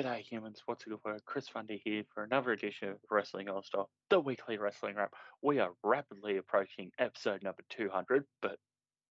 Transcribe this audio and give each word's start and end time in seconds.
G'day 0.00 0.22
humans, 0.22 0.62
what's 0.64 0.84
good 0.84 0.98
word? 1.04 1.20
Chris 1.26 1.46
Fundy 1.46 1.82
here 1.84 2.04
for 2.14 2.22
another 2.24 2.52
edition 2.52 2.88
of 2.88 2.96
Wrestling 3.10 3.50
Aus 3.50 3.66
Style, 3.66 3.90
the 4.08 4.18
weekly 4.18 4.56
wrestling 4.56 4.94
wrap. 4.96 5.12
We 5.42 5.58
are 5.58 5.72
rapidly 5.84 6.38
approaching 6.38 6.90
episode 6.98 7.42
number 7.42 7.62
200, 7.68 8.24
but 8.40 8.56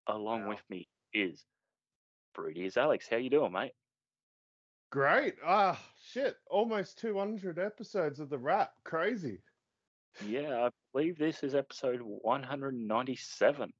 along 0.08 0.44
Wow. 0.44 0.50
with 0.52 0.62
me 0.70 0.88
is 1.12 1.44
Broody 2.34 2.64
is 2.64 2.78
Alex. 2.78 3.10
How 3.10 3.18
you 3.18 3.30
doing, 3.30 3.52
mate? 3.52 3.74
Great. 4.90 5.36
Ah, 5.44 5.78
shit. 6.02 6.38
Almost 6.50 7.00
200 7.00 7.60
episodes 7.60 8.22
of 8.22 8.30
the 8.30 8.38
wrap. 8.38 8.72
Crazy. 8.86 9.42
Yeah, 10.26 10.68
I 10.68 10.70
believe 10.94 11.18
this 11.18 11.44
is 11.44 11.54
episode 11.54 12.00
197. 12.02 13.74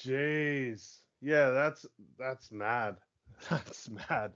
Jeez. 0.00 1.00
Yeah, 1.20 1.50
that's 1.50 1.84
that's 2.18 2.50
mad. 2.50 2.96
That's 3.50 3.90
mad. 3.90 4.32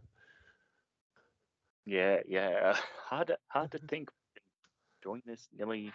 Yeah, 1.86 2.20
yeah. 2.26 2.76
Hard 3.08 3.26
to, 3.28 3.38
hard 3.48 3.72
to 3.72 3.78
think. 3.78 4.08
Doing 5.02 5.22
this 5.26 5.48
nearly 5.52 5.92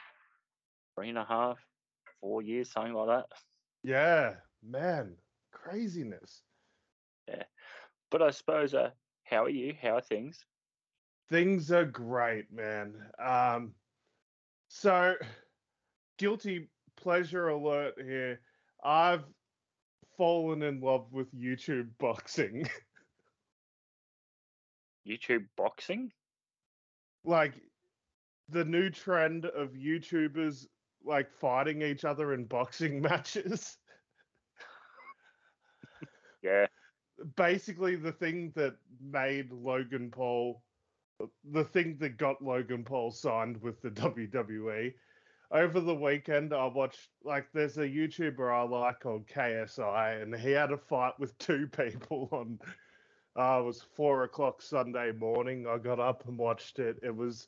three 0.96 1.10
and 1.10 1.18
a 1.18 1.23
half, 1.23 1.58
four 2.21 2.41
years, 2.41 2.71
something 2.71 2.94
like 2.94 3.07
that. 3.07 3.26
Yeah, 3.84 4.35
man. 4.62 5.16
Craziness. 5.52 6.44
Yeah, 7.27 7.44
but 8.12 8.21
I 8.21 8.32
suppose, 8.32 8.74
uh, 8.74 8.91
how 9.24 9.46
are 9.46 9.49
you? 9.49 9.74
How 9.82 9.96
are 9.98 10.02
things? 10.02 10.46
Things 11.29 11.71
are 11.71 11.85
great, 11.85 12.51
man. 12.51 12.94
Um 13.20 13.74
so 14.70 15.16
guilty 16.18 16.70
pleasure 16.96 17.48
alert 17.48 17.96
here. 18.01 18.41
I've 18.84 19.24
fallen 20.18 20.63
in 20.63 20.82
love 20.82 21.12
with 21.12 21.34
YouTube 21.34 21.90
boxing. 21.99 22.70
YouTube 25.08 25.46
boxing? 25.55 26.12
like 27.27 27.54
the 28.50 28.63
new 28.66 28.90
trend 28.90 29.46
of 29.46 29.74
YouTubers 29.74 30.66
like 31.05 31.32
fighting 31.32 31.82
each 31.82 32.05
other 32.05 32.34
in 32.34 32.46
boxing 32.46 33.02
matches. 33.10 33.78
Yeah, 36.41 36.68
Basically, 37.35 37.96
the 37.96 38.12
thing 38.12 38.54
that 38.55 38.76
made 39.02 39.52
Logan 39.52 40.12
Paul, 40.12 40.63
the 41.44 41.63
thing 41.63 41.98
that 42.00 42.18
got 42.18 42.41
Logan 42.41 42.84
Paul 42.84 43.12
signed 43.12 43.62
with 43.62 43.82
the 43.82 43.90
WWE. 43.91 44.94
Over 45.50 45.80
the 45.80 45.96
weekend, 45.96 46.54
I 46.54 46.66
watched 46.66 47.10
like 47.24 47.48
there's 47.54 47.78
a 47.78 47.88
YouTuber 47.88 48.54
I 48.54 48.63
like 48.63 49.00
called 49.00 49.28
KSI, 49.28 50.22
and 50.22 50.35
he 50.35 50.52
had 50.52 50.72
a 50.72 50.78
fight 50.78 51.13
with 51.20 51.38
two 51.38 51.68
people 51.78 52.30
on. 52.32 52.60
Uh, 53.38 53.60
it 53.62 53.66
was 53.66 53.82
four 53.82 54.24
o'clock 54.24 54.62
Sunday 54.62 55.12
morning. 55.12 55.68
I 55.68 55.77
got 55.77 55.99
up 55.99 56.27
and 56.27 56.38
watched 56.38 56.80
it. 56.80 56.98
It 57.04 57.16
was, 57.16 57.48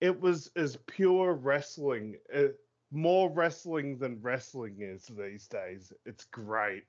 it 0.00 0.20
was 0.20 0.50
as 0.54 0.76
pure 0.86 1.34
wrestling, 1.34 2.16
uh, 2.34 2.48
more 2.92 3.30
wrestling 3.30 3.98
than 3.98 4.20
wrestling 4.20 4.76
is 4.80 5.06
these 5.06 5.48
days. 5.48 5.92
It's 6.06 6.24
great. 6.26 6.84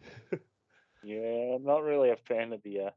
yeah. 1.02 1.54
I'm 1.56 1.64
not 1.64 1.82
really 1.82 2.10
a 2.10 2.16
fan 2.16 2.52
of 2.52 2.62
the 2.62 2.80
uh, 2.80 2.90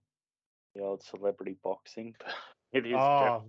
the 0.76 0.82
old 0.82 1.04
celebrity 1.04 1.58
boxing. 1.64 2.16
But 2.74 2.86
it 2.86 2.92
is 2.92 3.00
Oh, 3.00 3.44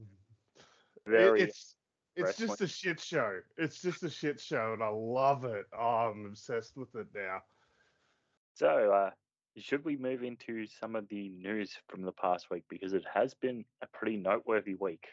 very. 1.06 1.42
it- 1.42 1.48
it's 1.48 1.74
it's 2.14 2.38
just 2.38 2.60
a 2.62 2.66
shit 2.68 3.00
show. 3.00 3.40
It's 3.58 3.82
just 3.82 4.02
a 4.02 4.08
shit 4.08 4.40
show, 4.40 4.72
and 4.72 4.82
I 4.82 4.88
love 4.88 5.44
it. 5.44 5.66
Oh, 5.76 6.10
I'm 6.12 6.24
obsessed 6.24 6.76
with 6.76 6.94
it 6.94 7.08
now. 7.14 7.42
So, 8.54 8.90
uh, 8.92 9.10
should 9.58 9.84
we 9.84 9.96
move 9.96 10.22
into 10.22 10.66
some 10.80 10.96
of 10.96 11.08
the 11.08 11.30
news 11.30 11.76
from 11.88 12.02
the 12.02 12.12
past 12.12 12.46
week 12.50 12.64
because 12.68 12.92
it 12.92 13.04
has 13.12 13.34
been 13.34 13.64
a 13.82 13.86
pretty 13.86 14.16
noteworthy 14.16 14.74
week. 14.74 15.06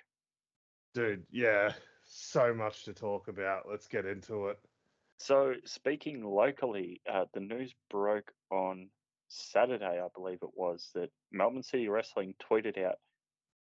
Dude, 0.94 1.24
yeah, 1.32 1.74
so 2.06 2.54
much 2.54 2.84
to 2.86 2.94
talk 2.94 3.28
about. 3.28 3.64
Let's 3.70 3.88
get 3.88 4.06
into 4.06 4.48
it. 4.48 4.60
So, 5.20 5.54
speaking 5.66 6.24
locally, 6.24 7.02
uh, 7.12 7.26
the 7.34 7.40
news 7.40 7.74
broke 7.90 8.32
on 8.52 8.90
Saturday, 9.30 10.00
I 10.00 10.08
believe 10.14 10.40
it 10.42 10.56
was, 10.56 10.90
that 10.94 11.10
Melbourne 11.32 11.64
City 11.64 11.88
Wrestling 11.88 12.36
tweeted 12.52 12.84
out, 12.84 13.00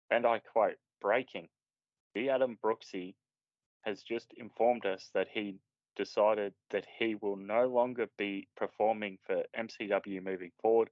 and 0.10 0.26
I 0.26 0.40
quote, 0.40 0.78
breaking. 1.02 1.50
The 2.16 2.30
Adam 2.30 2.58
Brooksy 2.64 3.16
has 3.82 4.02
just 4.02 4.34
informed 4.38 4.86
us 4.86 5.10
that 5.14 5.28
he 5.32 5.58
decided 5.96 6.54
that 6.72 6.86
he 7.00 7.16
will 7.16 7.36
no 7.36 7.68
longer 7.68 8.08
be 8.18 8.48
performing 8.56 9.18
for 9.26 9.44
MCW 9.58 10.24
moving 10.24 10.52
forward. 10.62 10.90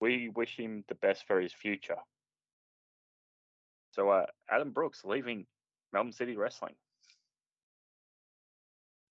We 0.00 0.28
wish 0.28 0.56
him 0.56 0.84
the 0.88 0.94
best 0.94 1.26
for 1.26 1.40
his 1.40 1.52
future. 1.52 1.98
So, 3.92 4.08
uh, 4.10 4.26
Adam 4.48 4.70
Brooks 4.70 5.04
leaving 5.04 5.46
Melbourne 5.92 6.12
City 6.12 6.36
Wrestling. 6.36 6.74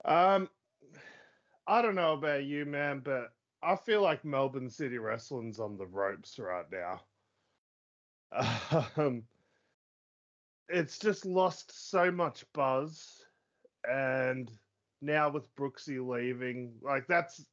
Um, 0.05 0.49
I 1.67 1.81
don't 1.81 1.95
know 1.95 2.13
about 2.13 2.45
you, 2.45 2.65
man, 2.65 3.01
but 3.03 3.31
I 3.61 3.75
feel 3.75 4.01
like 4.01 4.23
Melbourne 4.23 4.69
City 4.69 4.97
Wrestling's 4.97 5.59
on 5.59 5.77
the 5.77 5.87
ropes 5.87 6.39
right 6.39 6.65
now. 6.71 7.01
Um, 8.95 9.23
it's 10.67 10.99
just 10.99 11.25
lost 11.25 11.89
so 11.89 12.11
much 12.11 12.45
buzz, 12.53 13.25
and 13.89 14.51
now 15.01 15.29
with 15.29 15.53
Brooksy 15.55 16.05
leaving, 16.05 16.73
like 16.81 17.07
that's 17.07 17.45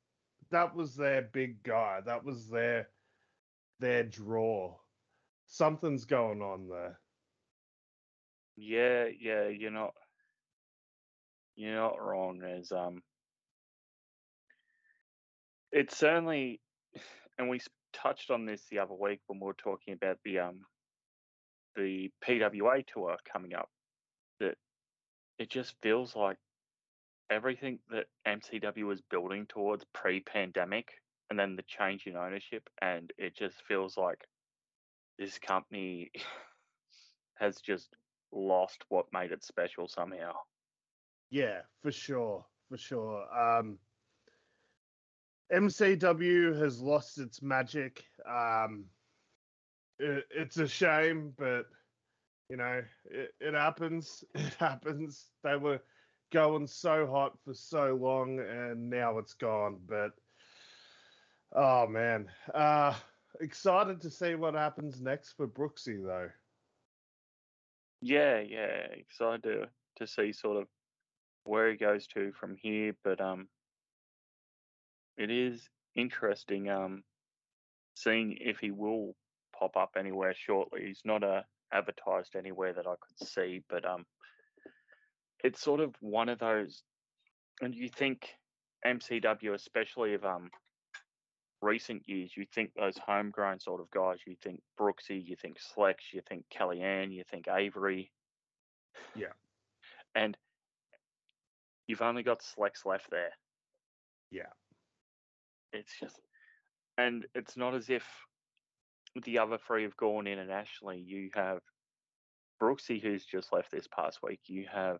that 0.51 0.75
was 0.75 0.95
their 0.95 1.23
big 1.23 1.63
guy. 1.63 2.01
That 2.05 2.25
was 2.25 2.49
their 2.49 2.89
their 3.81 4.05
draw. 4.05 4.77
Something's 5.47 6.05
going 6.05 6.43
on 6.43 6.69
there. 6.69 6.99
Yeah, 8.57 9.07
yeah, 9.21 9.49
you're 9.49 9.71
not 9.71 9.93
you're 11.57 11.75
not 11.77 12.01
wrong. 12.01 12.43
As 12.43 12.73
um, 12.73 13.03
it's 15.73 15.97
certainly, 15.97 16.61
and 17.39 17.49
we 17.49 17.61
touched 17.93 18.31
on 18.31 18.47
this 18.47 18.63
the 18.71 18.79
other 18.79 18.95
week 18.95 19.21
when 19.27 19.41
we 19.41 19.47
were 19.47 19.55
talking 19.55 19.95
about 19.95 20.19
the 20.25 20.41
um, 20.41 20.61
the 21.77 22.11
PWA 22.27 22.85
tour 22.87 23.17
coming 23.31 23.55
up. 23.55 23.69
That 24.41 24.57
it 25.39 25.51
just 25.51 25.75
feels 25.83 26.17
like 26.17 26.39
everything 27.31 27.79
that 27.91 28.07
MCW 28.27 28.85
was 28.85 29.01
building 29.11 29.47
towards 29.47 29.85
pre-pandemic, 29.93 30.93
and 31.31 31.39
then 31.39 31.57
the 31.57 31.63
change 31.63 32.07
in 32.07 32.17
ownership, 32.17 32.69
and 32.81 33.13
it 33.19 33.37
just 33.37 33.63
feels 33.67 33.97
like 33.97 34.21
this 35.19 35.39
company 35.39 36.11
has 37.35 37.57
just 37.61 37.89
lost 38.33 38.85
what 38.89 39.07
made 39.13 39.33
it 39.33 39.45
special 39.45 39.89
somehow. 39.89 40.33
Yeah, 41.31 41.61
for 41.83 41.91
sure, 41.91 42.45
for 42.69 42.77
sure. 42.77 43.25
Um, 43.37 43.79
MCW 45.53 46.61
has 46.61 46.81
lost 46.81 47.19
its 47.19 47.43
magic. 47.43 48.05
Um, 48.29 48.87
it, 49.99 50.25
it's 50.31 50.59
a 50.59 50.67
shame, 50.69 51.33
but 51.37 51.67
you 52.49 52.57
know, 52.57 52.83
it, 53.05 53.35
it 53.41 53.55
happens. 53.55 54.25
It 54.35 54.55
happens. 54.55 55.27
They 55.43 55.57
were 55.57 55.81
going 56.33 56.67
so 56.67 57.07
hot 57.07 57.33
for 57.45 57.55
so 57.55 57.99
long, 58.01 58.41
and 58.41 58.91
now 58.91 59.19
it's 59.19 59.35
gone. 59.35 59.79
But 59.87 60.13
oh 61.55 61.87
man, 61.87 62.27
uh, 62.55 62.95
excited 63.41 64.01
to 64.03 64.11
see 64.11 64.35
what 64.35 64.55
happens 64.55 65.01
next 65.01 65.33
for 65.33 65.47
Brooksy, 65.47 66.03
though. 66.05 66.31
Yeah, 68.01 68.41
yeah, 68.41 68.87
excited 68.93 69.43
to 69.45 69.69
to 69.97 70.07
see 70.07 70.33
sort 70.33 70.59
of 70.59 70.69
where 71.45 71.71
he 71.71 71.77
goes 71.77 72.07
to 72.09 72.33
from 72.33 72.57
here, 72.57 72.95
but 73.05 73.21
um, 73.21 73.49
it 75.17 75.31
is 75.31 75.69
interesting 75.95 76.69
um 76.69 77.03
seeing 77.95 78.37
if 78.41 78.59
he 78.59 78.71
will 78.71 79.15
pop 79.59 79.77
up 79.77 79.93
anywhere 79.99 80.35
shortly. 80.37 80.85
He's 80.87 81.01
not 81.05 81.25
uh, 81.25 81.43
advertised 81.73 82.37
anywhere 82.37 82.73
that 82.75 82.87
I 82.87 82.95
could 83.01 83.27
see, 83.29 83.63
but 83.69 83.85
um, 83.85 84.05
it's 85.47 85.61
sort 85.61 85.81
of 85.81 85.95
one 86.01 86.29
of 86.29 86.41
those, 86.41 86.83
and 87.63 87.73
you 87.73 87.89
think 87.89 88.35
MCW, 88.85 89.55
especially 89.55 90.15
of 90.15 90.25
um 90.25 90.51
recent 91.63 92.03
years, 92.09 92.33
you 92.37 92.45
think 92.53 92.73
those 92.75 92.99
homegrown 92.99 93.61
sort 93.61 93.81
of 93.81 93.89
guys. 93.93 94.19
You 94.27 94.35
think 94.43 94.61
Brooksy, 94.79 95.25
you 95.25 95.37
think 95.37 95.59
Slex, 95.59 95.95
you 96.13 96.21
think 96.29 96.45
Kellyanne, 96.53 97.13
you 97.13 97.23
think 97.31 97.47
Avery. 97.49 98.11
Yeah. 99.15 99.35
And 100.17 100.37
you've 101.87 102.03
only 102.03 102.25
got 102.25 102.41
Slex 102.41 102.85
left 102.85 103.11
there. 103.11 103.31
Yeah. 104.33 104.53
It's 105.73 105.93
just, 106.01 106.21
and 106.99 107.25
it's 107.35 107.57
not 107.57 107.75
as 107.75 107.89
if 107.89 108.05
the 109.25 109.39
other 109.39 109.59
three 109.59 109.85
have 109.85 109.97
gone 109.97 110.27
internationally. 110.27 110.99
You 110.99 111.31
have 111.35 111.61
Brooksy, 112.61 113.01
who's 113.01 113.25
just 113.25 113.53
left 113.53 113.71
this 113.71 113.87
past 113.87 114.19
week. 114.23 114.41
You 114.47 114.67
have 114.73 114.99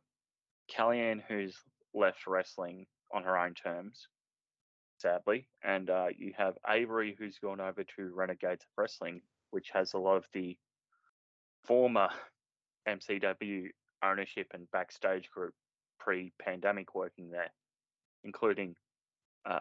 Kellyanne, 0.75 1.23
who's 1.27 1.57
left 1.95 2.27
wrestling 2.27 2.87
on 3.13 3.23
her 3.25 3.39
own 3.39 3.55
terms, 3.55 4.09
sadly. 4.99 5.49
And 5.63 5.89
uh, 5.91 6.09
you 6.17 6.33
have 6.37 6.59
Avery, 6.69 7.17
who's 7.19 7.39
gone 7.39 7.61
over 7.61 7.85
to 7.85 8.15
Renegades 8.15 8.65
of 8.65 8.71
Wrestling, 8.77 9.23
which 9.51 9.71
has 9.73 9.95
a 9.95 9.99
lot 9.99 10.17
of 10.17 10.27
the 10.33 10.57
former 11.65 12.09
MCW 12.89 13.69
ownership 14.03 14.49
and 14.53 14.71
backstage 14.71 15.31
group 15.31 15.55
pre-pandemic 15.99 16.95
working 16.95 17.31
there, 17.31 17.51
including 18.25 18.77
uh, 19.45 19.61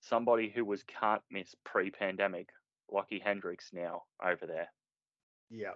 somebody 0.00 0.50
who 0.54 0.64
was 0.64 0.82
can't 0.84 1.22
miss 1.30 1.54
pre-pandemic, 1.64 2.48
Lockie 2.90 3.22
Hendricks 3.24 3.70
now 3.72 4.02
over 4.22 4.46
there. 4.46 4.68
Yeah. 5.50 5.74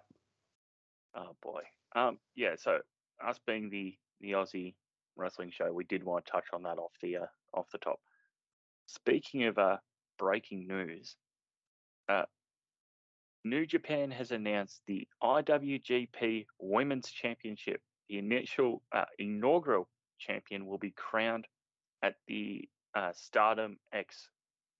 Oh 1.15 1.37
boy. 1.43 1.63
Um. 1.95 2.19
Yeah. 2.35 2.57
So 2.59 2.79
us 3.27 3.39
being 3.47 3.71
the 3.71 3.97
the 4.21 4.33
Aussie 4.33 4.75
wrestling 5.17 5.51
show, 5.51 5.73
we 5.73 5.85
did 5.85 6.05
want 6.05 6.27
to 6.27 6.33
touch 6.33 6.47
on 6.53 6.63
that 6.63 6.79
off 6.79 6.93
the 7.03 7.17
uh, 7.19 7.27
off 7.55 7.67
the 7.73 7.79
top. 7.79 8.01
Speaking 8.87 9.45
of 9.45 9.59
uh, 9.59 9.77
breaking 10.19 10.67
news, 10.67 11.17
uh, 12.09 12.25
New 13.45 13.67
Japan 13.67 14.11
has 14.11 14.31
announced 14.31 14.81
the 14.87 15.07
IWGP 15.23 16.47
Women's 16.59 17.11
Championship. 17.11 17.81
The 18.09 18.19
initial 18.19 18.83
uh, 18.95 19.05
inaugural 19.19 19.89
champion 20.19 20.67
will 20.67 20.79
be 20.79 20.93
crowned 20.93 21.47
at 22.03 22.15
the 22.27 22.69
uh, 22.95 23.13
Stardom 23.15 23.79
X 23.93 24.29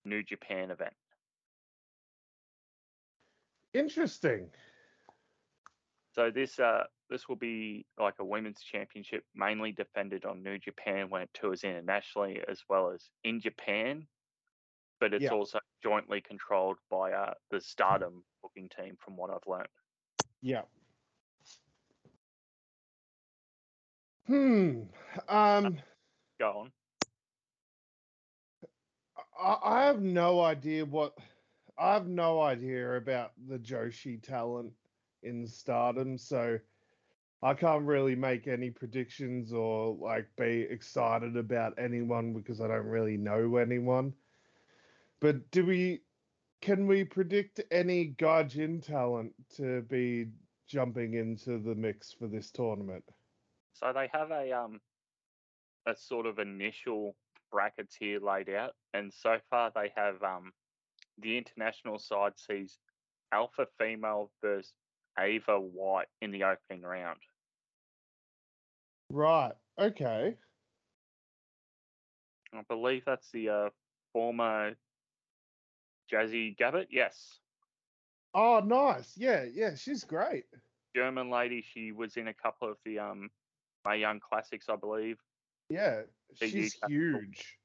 New 0.05 0.23
Japan 0.23 0.71
event. 0.71 0.93
Interesting. 3.73 4.49
So 6.15 6.31
this 6.31 6.59
uh 6.59 6.83
this 7.09 7.27
will 7.27 7.35
be 7.35 7.85
like 7.97 8.15
a 8.19 8.25
women's 8.25 8.61
championship, 8.61 9.23
mainly 9.33 9.71
defended 9.71 10.25
on 10.25 10.43
New 10.43 10.57
Japan 10.57 11.09
when 11.09 11.23
it 11.23 11.29
tours 11.33 11.63
internationally, 11.63 12.41
as 12.47 12.61
well 12.69 12.91
as 12.91 13.09
in 13.23 13.41
Japan. 13.41 14.07
But 14.99 15.13
it's 15.13 15.25
Yeah. 15.25 15.31
also 15.31 15.59
jointly 15.81 16.21
controlled 16.21 16.77
by 16.89 17.13
uh, 17.13 17.33
the 17.51 17.61
Stardom 17.61 18.23
booking 18.41 18.69
team, 18.69 18.97
from 18.99 19.15
what 19.15 19.29
I've 19.29 19.47
learned. 19.47 19.67
Yeah. 20.41 20.63
Hmm. 24.27 24.83
Um. 25.27 25.79
Go 26.39 26.51
on. 26.51 26.71
I, 29.39 29.57
I 29.63 29.85
have 29.85 30.01
no 30.01 30.41
idea 30.41 30.85
what. 30.85 31.17
I 31.77 31.93
have 31.93 32.07
no 32.07 32.41
idea 32.41 32.97
about 32.97 33.31
the 33.47 33.57
Joshi 33.57 34.21
talent 34.21 34.73
in 35.23 35.47
Stardom, 35.47 36.17
so 36.17 36.59
I 37.41 37.53
can't 37.53 37.85
really 37.85 38.15
make 38.15 38.47
any 38.47 38.69
predictions 38.69 39.53
or 39.53 39.95
like 39.95 40.27
be 40.37 40.67
excited 40.69 41.37
about 41.37 41.73
anyone 41.77 42.33
because 42.33 42.59
I 42.59 42.67
don't 42.67 42.85
really 42.85 43.15
know 43.15 43.55
anyone. 43.55 44.13
But 45.21 45.49
do 45.51 45.65
we? 45.65 46.01
Can 46.61 46.87
we 46.87 47.05
predict 47.05 47.61
any 47.71 48.13
Gaijin 48.17 48.85
talent 48.85 49.31
to 49.55 49.81
be 49.83 50.27
jumping 50.67 51.13
into 51.13 51.57
the 51.57 51.75
mix 51.75 52.11
for 52.11 52.27
this 52.27 52.51
tournament? 52.51 53.05
So 53.71 53.93
they 53.93 54.09
have 54.11 54.31
a 54.31 54.51
um 54.51 54.81
a 55.85 55.95
sort 55.95 56.25
of 56.25 56.39
initial 56.39 57.15
brackets 57.51 57.95
here 57.97 58.19
laid 58.19 58.49
out, 58.49 58.75
and 58.93 59.13
so 59.13 59.37
far 59.49 59.71
they 59.73 59.93
have 59.95 60.21
um 60.21 60.51
the 61.17 61.37
international 61.37 61.99
side 61.99 62.33
sees 62.35 62.77
Alpha 63.31 63.67
Female 63.77 64.29
versus 64.41 64.73
Ava 65.17 65.59
White 65.59 66.07
in 66.21 66.31
the 66.31 66.43
opening 66.43 66.81
round. 66.81 67.19
Right. 69.09 69.53
Okay. 69.77 70.37
I 72.53 72.61
believe 72.67 73.03
that's 73.05 73.31
the 73.31 73.49
uh, 73.49 73.69
former 74.13 74.75
Jazzy 76.11 76.57
Gabert. 76.57 76.87
Yes, 76.89 77.39
Oh, 78.33 78.61
nice. 78.63 79.17
Yeah, 79.17 79.45
yeah, 79.51 79.75
she's 79.75 80.03
great. 80.03 80.45
German 80.95 81.29
lady. 81.29 81.61
She 81.61 81.91
was 81.91 82.17
in 82.17 82.27
a 82.27 82.33
couple 82.33 82.69
of 82.69 82.77
the 82.85 82.99
um 82.99 83.29
Mae 83.85 83.99
Young 83.99 84.19
Classics, 84.19 84.67
I 84.69 84.75
believe. 84.75 85.17
Yeah, 85.69 86.03
she's 86.39 86.73
huge. 86.73 86.83
huge. 86.87 87.57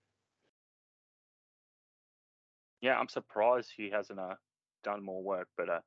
Yeah, 2.81 2.99
I'm 2.99 3.09
surprised 3.09 3.73
she 3.75 3.91
hasn't 3.91 4.19
uh, 4.19 4.35
done 4.83 5.03
more 5.03 5.23
work, 5.23 5.49
but 5.57 5.71
uh, 5.71 5.81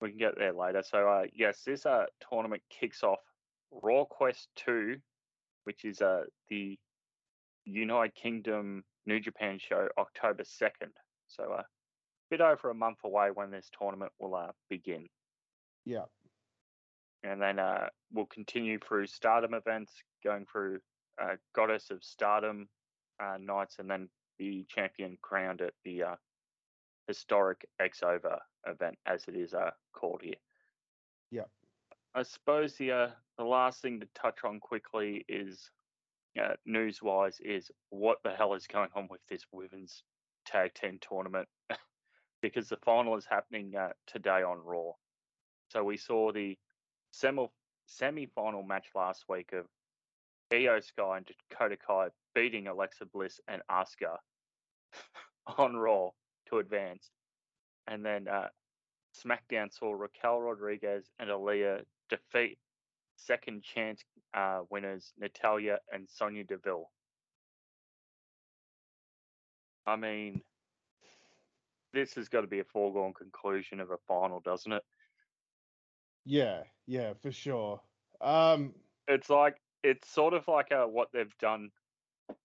we 0.00 0.10
can 0.10 0.18
get 0.18 0.38
there 0.38 0.52
later. 0.52 0.82
So 0.82 1.08
uh, 1.08 1.26
yes, 1.32 1.62
this 1.64 1.86
uh 1.86 2.06
tournament 2.28 2.62
kicks 2.70 3.02
off 3.02 3.20
Royal 3.70 4.04
Quest 4.06 4.48
Two, 4.56 4.96
which 5.64 5.84
is 5.84 6.00
uh 6.00 6.24
the 6.48 6.78
United 7.64 8.14
Kingdom 8.14 8.84
New 9.06 9.20
Japan 9.20 9.58
show, 9.58 9.88
October 9.98 10.44
second. 10.44 10.92
So 11.28 11.44
a 11.44 11.56
uh, 11.56 11.62
bit 12.30 12.40
over 12.40 12.70
a 12.70 12.74
month 12.74 12.98
away 13.04 13.30
when 13.32 13.50
this 13.50 13.70
tournament 13.78 14.12
will 14.18 14.34
uh, 14.34 14.52
begin. 14.68 15.08
Yeah. 15.84 16.04
and 17.22 17.40
then 17.40 17.58
uh, 17.58 17.88
we'll 18.12 18.26
continue 18.26 18.78
through 18.78 19.06
Stardom 19.06 19.54
events, 19.54 19.92
going 20.24 20.46
through 20.50 20.80
uh, 21.20 21.36
Goddess 21.54 21.90
of 21.90 22.02
Stardom 22.02 22.68
uh, 23.22 23.36
nights, 23.40 23.76
and 23.78 23.90
then 23.90 24.08
the 24.38 24.64
champion 24.68 25.18
crowned 25.22 25.60
at 25.60 25.74
the 25.84 26.02
uh, 26.02 26.16
historic 27.06 27.66
X 27.78 28.02
Over 28.02 28.38
event, 28.66 28.96
as 29.06 29.24
it 29.28 29.34
is 29.36 29.54
uh, 29.54 29.70
called 29.92 30.20
here. 30.22 30.34
Yeah. 31.30 31.44
I 32.14 32.22
suppose 32.22 32.74
the 32.74 32.92
uh, 32.92 33.08
the 33.38 33.44
last 33.44 33.82
thing 33.82 34.00
to 34.00 34.08
touch 34.14 34.40
on 34.44 34.58
quickly 34.58 35.24
is 35.28 35.70
uh, 36.40 36.54
news 36.66 37.00
wise 37.02 37.38
is 37.40 37.70
what 37.90 38.18
the 38.24 38.30
hell 38.30 38.54
is 38.54 38.66
going 38.66 38.90
on 38.96 39.06
with 39.10 39.20
this 39.28 39.44
women's 39.52 40.02
tag 40.44 40.74
team 40.74 40.98
tournament 41.00 41.48
because 42.42 42.68
the 42.68 42.78
final 42.84 43.16
is 43.16 43.26
happening 43.26 43.74
uh, 43.76 43.90
today 44.06 44.42
on 44.42 44.58
Raw. 44.58 44.92
So 45.68 45.84
we 45.84 45.96
saw 45.96 46.32
the 46.32 46.58
semi 47.12 48.26
final 48.34 48.62
match 48.62 48.86
last 48.94 49.24
week 49.28 49.52
of 49.52 49.66
Iyo 50.52 50.82
Sky 50.82 51.18
and 51.18 51.30
Dakota 51.48 51.76
Kai 51.76 52.08
beating 52.34 52.66
Alexa 52.66 53.06
Bliss 53.06 53.40
and 53.46 53.62
Asuka 53.70 54.16
on 55.58 55.76
Raw 55.76 56.10
to 56.48 56.58
advance. 56.58 57.08
And 57.86 58.04
then 58.04 58.26
uh, 58.26 58.48
SmackDown 59.24 59.72
saw 59.72 59.92
Raquel 59.92 60.40
Rodriguez 60.40 61.06
and 61.18 61.30
Aliyah 61.30 61.84
defeat 62.10 62.58
second 63.16 63.62
chance 63.62 64.02
uh, 64.34 64.60
winners 64.70 65.12
Natalya 65.18 65.78
and 65.92 66.08
Sonya 66.08 66.44
Deville. 66.44 66.90
I 69.86 69.96
mean, 69.96 70.42
this 71.92 72.14
has 72.14 72.28
got 72.28 72.42
to 72.42 72.46
be 72.46 72.60
a 72.60 72.64
foregone 72.64 73.12
conclusion 73.12 73.80
of 73.80 73.90
a 73.90 73.96
final, 74.06 74.40
doesn't 74.40 74.72
it? 74.72 74.82
Yeah, 76.24 76.62
yeah, 76.86 77.14
for 77.20 77.32
sure. 77.32 77.80
Um 78.20 78.74
it's 79.08 79.30
like 79.30 79.56
it's 79.82 80.08
sort 80.08 80.34
of 80.34 80.46
like 80.46 80.70
uh, 80.72 80.84
what 80.84 81.08
they've 81.12 81.36
done 81.38 81.70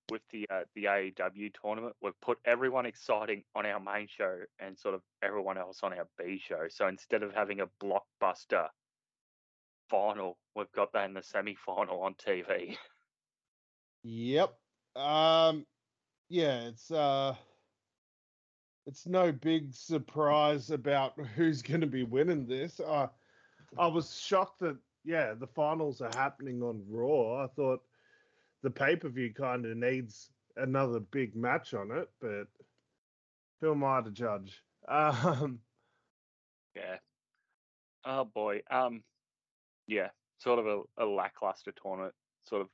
with 0.10 0.22
the 0.32 0.48
uh, 0.50 0.62
the 0.74 0.86
AEW 0.86 1.54
tournament. 1.62 1.96
We've 2.02 2.20
put 2.22 2.40
everyone 2.46 2.86
exciting 2.86 3.44
on 3.56 3.66
our 3.66 3.80
main 3.80 4.08
show 4.08 4.40
and 4.60 4.78
sort 4.78 4.96
of 4.96 5.02
everyone 5.22 5.58
else 5.58 5.80
on 5.84 5.94
our 5.94 6.08
B 6.18 6.42
show. 6.44 6.68
So 6.70 6.88
instead 6.88 7.24
of 7.24 7.34
having 7.34 7.60
a 7.60 7.68
blockbuster 7.84 8.68
final, 9.90 10.38
we've 10.56 10.72
got 10.72 10.94
that 10.94 11.06
in 11.06 11.14
the 11.14 11.24
semi 11.24 11.56
final 11.56 12.02
on 12.02 12.16
TV. 12.16 12.78
yep. 14.04 14.56
Um 14.96 15.66
yeah, 16.30 16.68
it's 16.68 16.92
uh 16.92 17.36
it's 18.88 19.08
no 19.08 19.32
big 19.32 19.74
surprise 19.74 20.72
about 20.72 21.20
who's 21.36 21.62
going 21.62 21.82
to 21.82 21.88
be 21.88 22.04
winning 22.04 22.46
this. 22.46 22.80
Uh 22.80 23.08
I 23.78 23.88
was 23.88 24.16
shocked 24.20 24.60
that 24.60 24.78
yeah, 25.04 25.34
the 25.34 25.48
finals 25.48 26.02
are 26.02 26.12
happening 26.16 26.62
on 26.64 26.84
Raw. 26.90 27.44
I 27.44 27.48
thought 27.48 27.82
the 28.64 28.72
pay-per-view 28.72 29.34
kind 29.34 29.66
of 29.66 29.78
needs 29.78 30.32
another 30.58 31.00
big 31.00 31.36
match 31.36 31.74
on 31.74 31.92
it, 31.92 32.10
but 32.20 32.48
who 33.62 33.72
am 33.72 33.84
I 33.84 34.02
to 34.02 34.12
judge? 34.12 34.62
Um 34.88 35.62
Yeah. 36.76 36.98
Oh 38.06 38.26
boy. 38.26 38.62
Um. 38.70 39.04
Yeah. 39.88 40.10
Sort 40.38 40.60
of 40.60 40.68
a, 40.68 40.82
a 41.04 41.06
lackluster 41.06 41.74
tournament. 41.82 42.14
Sort 42.48 42.62
of 42.62 42.68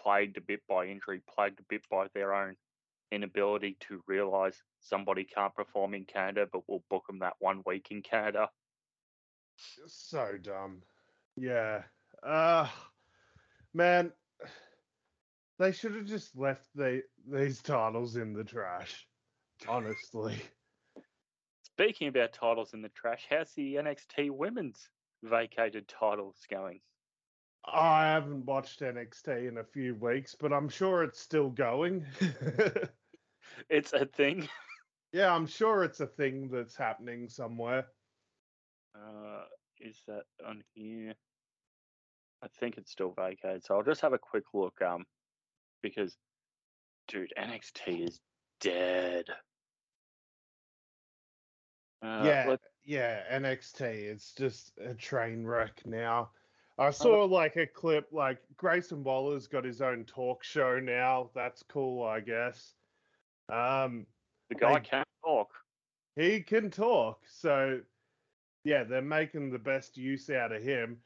plagued 0.00 0.36
a 0.36 0.40
bit 0.40 0.60
by 0.68 0.86
injury, 0.86 1.22
plagued 1.34 1.60
a 1.60 1.64
bit 1.68 1.82
by 1.90 2.06
their 2.14 2.34
own 2.34 2.56
inability 3.10 3.76
to 3.80 4.02
realize 4.06 4.56
somebody 4.80 5.24
can't 5.24 5.54
perform 5.54 5.94
in 5.94 6.04
Canada, 6.04 6.46
but 6.52 6.62
we'll 6.66 6.82
book 6.90 7.06
them 7.06 7.20
that 7.20 7.34
one 7.38 7.62
week 7.64 7.88
in 7.90 8.02
Canada. 8.02 8.48
so 9.86 10.36
dumb. 10.40 10.82
Yeah. 11.36 11.82
Uh 12.22 12.68
man, 13.72 14.12
they 15.58 15.72
should 15.72 15.94
have 15.94 16.06
just 16.06 16.36
left 16.36 16.66
the 16.74 17.02
these 17.30 17.62
titles 17.62 18.16
in 18.16 18.32
the 18.32 18.44
trash. 18.44 19.06
Honestly. 19.68 20.36
Speaking 21.62 22.08
about 22.08 22.32
titles 22.32 22.72
in 22.74 22.82
the 22.82 22.88
trash, 22.90 23.26
how's 23.28 23.52
the 23.52 23.76
NXT 23.76 24.30
women's 24.30 24.88
vacated 25.24 25.88
titles 25.88 26.38
going? 26.50 26.80
I 27.64 28.06
haven't 28.06 28.44
watched 28.44 28.80
NXT 28.80 29.48
in 29.48 29.58
a 29.58 29.64
few 29.64 29.94
weeks, 29.94 30.36
but 30.38 30.52
I'm 30.52 30.68
sure 30.68 31.02
it's 31.02 31.20
still 31.20 31.50
going. 31.50 32.06
It's 33.68 33.92
a 33.92 34.06
thing. 34.06 34.48
yeah, 35.12 35.34
I'm 35.34 35.46
sure 35.46 35.84
it's 35.84 36.00
a 36.00 36.06
thing 36.06 36.48
that's 36.50 36.76
happening 36.76 37.28
somewhere. 37.28 37.86
Uh, 38.94 39.44
is 39.80 40.02
that 40.06 40.24
on 40.46 40.62
here? 40.74 41.14
I 42.42 42.48
think 42.60 42.76
it's 42.76 42.92
still 42.92 43.12
vacated, 43.16 43.64
so 43.64 43.76
I'll 43.76 43.82
just 43.82 44.02
have 44.02 44.12
a 44.12 44.18
quick 44.18 44.44
look. 44.52 44.80
Um, 44.82 45.04
because, 45.82 46.16
dude, 47.08 47.32
NXT 47.38 48.08
is 48.08 48.20
dead. 48.60 49.24
Uh, 52.02 52.22
yeah, 52.24 52.46
let- 52.48 52.60
yeah, 52.84 53.20
NXT. 53.32 53.80
It's 53.82 54.32
just 54.32 54.72
a 54.78 54.94
train 54.94 55.46
wreck 55.46 55.80
now. 55.84 56.30
I 56.78 56.90
saw 56.90 57.24
like 57.24 57.56
a 57.56 57.66
clip, 57.66 58.08
like 58.10 58.38
Grayson 58.56 59.04
Waller's 59.04 59.46
got 59.46 59.64
his 59.64 59.80
own 59.80 60.04
talk 60.04 60.42
show 60.42 60.80
now. 60.80 61.30
That's 61.34 61.62
cool, 61.62 62.02
I 62.02 62.20
guess. 62.20 62.74
Um, 63.48 64.06
the 64.48 64.56
guy 64.56 64.74
they- 64.74 64.80
can't 64.80 65.08
talk. 65.24 65.50
he 66.16 66.40
can 66.40 66.70
talk, 66.70 67.20
so 67.26 67.80
yeah, 68.64 68.82
they're 68.82 69.02
making 69.02 69.50
the 69.50 69.58
best 69.58 69.96
use 69.96 70.30
out 70.30 70.52
of 70.52 70.62
him. 70.62 70.98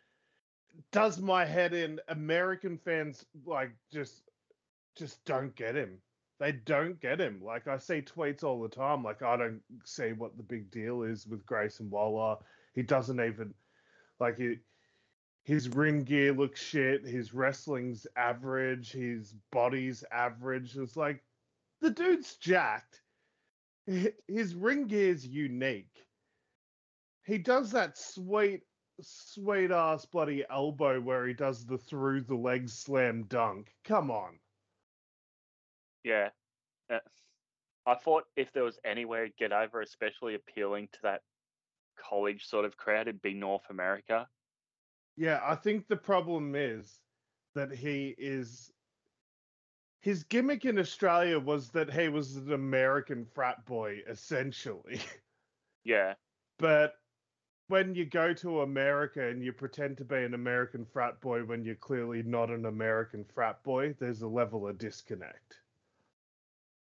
Does 0.92 1.20
my 1.20 1.44
head 1.44 1.75
in? 1.75 2.00
American 2.08 2.78
fans 2.78 3.25
like 3.44 3.73
just 3.92 4.23
just 4.97 5.25
don't 5.25 5.54
get 5.54 5.75
him. 5.75 6.00
They 6.38 6.52
don't 6.52 7.00
get 7.00 7.21
him. 7.21 7.40
Like 7.42 7.66
I 7.66 7.78
see 7.78 8.00
tweets 8.00 8.45
all 8.45 8.62
the 8.62 8.68
time. 8.68 9.02
Like 9.02 9.23
I 9.23 9.37
don't 9.37 9.61
see 9.85 10.12
what 10.12 10.37
the 10.37 10.42
big 10.42 10.71
deal 10.71 11.02
is 11.02 11.26
with 11.26 11.45
Grayson 11.47 11.90
Waller. 11.90 12.37
He 12.75 12.83
doesn't 12.83 13.21
even 13.21 13.54
like 14.21 14.38
he, 14.38 14.57
his 15.45 15.68
ring 15.68 16.04
gear 16.04 16.33
looks 16.33 16.62
shit. 16.62 17.04
His 17.04 17.35
wrestling's 17.35 18.07
average. 18.16 18.92
His 18.92 19.35
body's 19.50 20.04
average. 20.12 20.76
It's 20.76 20.97
like 20.97 21.25
the 21.80 21.90
dude's 21.90 22.37
jacked. 22.37 23.02
His 24.28 24.54
ring 24.54 24.87
gear's 24.87 25.26
unique. 25.26 26.07
He 27.25 27.38
does 27.38 27.71
that 27.73 27.99
sweet, 27.99 28.62
sweet 29.00 29.71
ass 29.71 30.04
bloody 30.04 30.45
elbow 30.50 31.00
where 31.00 31.26
he 31.26 31.35
does 31.35 31.64
the 31.64 31.78
through 31.78 32.23
the 32.23 32.37
leg 32.37 32.68
slam 32.68 33.25
dunk. 33.25 33.73
Come 33.85 34.11
on. 34.11 34.38
Yeah. 36.04 36.30
Uh, 36.90 36.98
I 37.86 37.94
thought 37.94 38.24
if 38.36 38.52
there 38.52 38.64
was 38.64 38.78
anywhere 38.84 39.26
to 39.26 39.32
get 39.38 39.52
over, 39.52 39.80
especially 39.80 40.34
appealing 40.34 40.88
to 40.92 40.98
that 41.02 41.22
college 41.98 42.44
sort 42.46 42.64
of 42.64 42.76
crowd, 42.76 43.08
it'd 43.08 43.22
be 43.22 43.34
North 43.34 43.68
America. 43.70 44.28
Yeah, 45.16 45.40
I 45.42 45.54
think 45.56 45.88
the 45.88 45.96
problem 45.96 46.54
is 46.54 47.00
that 47.54 47.72
he 47.72 48.14
is. 48.18 48.70
His 50.00 50.22
gimmick 50.22 50.64
in 50.64 50.78
Australia 50.78 51.40
was 51.40 51.70
that 51.70 51.92
he 51.92 52.08
was 52.08 52.36
an 52.36 52.52
American 52.52 53.24
frat 53.24 53.66
boy, 53.66 54.02
essentially. 54.08 55.00
Yeah. 55.84 56.14
But 56.58 56.94
when 57.68 57.94
you 57.94 58.04
go 58.04 58.34
to 58.34 58.60
America 58.60 59.26
and 59.26 59.42
you 59.42 59.52
pretend 59.54 59.96
to 59.98 60.04
be 60.04 60.16
an 60.16 60.34
American 60.34 60.84
frat 60.84 61.20
boy 61.20 61.44
when 61.44 61.64
you're 61.64 61.76
clearly 61.76 62.22
not 62.22 62.50
an 62.50 62.66
American 62.66 63.24
frat 63.24 63.62
boy, 63.62 63.94
there's 63.98 64.20
a 64.22 64.28
level 64.28 64.68
of 64.68 64.76
disconnect. 64.76 65.62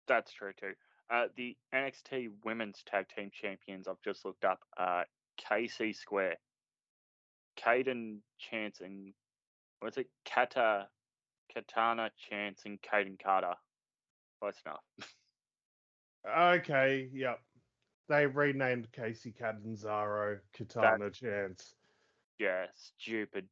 That's 0.08 0.32
true 0.34 0.52
too. 0.60 0.74
Uh, 1.10 1.26
the 1.36 1.58
NXT 1.74 2.30
Women's 2.46 2.84
Tag 2.86 3.06
Team 3.16 3.32
Champions 3.34 3.88
I've 3.88 4.02
just 4.04 4.24
looked 4.24 4.46
up 4.46 4.60
are 4.78 5.06
KC 5.40 5.96
Square, 5.96 6.38
Kayden 7.60 8.20
Chance 8.38 8.80
and 8.82 9.14
what's 9.80 9.98
it? 9.98 10.08
Kata, 10.26 10.88
Katana 11.54 12.12
Chance 12.30 12.62
and 12.66 12.80
Kayden 12.82 13.22
Carter. 13.22 13.56
Close 14.40 14.56
enough. 14.66 14.84
Okay, 16.60 17.10
yep. 17.12 17.40
They 18.08 18.26
renamed 18.28 18.90
Kacy 18.92 19.36
Catanzaro 19.38 20.40
Katana 20.54 21.10
Chance. 21.10 21.76
Yeah, 22.40 22.66
stupid, 22.76 23.48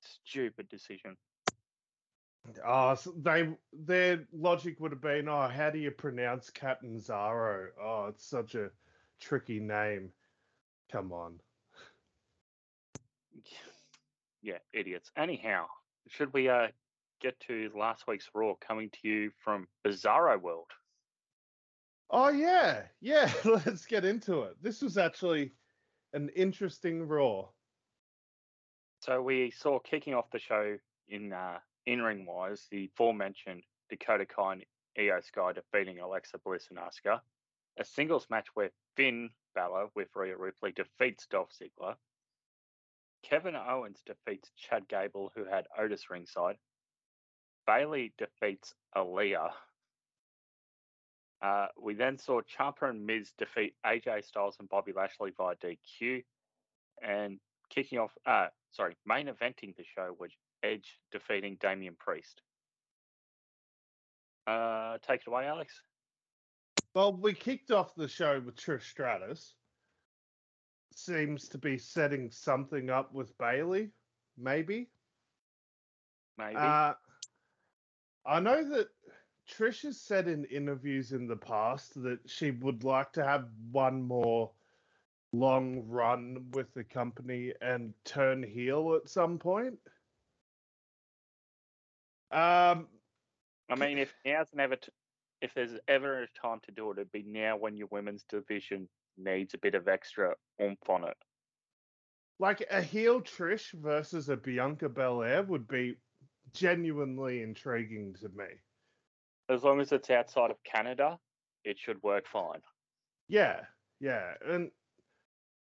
stupid 0.00 0.68
decision. 0.68 1.16
Oh, 2.66 2.94
so 2.94 3.12
they 3.16 3.48
their 3.72 4.26
logic 4.32 4.80
would 4.80 4.92
have 4.92 5.00
been, 5.00 5.28
oh, 5.28 5.48
how 5.48 5.70
do 5.70 5.78
you 5.78 5.90
pronounce 5.90 6.50
Catanzaro? 6.50 7.68
Oh, 7.80 8.06
it's 8.06 8.26
such 8.26 8.54
a 8.54 8.70
tricky 9.20 9.60
name. 9.60 10.10
Come 10.90 11.12
on. 11.12 11.40
Yeah, 14.42 14.56
idiots. 14.72 15.10
Anyhow, 15.18 15.66
should 16.08 16.32
we 16.32 16.48
uh 16.48 16.68
get 17.20 17.38
to 17.40 17.70
last 17.74 18.06
week's 18.08 18.30
Raw 18.32 18.54
coming 18.66 18.88
to 18.88 18.98
you 19.06 19.30
from 19.44 19.68
Bizarro 19.86 20.40
World? 20.40 20.70
Oh 22.08 22.30
yeah, 22.30 22.84
yeah. 23.02 23.30
Let's 23.44 23.84
get 23.84 24.06
into 24.06 24.44
it. 24.44 24.56
This 24.62 24.80
was 24.80 24.96
actually 24.96 25.52
an 26.14 26.30
interesting 26.34 27.06
Raw. 27.06 27.48
So 29.02 29.22
we 29.22 29.50
saw 29.50 29.78
kicking 29.78 30.14
off 30.14 30.30
the 30.30 30.38
show 30.38 30.76
in 31.08 31.32
uh, 31.32 31.58
in 31.90 32.00
ring 32.00 32.24
wise 32.24 32.68
the 32.70 32.88
aforementioned 32.94 33.64
Dakota 33.88 34.24
Kai 34.24 34.52
and 34.52 34.64
Iyo 34.96 35.24
Sky 35.24 35.52
defeating 35.52 35.98
Alexa 35.98 36.38
Bliss 36.38 36.68
and 36.70 36.78
Asuka. 36.78 37.20
A 37.78 37.84
singles 37.84 38.26
match 38.30 38.46
where 38.54 38.70
Finn 38.96 39.30
Balor 39.56 39.88
with 39.96 40.08
Rhea 40.14 40.36
Ripley 40.36 40.72
defeats 40.72 41.26
Dolph 41.26 41.50
Ziggler. 41.50 41.96
Kevin 43.24 43.56
Owens 43.56 44.02
defeats 44.06 44.50
Chad 44.56 44.88
Gable, 44.88 45.32
who 45.34 45.44
had 45.44 45.66
Otis 45.76 46.10
ringside. 46.10 46.56
Bayley 47.66 48.12
defeats 48.18 48.72
Aliyah. 48.96 49.50
Uh, 51.42 51.66
we 51.80 51.94
then 51.94 52.18
saw 52.18 52.40
Ciampa 52.42 52.88
and 52.90 53.04
Miz 53.04 53.32
defeat 53.36 53.74
AJ 53.84 54.24
Styles 54.24 54.56
and 54.60 54.68
Bobby 54.68 54.92
Lashley 54.94 55.32
via 55.36 55.56
DQ. 55.56 56.22
And 57.02 57.40
kicking 57.68 57.98
off, 57.98 58.12
uh, 58.26 58.48
sorry, 58.70 58.96
main 59.06 59.26
eventing 59.26 59.76
the 59.76 59.84
show 59.96 60.14
was 60.18 60.30
Edge 60.62 60.98
defeating 61.12 61.56
Damian 61.60 61.96
Priest. 61.98 62.42
Uh, 64.46 64.98
take 65.06 65.22
it 65.22 65.28
away, 65.28 65.46
Alex. 65.46 65.80
Well, 66.94 67.12
we 67.12 67.34
kicked 67.34 67.70
off 67.70 67.94
the 67.94 68.08
show 68.08 68.40
with 68.44 68.56
Trish 68.56 68.82
Stratus. 68.82 69.54
Seems 70.94 71.48
to 71.50 71.58
be 71.58 71.78
setting 71.78 72.30
something 72.30 72.90
up 72.90 73.14
with 73.14 73.36
Bayley, 73.38 73.90
maybe. 74.36 74.88
Maybe. 76.36 76.56
Uh, 76.56 76.94
I 78.26 78.40
know 78.40 78.68
that 78.70 78.88
Trish 79.48 79.82
has 79.82 80.00
said 80.00 80.26
in 80.28 80.44
interviews 80.46 81.12
in 81.12 81.26
the 81.26 81.36
past 81.36 82.00
that 82.02 82.18
she 82.26 82.50
would 82.50 82.84
like 82.84 83.12
to 83.12 83.24
have 83.24 83.48
one 83.70 84.02
more 84.02 84.50
long 85.32 85.84
run 85.86 86.44
with 86.52 86.72
the 86.74 86.84
company 86.84 87.52
and 87.60 87.94
turn 88.04 88.42
heel 88.42 88.94
at 89.00 89.08
some 89.08 89.38
point. 89.38 89.78
Um, 92.32 92.88
I 93.70 93.76
mean, 93.76 93.98
if 93.98 94.12
now's 94.24 94.48
never, 94.54 94.76
t- 94.76 94.92
if 95.42 95.52
there's 95.54 95.78
ever 95.88 96.22
a 96.22 96.28
time 96.40 96.60
to 96.64 96.72
do 96.72 96.90
it, 96.90 96.98
it'd 96.98 97.12
be 97.12 97.24
now 97.26 97.56
when 97.56 97.76
your 97.76 97.88
women's 97.90 98.24
division 98.28 98.88
needs 99.18 99.54
a 99.54 99.58
bit 99.58 99.74
of 99.74 99.88
extra 99.88 100.34
oomph 100.62 100.88
on 100.88 101.04
it. 101.04 101.16
like 102.38 102.64
a 102.70 102.80
heel 102.80 103.20
Trish 103.20 103.72
versus 103.72 104.28
a 104.28 104.36
Bianca 104.36 104.88
Belair 104.88 105.42
would 105.42 105.68
be 105.68 105.96
genuinely 106.54 107.42
intriguing 107.42 108.14
to 108.20 108.28
me. 108.30 108.46
As 109.48 109.62
long 109.62 109.80
as 109.80 109.92
it's 109.92 110.10
outside 110.10 110.50
of 110.50 110.56
Canada, 110.64 111.18
it 111.64 111.78
should 111.78 112.02
work 112.02 112.26
fine. 112.26 112.60
Yeah, 113.28 113.60
yeah, 114.00 114.34
and 114.46 114.70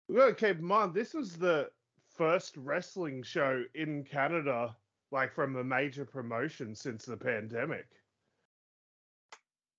we 0.08 0.16
gotta 0.16 0.34
keep 0.34 0.58
in 0.58 0.64
mind 0.64 0.92
this 0.94 1.14
was 1.14 1.36
the 1.36 1.68
first 2.16 2.56
wrestling 2.56 3.22
show 3.22 3.62
in 3.74 4.04
Canada, 4.04 4.76
like 5.12 5.32
from 5.34 5.56
a 5.56 5.64
major 5.64 6.04
promotion 6.04 6.74
since 6.74 7.04
the 7.04 7.16
pandemic. 7.16 7.86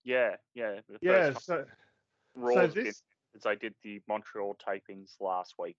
Yeah, 0.03 0.35
yeah. 0.53 0.79
Yeah, 1.01 1.33
so 1.33 1.65
so 2.53 2.67
this, 2.67 3.01
I 3.45 3.55
did 3.55 3.73
the 3.83 4.01
Montreal 4.07 4.55
tapings 4.65 5.19
last 5.19 5.55
week. 5.59 5.77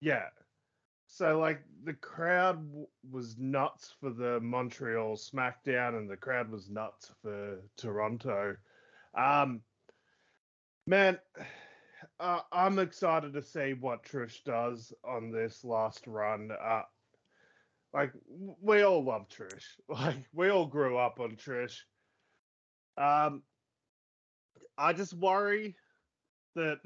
yeah, 0.00 0.28
so 1.06 1.38
like 1.38 1.62
the 1.84 1.94
crowd 1.94 2.66
w- 2.68 2.86
was 3.10 3.36
nuts 3.38 3.94
for 4.00 4.10
the 4.10 4.40
Montreal 4.40 5.16
SmackDown, 5.16 5.96
and 5.96 6.10
the 6.10 6.16
crowd 6.16 6.50
was 6.50 6.70
nuts 6.70 7.12
for 7.22 7.60
Toronto. 7.76 8.56
Um, 9.14 9.60
man, 10.86 11.18
uh, 12.20 12.40
I'm 12.50 12.78
excited 12.78 13.32
to 13.34 13.42
see 13.42 13.74
what 13.74 14.04
Trish 14.04 14.42
does 14.44 14.92
on 15.04 15.30
this 15.30 15.64
last 15.64 16.06
run. 16.06 16.50
Uh, 16.50 16.82
like 17.94 18.12
we 18.60 18.82
all 18.82 19.02
love 19.02 19.28
Trish. 19.28 19.64
Like 19.88 20.26
we 20.32 20.50
all 20.50 20.66
grew 20.66 20.98
up 20.98 21.20
on 21.20 21.36
Trish. 21.36 21.78
Um, 22.98 23.42
I 24.76 24.92
just 24.92 25.14
worry 25.14 25.76
that 26.56 26.80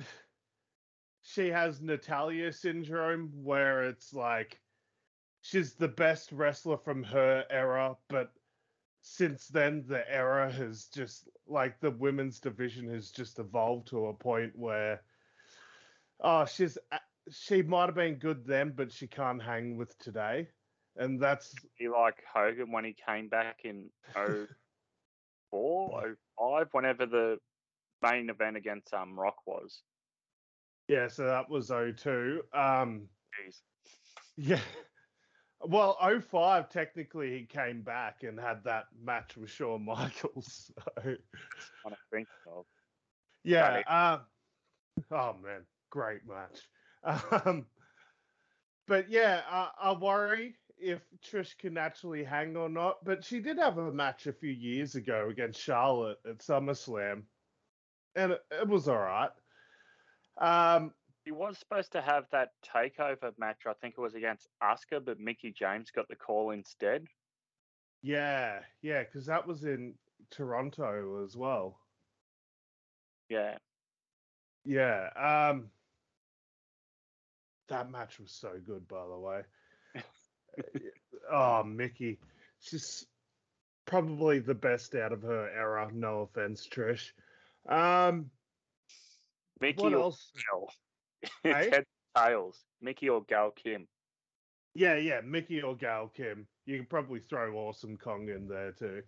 she 1.23 1.49
has 1.49 1.81
Natalya 1.81 2.53
syndrome, 2.53 3.31
where 3.43 3.85
it's 3.85 4.13
like 4.13 4.61
she's 5.41 5.75
the 5.75 5.89
best 5.89 6.31
wrestler 6.31 6.77
from 6.77 7.03
her 7.05 7.45
era, 7.51 7.97
but 8.09 8.33
since 9.01 9.49
then 9.49 9.85
the 9.89 10.09
era 10.13 10.53
has 10.53 10.87
just 10.95 11.29
like 11.47 11.81
the 11.81 11.91
women's 11.91 12.41
division 12.41 12.93
has 12.93 13.11
just 13.11 13.39
evolved 13.39 13.89
to 13.89 14.07
a 14.07 14.13
point 14.13 14.53
where 14.55 15.01
oh 16.21 16.45
she's 16.45 16.77
she 17.31 17.63
might 17.63 17.87
have 17.87 17.95
been 17.95 18.17
good 18.17 18.47
then, 18.47 18.73
but 18.75 18.93
she 18.93 19.07
can't 19.07 19.43
hang 19.43 19.77
with 19.77 19.97
today, 19.99 20.49
and 20.99 21.21
that's 21.21 21.55
He 21.77 21.89
like 21.89 22.17
Hogan 22.33 22.73
when 22.73 22.85
he 22.85 22.95
came 23.07 23.29
back 23.29 23.61
in 23.65 23.91
04, 24.15 24.47
05, 26.39 26.69
whenever 26.73 27.07
the 27.07 27.39
main 28.03 28.31
event 28.31 28.57
against 28.57 28.93
um 28.95 29.19
Rock 29.19 29.37
was. 29.47 29.83
yeah. 30.89 31.09
So 31.09 31.25
that 31.25 31.49
was 31.49 31.69
02. 31.69 32.43
Um, 32.53 33.09
Jeez. 33.35 33.57
yeah. 34.37 34.61
Well, 35.61 35.99
05 36.21 36.69
technically 36.69 37.37
he 37.37 37.45
came 37.45 37.83
back 37.83 38.23
and 38.23 38.39
had 38.39 38.63
that 38.63 38.85
match 39.03 39.37
with 39.37 39.51
Shawn 39.51 39.85
Michaels. 39.85 40.71
So. 41.05 41.17
I 41.85 41.91
think 42.13 42.29
so. 42.45 42.65
Yeah. 43.43 43.83
Uh, 43.89 44.19
oh 45.11 45.35
man, 45.43 45.63
great 45.91 46.21
match. 46.29 46.61
Um, 47.45 47.67
but 48.87 49.11
yeah, 49.11 49.43
I, 49.51 49.71
I 49.81 49.93
worry 49.93 50.55
if 50.81 51.03
Trish 51.23 51.57
can 51.59 51.77
actually 51.79 52.25
hang 52.25 52.57
or 52.57 52.69
not. 52.69 53.05
But 53.05 53.25
she 53.25 53.41
did 53.41 53.59
have 53.59 53.79
a 53.79 53.93
match 53.93 54.27
a 54.27 54.33
few 54.33 54.51
years 54.53 54.95
ago 54.95 55.29
against 55.31 55.61
Charlotte 55.61 56.19
at 56.29 56.39
SummerSlam, 56.39 57.23
and 58.15 58.33
it, 58.33 58.41
it 58.51 58.69
was 58.69 58.89
all 58.89 58.99
right. 58.99 59.31
Um, 60.41 60.95
He 61.25 61.33
was 61.33 61.59
supposed 61.59 61.93
to 61.93 62.01
have 62.01 62.25
that 62.33 62.51
takeover 62.65 63.33
match. 63.39 63.63
I 63.67 63.75
think 63.75 63.95
it 63.99 64.01
was 64.01 64.15
against 64.15 64.49
Asuka, 64.63 65.05
but 65.05 65.19
Mickie 65.21 65.53
James 65.53 65.91
got 65.91 66.09
the 66.09 66.17
call 66.17 66.51
instead. 66.51 67.07
yeah, 68.03 68.61
yeah, 68.83 69.03
because 69.03 69.27
that 69.27 69.47
was 69.47 69.65
in 69.65 69.95
Toronto 70.31 71.23
as 71.25 71.37
well. 71.37 71.81
Yeah, 73.29 73.59
Yeah. 74.65 75.09
Um, 75.17 75.71
that 77.69 77.91
match 77.91 78.19
was 78.19 78.33
so 78.33 78.59
good, 78.65 78.89
by 78.89 79.07
the 79.07 79.19
way. 79.19 79.43
Oh, 81.31 81.63
Mickie, 81.63 82.19
she's 82.61 83.07
probably 83.85 84.39
the 84.39 84.55
best 84.55 84.95
out 84.95 85.13
of 85.13 85.23
her 85.23 85.51
era. 85.51 85.91
No 85.93 86.21
offense, 86.21 86.67
Trish. 86.67 87.11
Um, 87.69 88.31
Mickie 89.61 89.83
what 89.83 89.93
or 89.95 90.03
else? 90.03 90.33
It's 91.45 91.75
head. 91.75 91.85
Mickie 92.81 93.09
or 93.09 93.23
Gail 93.25 93.51
Kim. 93.51 93.87
Yeah, 94.75 94.97
yeah, 94.97 95.21
Mickie 95.25 95.63
or 95.63 95.75
Gail 95.77 96.11
Kim. 96.15 96.47
You 96.67 96.77
can 96.77 96.87
probably 96.87 97.21
throw 97.21 97.55
Awesome 97.57 97.97
Kong 97.97 98.29
in 98.29 98.49
there 98.49 98.73
too. 98.73 99.03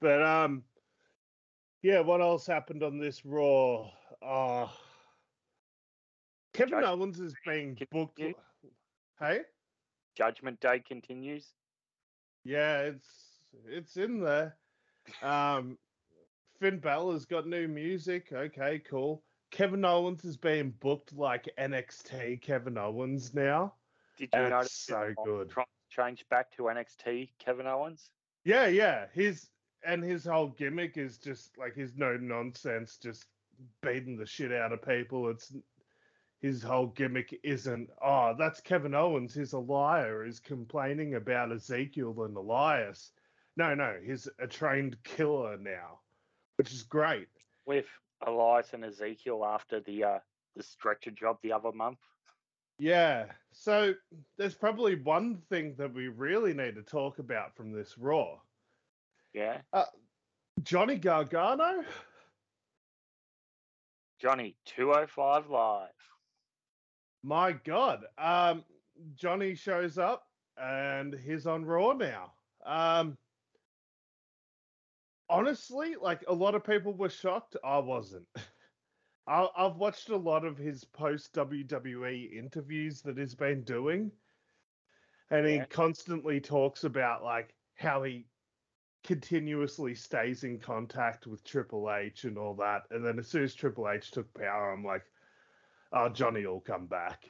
But 0.00 0.22
um, 0.22 0.64
yeah, 1.82 2.00
what 2.00 2.20
else 2.20 2.46
happened 2.46 2.82
on 2.82 2.98
this 2.98 3.24
Raw? 3.24 3.90
Oh, 4.22 4.72
Kevin 6.52 6.80
Judge- 6.80 6.84
Owens 6.84 7.20
is 7.20 7.34
being 7.46 7.76
booked. 7.90 8.20
Hey. 9.20 9.40
Judgment 10.14 10.60
Day 10.60 10.82
continues. 10.86 11.46
Yeah, 12.44 12.80
it's 12.80 13.08
it's 13.66 13.96
in 13.96 14.20
there. 14.20 14.56
Um, 15.22 15.78
Finn 16.60 16.78
Balor's 16.78 17.24
got 17.24 17.46
new 17.46 17.68
music. 17.68 18.28
Okay, 18.32 18.80
cool. 18.88 19.22
Kevin 19.50 19.84
Owens 19.84 20.24
is 20.24 20.36
being 20.36 20.74
booked 20.80 21.12
like 21.14 21.48
NXT 21.58 22.40
Kevin 22.40 22.76
Owens 22.76 23.34
now. 23.34 23.74
Did 24.16 24.30
you 24.34 24.48
notice 24.48 24.72
so 24.72 25.12
good. 25.24 25.50
trying 25.50 25.66
to 25.66 25.96
change 25.96 26.24
back 26.28 26.50
to 26.56 26.64
NXT 26.64 27.30
Kevin 27.38 27.66
Owens? 27.66 28.10
Yeah, 28.44 28.66
yeah. 28.66 29.06
His 29.12 29.48
and 29.84 30.02
his 30.02 30.24
whole 30.24 30.48
gimmick 30.48 30.96
is 30.96 31.18
just 31.18 31.56
like 31.58 31.74
his 31.74 31.92
no 31.96 32.16
nonsense, 32.16 32.96
just 32.96 33.26
beating 33.82 34.16
the 34.16 34.26
shit 34.26 34.52
out 34.52 34.72
of 34.72 34.82
people. 34.82 35.28
It's 35.28 35.52
his 36.44 36.62
whole 36.62 36.88
gimmick 36.88 37.40
isn't 37.42 37.88
oh 38.04 38.34
that's 38.38 38.60
Kevin 38.60 38.94
Owens. 38.94 39.34
He's 39.34 39.54
a 39.54 39.58
liar. 39.58 40.26
He's 40.26 40.40
complaining 40.40 41.14
about 41.14 41.50
Ezekiel 41.50 42.24
and 42.24 42.36
Elias. 42.36 43.12
No, 43.56 43.74
no, 43.74 43.96
he's 44.04 44.28
a 44.38 44.46
trained 44.46 45.02
killer 45.04 45.56
now, 45.56 46.00
which 46.56 46.70
is 46.70 46.82
great. 46.82 47.28
With 47.64 47.86
Elias 48.26 48.74
and 48.74 48.84
Ezekiel 48.84 49.42
after 49.42 49.80
the 49.80 50.04
uh, 50.04 50.18
the 50.54 50.62
stretcher 50.62 51.12
job 51.12 51.38
the 51.42 51.52
other 51.52 51.72
month. 51.72 52.00
Yeah. 52.78 53.24
So 53.52 53.94
there's 54.36 54.54
probably 54.54 54.96
one 54.96 55.38
thing 55.48 55.74
that 55.78 55.94
we 55.94 56.08
really 56.08 56.52
need 56.52 56.74
to 56.74 56.82
talk 56.82 57.20
about 57.20 57.56
from 57.56 57.72
this 57.72 57.96
Raw. 57.96 58.36
Yeah. 59.32 59.62
Johnny 60.62 60.96
Gargano. 60.96 61.84
Johnny, 64.20 64.56
205 64.66 65.48
live. 65.48 65.88
My 67.24 67.52
God. 67.52 68.04
Um, 68.18 68.66
Johnny 69.14 69.54
shows 69.54 69.96
up 69.96 70.30
and 70.58 71.14
he's 71.14 71.46
on 71.46 71.64
Raw 71.64 71.94
now. 71.94 72.34
Um, 72.62 73.16
honestly, 75.30 75.96
like 75.96 76.22
a 76.28 76.34
lot 76.34 76.54
of 76.54 76.64
people 76.64 76.92
were 76.92 77.08
shocked. 77.08 77.56
I 77.64 77.78
wasn't. 77.78 78.28
I, 79.26 79.48
I've 79.56 79.76
watched 79.76 80.10
a 80.10 80.16
lot 80.18 80.44
of 80.44 80.58
his 80.58 80.84
post 80.84 81.32
WWE 81.34 82.30
interviews 82.30 83.00
that 83.02 83.16
he's 83.16 83.34
been 83.34 83.64
doing, 83.64 84.12
and 85.30 85.46
he 85.46 85.54
Yeah. 85.56 85.66
constantly 85.66 86.42
talks 86.42 86.84
about 86.84 87.22
like 87.24 87.56
how 87.74 88.02
he 88.02 88.28
continuously 89.02 89.94
stays 89.94 90.44
in 90.44 90.60
contact 90.60 91.26
with 91.26 91.42
Triple 91.42 91.90
H 91.90 92.24
and 92.24 92.36
all 92.36 92.54
that. 92.56 92.82
And 92.90 93.04
then 93.04 93.18
as 93.18 93.28
soon 93.28 93.44
as 93.44 93.54
Triple 93.54 93.88
H 93.88 94.10
took 94.10 94.34
power, 94.34 94.72
I'm 94.72 94.84
like, 94.84 95.10
oh, 95.94 96.08
Johnny 96.08 96.44
will 96.44 96.60
come 96.60 96.86
back. 96.86 97.24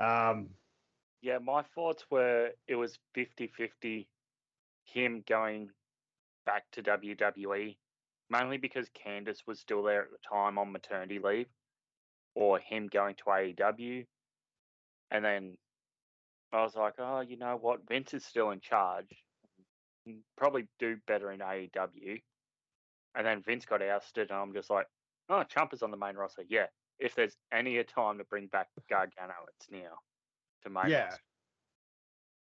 Um, 0.00 0.50
Yeah, 1.22 1.38
my 1.38 1.62
thoughts 1.74 2.04
were 2.10 2.50
it 2.66 2.76
was 2.76 2.98
50 3.14 3.48
50 3.48 4.08
him 4.84 5.22
going 5.28 5.70
back 6.44 6.64
to 6.72 6.82
WWE, 6.82 7.76
mainly 8.30 8.58
because 8.58 8.88
Candice 8.90 9.46
was 9.46 9.60
still 9.60 9.82
there 9.82 10.02
at 10.02 10.10
the 10.10 10.18
time 10.28 10.58
on 10.58 10.72
maternity 10.72 11.18
leave, 11.18 11.46
or 12.34 12.58
him 12.58 12.88
going 12.88 13.14
to 13.16 13.24
AEW. 13.24 14.06
And 15.10 15.24
then 15.24 15.56
I 16.52 16.62
was 16.62 16.74
like, 16.74 16.94
oh, 16.98 17.20
you 17.20 17.36
know 17.36 17.56
what? 17.60 17.86
Vince 17.88 18.14
is 18.14 18.24
still 18.24 18.50
in 18.50 18.60
charge. 18.60 19.06
Probably 20.36 20.66
do 20.78 20.96
better 21.06 21.30
in 21.30 21.40
AEW. 21.40 22.20
And 23.14 23.26
then 23.26 23.42
Vince 23.42 23.66
got 23.66 23.82
ousted, 23.82 24.30
and 24.30 24.38
I'm 24.38 24.54
just 24.54 24.70
like, 24.70 24.86
oh, 25.28 25.44
Chump 25.44 25.72
is 25.74 25.82
on 25.82 25.90
the 25.90 25.96
main 25.96 26.16
roster. 26.16 26.42
Yeah, 26.48 26.66
if 27.02 27.14
there's 27.14 27.36
any 27.52 27.78
a 27.78 27.84
time 27.84 28.18
to 28.18 28.24
bring 28.24 28.46
back 28.46 28.68
Gargano, 28.88 29.34
it's 29.56 29.70
now. 29.70 29.98
To 30.62 30.70
main 30.70 30.88
Yeah. 30.88 31.14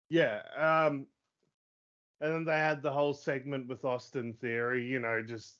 Yeah. 0.09 0.41
Um, 0.55 1.07
and 2.21 2.31
then 2.33 2.45
they 2.45 2.57
had 2.57 2.81
the 2.81 2.91
whole 2.91 3.13
segment 3.13 3.67
with 3.67 3.83
Austin 3.83 4.33
Theory, 4.33 4.85
you 4.85 4.99
know, 4.99 5.21
just 5.21 5.57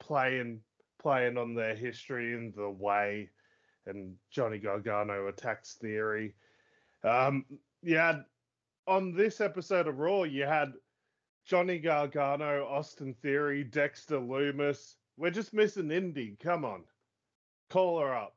playing 0.00 0.60
playing 1.00 1.36
on 1.36 1.54
their 1.54 1.74
history 1.74 2.34
and 2.34 2.52
the 2.54 2.70
way, 2.70 3.30
and 3.86 4.14
Johnny 4.30 4.58
Gargano 4.58 5.28
attacks 5.28 5.74
Theory. 5.74 6.34
Um, 7.04 7.44
you 7.82 7.96
had 7.96 8.24
on 8.86 9.12
this 9.12 9.40
episode 9.40 9.88
of 9.88 9.98
Raw, 9.98 10.22
you 10.22 10.44
had 10.44 10.72
Johnny 11.44 11.78
Gargano, 11.78 12.66
Austin 12.66 13.14
Theory, 13.14 13.64
Dexter 13.64 14.18
Lumis. 14.18 14.94
We're 15.16 15.30
just 15.30 15.52
missing 15.52 15.90
Indi. 15.90 16.36
Come 16.40 16.64
on, 16.64 16.84
call 17.70 18.00
her 18.00 18.14
up. 18.14 18.34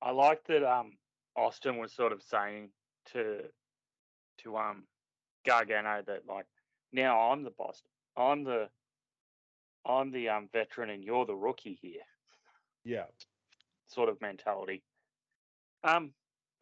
I 0.00 0.10
like 0.10 0.44
that 0.48 0.64
um 0.64 0.98
Austin 1.36 1.78
was 1.78 1.92
sort 1.92 2.12
of 2.12 2.22
saying 2.22 2.70
to 3.12 3.42
to 4.38 4.56
um 4.56 4.86
Gargano 5.44 6.02
that 6.06 6.26
like 6.26 6.46
now 6.92 7.30
I'm 7.30 7.42
the 7.44 7.50
boss. 7.50 7.82
I'm 8.16 8.44
the 8.44 8.68
I'm 9.86 10.10
the 10.10 10.28
um 10.28 10.48
veteran 10.52 10.90
and 10.90 11.04
you're 11.04 11.26
the 11.26 11.34
rookie 11.36 11.78
here 11.80 12.02
Yeah. 12.84 13.06
sort 13.86 14.08
of 14.08 14.20
mentality. 14.20 14.82
Um 15.84 16.14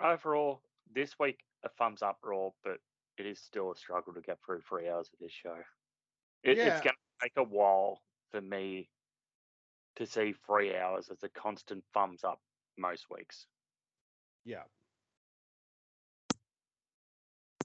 overall 0.03 0.62
this 0.94 1.18
week 1.18 1.40
a 1.64 1.68
thumbs 1.68 2.03
up 2.03 2.18
raw, 2.22 2.50
but 2.64 2.79
it 3.18 3.26
is 3.26 3.38
still 3.40 3.72
a 3.72 3.76
struggle 3.76 4.14
to 4.14 4.20
get 4.20 4.38
through 4.44 4.61
three 4.62 4.88
hours 4.88 5.11
of 5.12 5.18
this 5.18 5.33
show. 5.33 5.57
It, 6.42 6.57
Yeah. 6.59 6.66
It's 6.68 6.81
gonna 6.81 6.94
take 7.22 7.33
a 7.37 7.42
while 7.42 8.03
for 8.31 8.40
me 8.40 8.88
to 9.96 10.07
see 10.07 10.35
three 10.46 10.76
hours 10.76 11.09
as 11.11 11.22
a 11.22 11.29
constant 11.29 11.85
thumbs 11.92 12.24
up 12.24 12.40
most 12.79 13.07
weeks. 13.11 13.46
Yeah. 14.44 14.62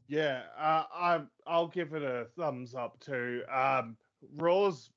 Yeah, 0.07 0.43
uh, 0.57 0.83
I 0.93 1.21
I'll 1.47 1.67
give 1.67 1.93
it 1.93 2.03
a 2.03 2.27
thumbs 2.37 2.75
up 2.75 2.99
too. 2.99 3.41
Um, 3.51 3.97
Raw's 4.35 4.91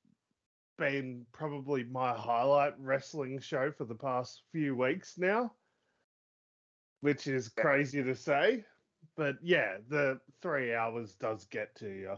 been 0.77 1.25
probably 1.31 1.83
my 1.83 2.13
highlight 2.13 2.73
wrestling 2.79 3.39
show 3.39 3.71
for 3.71 3.85
the 3.85 3.95
past 3.95 4.43
few 4.51 4.75
weeks 4.75 5.17
now, 5.17 5.51
which 7.01 7.25
is 7.25 7.49
crazy 7.49 8.03
to 8.03 8.15
say, 8.15 8.63
but 9.17 9.35
yeah, 9.41 9.77
the 9.89 10.19
three 10.41 10.73
hours 10.73 11.15
does 11.15 11.45
get 11.45 11.75
to 11.77 11.89
you. 11.89 12.15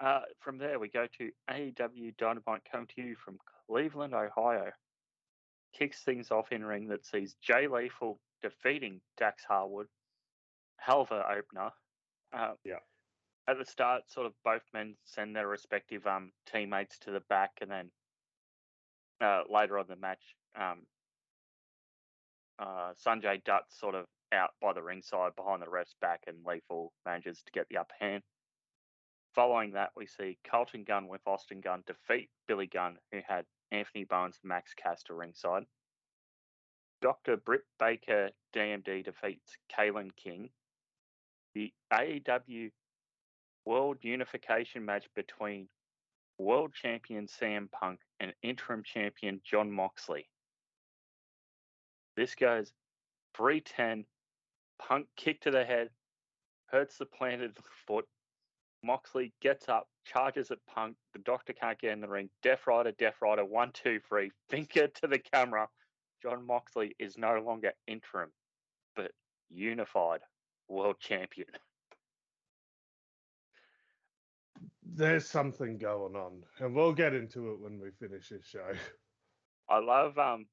Uh, 0.00 0.20
from 0.38 0.58
there, 0.58 0.78
we 0.78 0.88
go 0.88 1.06
to 1.18 1.30
AEW 1.50 2.16
Dynamite 2.18 2.62
coming 2.70 2.86
to 2.94 3.02
you 3.02 3.16
from 3.16 3.38
Cleveland, 3.68 4.14
Ohio. 4.14 4.72
kicks 5.74 6.02
things 6.02 6.30
off 6.30 6.50
in 6.50 6.64
ring 6.64 6.88
that 6.88 7.04
sees 7.04 7.34
Jay 7.42 7.68
Lethal 7.68 8.18
defeating 8.42 9.00
Dax 9.18 9.44
Harwood. 9.44 9.86
Hell 10.78 11.02
of 11.02 11.12
opener. 11.12 11.70
Uh, 12.32 12.54
Yeah. 12.64 12.78
At 13.46 13.58
the 13.58 13.64
start, 13.64 14.10
sort 14.10 14.26
of 14.26 14.34
both 14.44 14.62
men 14.74 14.96
send 15.04 15.34
their 15.34 15.48
respective 15.48 16.06
um, 16.06 16.32
teammates 16.46 16.98
to 17.00 17.10
the 17.10 17.20
back, 17.28 17.50
and 17.60 17.70
then 17.70 17.90
uh, 19.20 19.42
later 19.48 19.78
on 19.78 19.86
the 19.88 19.96
match, 19.96 20.22
um, 20.54 20.86
uh, 22.58 22.92
Sanjay 22.94 23.42
Dutt's 23.44 23.78
sort 23.78 23.94
of 23.94 24.06
out 24.32 24.50
by 24.60 24.72
the 24.74 24.82
ringside 24.82 25.34
behind 25.34 25.62
the 25.62 25.70
ref's 25.70 25.94
back, 26.00 26.24
and 26.26 26.44
Lethal 26.44 26.92
manages 27.06 27.42
to 27.42 27.52
get 27.52 27.66
the 27.70 27.78
upper 27.78 27.94
hand. 27.98 28.22
Following 29.34 29.72
that, 29.72 29.90
we 29.96 30.06
see 30.06 30.38
Colten 30.46 30.86
Gunn 30.86 31.08
with 31.08 31.22
Austin 31.26 31.60
Gunn 31.60 31.84
defeat 31.86 32.28
Billy 32.48 32.66
Gunn, 32.66 32.98
who 33.12 33.20
had 33.26 33.46
Anthony 33.70 34.04
Bowens 34.04 34.38
Max 34.42 34.72
Caster 34.74 35.14
ringside. 35.14 35.64
Dr. 37.00 37.36
Britt 37.36 37.62
Baker 37.78 38.30
DMD 38.54 39.04
defeats 39.04 39.56
KiLynn 39.76 40.10
King. 40.16 40.50
The 41.54 41.72
AEW 41.92 42.70
World 43.64 43.98
Unification 44.02 44.84
match 44.84 45.06
between 45.14 45.68
World 46.38 46.72
Champion 46.72 47.26
CM 47.26 47.70
Punk 47.70 48.00
and 48.20 48.32
interim 48.42 48.82
champion 48.84 49.40
Jon 49.44 49.70
Moxley. 49.70 50.28
This 52.16 52.34
goes 52.34 52.72
310. 53.36 54.04
Punk 54.78 55.06
kick 55.16 55.40
to 55.40 55.50
the 55.50 55.64
head, 55.64 55.90
hurts 56.66 56.98
the 56.98 57.06
planted 57.06 57.56
foot. 57.86 58.06
Moxley 58.82 59.32
gets 59.40 59.68
up, 59.68 59.88
charges 60.04 60.50
at 60.50 60.58
Punk. 60.66 60.96
The 61.12 61.18
doctor 61.20 61.52
can't 61.52 61.78
get 61.78 61.92
in 61.92 62.00
the 62.00 62.08
ring. 62.08 62.30
Death 62.42 62.66
Rider, 62.66 62.92
Death 62.92 63.16
Rider, 63.20 63.44
one, 63.44 63.70
two, 63.72 64.00
three. 64.08 64.30
Finger 64.48 64.88
to 64.88 65.06
the 65.06 65.18
camera. 65.18 65.68
Jon 66.22 66.46
Moxley 66.46 66.96
is 66.98 67.16
no 67.16 67.38
longer 67.40 67.72
interim, 67.86 68.30
but 68.96 69.12
unified 69.50 70.20
world 70.68 70.96
champion. 71.00 71.48
There's 74.90 75.28
something 75.28 75.78
going 75.78 76.16
on, 76.16 76.42
and 76.58 76.74
we'll 76.74 76.94
get 76.94 77.14
into 77.14 77.52
it 77.52 77.60
when 77.60 77.78
we 77.78 77.90
finish 78.00 78.30
this 78.30 78.46
show. 78.46 78.72
I 79.68 79.80
love 79.80 80.16
um 80.18 80.46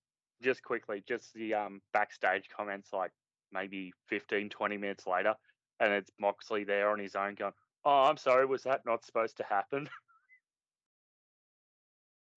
just 0.44 0.62
quickly 0.62 1.02
just 1.08 1.34
the 1.34 1.54
um 1.54 1.82
backstage 1.94 2.50
comments 2.56 2.90
like 2.92 3.12
maybe 3.54 3.94
15 4.10 4.50
20 4.50 4.78
minutes 4.78 5.08
later 5.08 5.36
and 5.80 5.94
it's 5.94 6.12
Moxley 6.20 6.66
there 6.66 6.90
on 6.90 7.00
his 7.00 7.16
own 7.16 7.36
going 7.36 7.54
oh 7.86 8.04
I'm 8.04 8.18
sorry 8.18 8.46
was 8.46 8.64
that 8.64 8.86
not 8.86 9.06
supposed 9.06 9.38
to 9.38 9.44
happen 9.44 9.90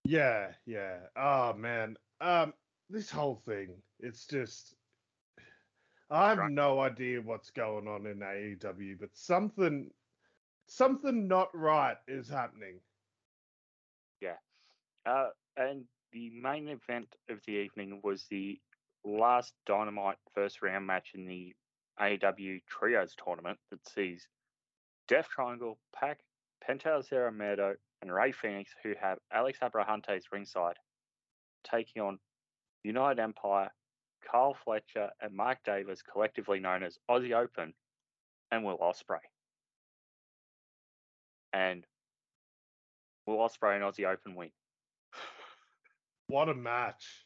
Yeah, 0.05 0.55
yeah. 0.67 1.09
Oh 1.17 1.53
man. 1.55 1.97
Um 2.21 2.55
this 2.89 3.11
whole 3.11 3.37
thing, 3.37 3.83
it's 4.01 4.27
just 4.27 4.75
I 6.11 6.31
have 6.31 6.39
Right. 6.39 6.51
no 6.51 6.81
idea 6.81 7.21
what's 7.23 7.51
going 7.51 7.87
on 7.89 8.07
in 8.07 8.21
AEW, 8.21 8.99
but 8.99 9.17
something 9.17 9.91
something 10.67 11.29
not 11.29 11.55
right 11.55 11.99
is 12.09 12.29
happening. 12.29 12.81
Yeah. 14.21 14.37
Uh 15.07 15.31
and 15.57 15.85
the 16.13 16.31
main 16.31 16.69
event 16.69 17.15
of 17.29 17.45
the 17.47 17.53
evening 17.53 18.01
was 18.03 18.27
the 18.29 18.61
last 19.05 19.55
Dynamite 19.67 20.19
first 20.35 20.63
round 20.63 20.87
match 20.87 21.13
in 21.15 21.27
the 21.27 21.55
AEW 22.01 22.61
Trios 22.67 23.15
tournament 23.17 23.59
that 23.71 23.87
sees 23.89 24.29
Death 25.09 25.29
Triangle, 25.35 25.79
Pac, 25.99 26.19
Penta 26.67 27.03
Zero 27.03 27.33
and 28.03 28.13
Rey 28.13 28.33
Fenix, 28.33 28.71
who 28.83 28.93
have 29.01 29.19
Alex 29.33 29.59
Abrahantes 29.63 30.25
ringside, 30.31 30.77
taking 31.65 32.03
on 32.03 32.19
United 32.85 33.21
Empire, 33.21 33.71
Carl 34.31 34.55
Fletcher, 34.65 35.11
and 35.21 35.35
Mark 35.35 35.59
Davis, 35.65 36.03
collectively 36.03 36.61
known 36.61 36.83
as 36.83 36.99
Aussie 37.11 37.35
Open, 37.35 37.73
and 38.51 38.65
Will 38.65 38.79
Ospreay. 38.79 39.19
And 41.53 41.87
Will 43.27 43.39
Ospreay 43.39 43.77
and 43.77 43.85
Aussie 43.85 44.07
Open 44.07 44.35
win. 44.35 44.51
What 46.29 46.51
a 46.51 46.55
match. 46.55 47.25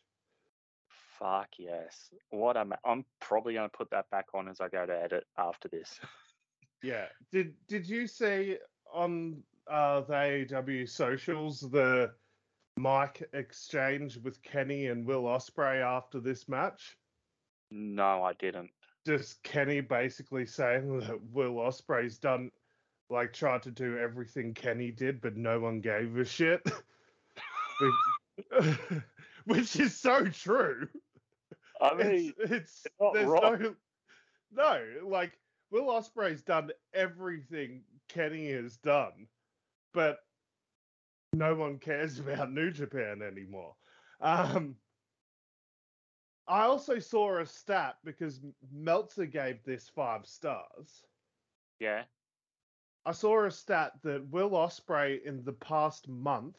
Fuck 1.19 1.49
yes. 1.59 2.11
What 2.31 2.57
am 2.57 2.73
I 2.73 2.77
I'm 2.89 3.05
probably 3.21 3.55
going 3.55 3.69
to 3.69 3.77
put 3.77 3.91
that 3.91 4.09
back 4.11 4.27
on 4.33 4.47
as 4.49 4.61
I 4.61 4.69
go 4.69 4.87
to 4.87 4.93
edit 4.93 5.25
after 5.37 5.69
this. 5.69 5.99
Yeah. 6.83 7.07
Did 7.31 7.55
did 7.69 7.89
you 7.89 8.07
see 8.07 8.59
on 8.93 9.43
uh 9.71 10.01
the 10.03 10.13
AEW 10.13 10.89
socials 10.89 11.61
the 11.61 12.13
mic 12.77 13.23
exchange 13.33 14.17
with 14.19 14.43
Kenny 14.43 14.87
and 14.87 15.07
Will 15.07 15.25
Ospreay 15.25 15.81
after 15.83 16.21
this 16.21 16.49
match? 16.49 16.97
no, 17.71 18.23
I 18.23 18.33
didn't. 18.35 18.71
just 19.07 19.43
Kenny 19.43 19.81
basically 19.81 20.45
saying 20.47 20.99
that 21.01 21.19
Will 21.33 21.55
Ospreay's 21.55 22.19
done 22.19 22.51
like 23.11 23.33
tried 23.33 23.63
to 23.63 23.71
do 23.71 23.99
everything 23.99 24.53
Kenny 24.55 24.91
did, 24.91 25.21
but 25.21 25.37
no 25.37 25.59
one 25.61 25.81
gave 25.81 26.17
a 26.17 26.25
shit. 26.25 26.63
Which- 29.47 29.77
is 29.77 29.97
so 29.97 30.27
true. 30.27 30.89
I 31.81 31.95
mean, 31.95 32.33
it's 32.39 32.87
it's 32.87 32.87
not 33.01 33.17
wrong. 33.27 33.77
no 34.53 34.79
no 35.03 35.09
like 35.09 35.33
Will 35.73 35.87
Ospreay's 35.87 36.43
done 36.43 36.71
everything 36.93 37.83
Kenny 38.09 38.53
has 38.53 38.77
done, 38.77 39.27
but 39.95 40.19
no 41.33 41.55
one 41.55 41.79
cares 41.79 42.19
about 42.21 42.53
New 42.53 42.71
Japan 42.71 43.23
anymore. 43.23 43.75
Um, 44.21 44.77
I 46.47 46.65
also 46.65 46.99
saw 46.99 47.39
a 47.39 47.47
stat 47.47 47.97
because 48.05 48.41
Meltzer 48.71 49.27
gave 49.27 49.65
this 49.65 49.89
five 49.89 50.27
stars. 50.27 51.07
yeah. 51.81 52.05
I 53.05 53.11
saw 53.11 53.47
a 53.47 53.51
stat 53.51 53.95
that 54.05 54.29
Will 54.29 54.51
Ospreay 54.51 55.25
in 55.25 55.43
the 55.43 55.55
past 55.55 56.07
month 56.09 56.57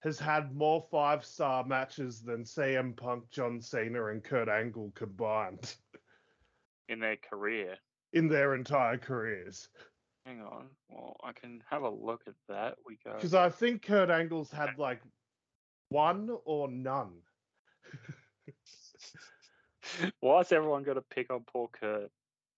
has 0.00 0.18
had 0.18 0.54
more 0.54 0.84
five 0.90 1.24
star 1.24 1.64
matches 1.64 2.20
than 2.20 2.44
CM 2.44 2.94
Punk, 2.94 3.30
John 3.30 3.60
Cena, 3.60 4.06
and 4.06 4.22
Kurt 4.22 4.48
Angle 4.48 4.92
combined 4.94 5.76
In 6.90 7.00
their 7.00 7.16
career. 7.16 7.78
In 8.12 8.28
their 8.28 8.54
entire 8.54 8.98
careers. 8.98 9.68
Hang 10.26 10.42
on. 10.42 10.66
Well, 10.88 11.16
I 11.24 11.32
can 11.32 11.62
have 11.70 11.82
a 11.82 11.90
look 11.90 12.22
at 12.26 12.34
that. 12.48 12.76
We 12.86 12.98
go. 13.04 13.14
Because 13.14 13.34
I 13.34 13.48
think 13.48 13.82
Kurt 13.82 14.10
Angle's 14.10 14.50
had 14.50 14.78
like 14.78 15.00
one 15.88 16.30
or 16.44 16.68
none. 16.68 17.14
Why's 20.20 20.52
everyone 20.52 20.82
got 20.82 20.94
to 20.94 21.02
pick 21.02 21.32
on 21.32 21.44
poor 21.52 21.68
Kurt? 21.68 22.10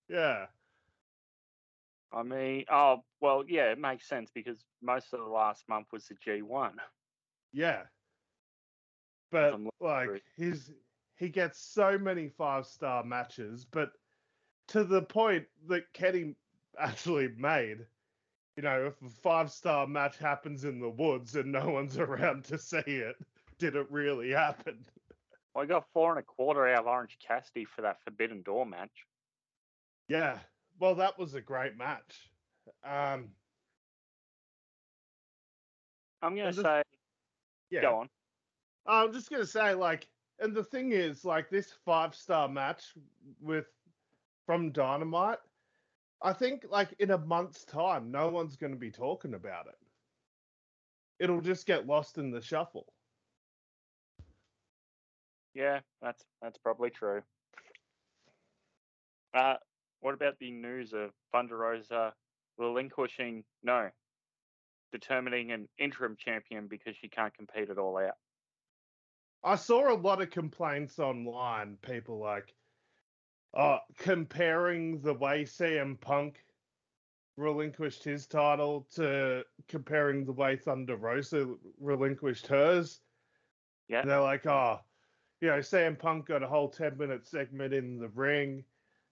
Yeah. 0.08 0.46
I 2.12 2.22
mean, 2.22 2.64
oh, 2.70 3.04
well, 3.20 3.44
yeah, 3.48 3.70
it 3.70 3.78
makes 3.78 4.06
sense 4.06 4.30
because 4.34 4.64
most 4.82 5.14
of 5.14 5.20
the 5.20 5.26
last 5.26 5.64
month 5.68 5.86
was 5.92 6.06
the 6.06 6.14
G1. 6.14 6.72
Yeah. 7.52 7.82
But 9.30 9.58
like 9.80 10.22
his 10.36 10.72
he 11.16 11.30
gets 11.30 11.58
so 11.58 11.96
many 11.96 12.28
five 12.28 12.66
star 12.66 13.02
matches, 13.02 13.64
but 13.64 13.92
to 14.72 14.84
the 14.84 15.02
point 15.02 15.46
that 15.68 15.92
Kenny 15.92 16.34
actually 16.78 17.28
made, 17.36 17.86
you 18.56 18.62
know, 18.62 18.86
if 18.86 19.02
a 19.02 19.10
five 19.10 19.50
star 19.50 19.86
match 19.86 20.16
happens 20.18 20.64
in 20.64 20.80
the 20.80 20.88
woods 20.88 21.36
and 21.36 21.52
no 21.52 21.68
one's 21.68 21.98
around 21.98 22.44
to 22.46 22.58
see 22.58 22.78
it, 22.78 23.16
did 23.58 23.76
it 23.76 23.86
really 23.90 24.30
happen? 24.30 24.84
I 25.54 25.66
got 25.66 25.84
four 25.92 26.10
and 26.10 26.18
a 26.18 26.22
quarter 26.22 26.66
out 26.68 26.80
of 26.80 26.86
Orange 26.86 27.18
Cassidy 27.26 27.66
for 27.66 27.82
that 27.82 28.02
Forbidden 28.02 28.40
Door 28.40 28.66
match. 28.66 29.04
Yeah. 30.08 30.38
Well, 30.80 30.94
that 30.94 31.18
was 31.18 31.34
a 31.34 31.40
great 31.42 31.76
match. 31.76 32.30
Um 32.82 33.28
I'm 36.22 36.34
gonna 36.34 36.52
the- 36.52 36.62
say, 36.62 36.82
yeah. 37.70 37.82
go 37.82 37.96
on. 37.96 38.08
I'm 38.86 39.12
just 39.12 39.28
gonna 39.30 39.44
say, 39.44 39.74
like, 39.74 40.08
and 40.38 40.54
the 40.54 40.64
thing 40.64 40.92
is, 40.92 41.24
like, 41.24 41.50
this 41.50 41.72
five 41.84 42.14
star 42.14 42.48
match 42.48 42.94
with 43.40 43.66
from 44.52 44.70
Dynamite, 44.70 45.38
I 46.20 46.34
think, 46.34 46.66
like, 46.68 46.94
in 46.98 47.12
a 47.12 47.16
month's 47.16 47.64
time, 47.64 48.10
no 48.10 48.28
one's 48.28 48.54
gonna 48.54 48.76
be 48.76 48.90
talking 48.90 49.32
about 49.32 49.66
it. 49.66 49.78
It'll 51.18 51.40
just 51.40 51.66
get 51.66 51.86
lost 51.86 52.18
in 52.18 52.30
the 52.30 52.42
shuffle. 52.42 52.92
Yeah, 55.54 55.80
that's 56.02 56.22
that's 56.42 56.58
probably 56.58 56.90
true. 56.90 57.22
Uh, 59.32 59.54
what 60.00 60.12
about 60.12 60.38
the 60.38 60.50
news 60.50 60.92
of 60.92 61.12
Thunder 61.32 61.56
Rosa 61.56 62.12
relinquishing, 62.58 63.44
no, 63.62 63.88
determining 64.92 65.52
an 65.52 65.66
interim 65.78 66.14
champion 66.18 66.66
because 66.66 66.94
she 67.00 67.08
can't 67.08 67.32
compete 67.32 67.70
at 67.70 67.78
all 67.78 67.96
out? 67.96 68.18
I 69.42 69.56
saw 69.56 69.90
a 69.90 69.96
lot 69.96 70.20
of 70.20 70.28
complaints 70.28 70.98
online, 70.98 71.78
people 71.80 72.18
like, 72.18 72.54
uh, 73.54 73.78
comparing 73.98 75.00
the 75.00 75.14
way 75.14 75.44
CM 75.44 76.00
Punk 76.00 76.44
relinquished 77.36 78.04
his 78.04 78.26
title 78.26 78.86
to 78.94 79.42
comparing 79.68 80.24
the 80.24 80.32
way 80.32 80.56
Thunder 80.56 80.96
Rosa 80.96 81.54
relinquished 81.80 82.46
hers. 82.46 83.00
Yeah. 83.88 84.00
And 84.00 84.10
they're 84.10 84.20
like, 84.20 84.46
oh, 84.46 84.80
you 85.40 85.48
know, 85.48 85.58
CM 85.58 85.98
Punk 85.98 86.26
got 86.26 86.42
a 86.42 86.46
whole 86.46 86.68
10 86.68 86.96
minute 86.96 87.26
segment 87.26 87.74
in 87.74 87.98
the 87.98 88.08
ring. 88.08 88.64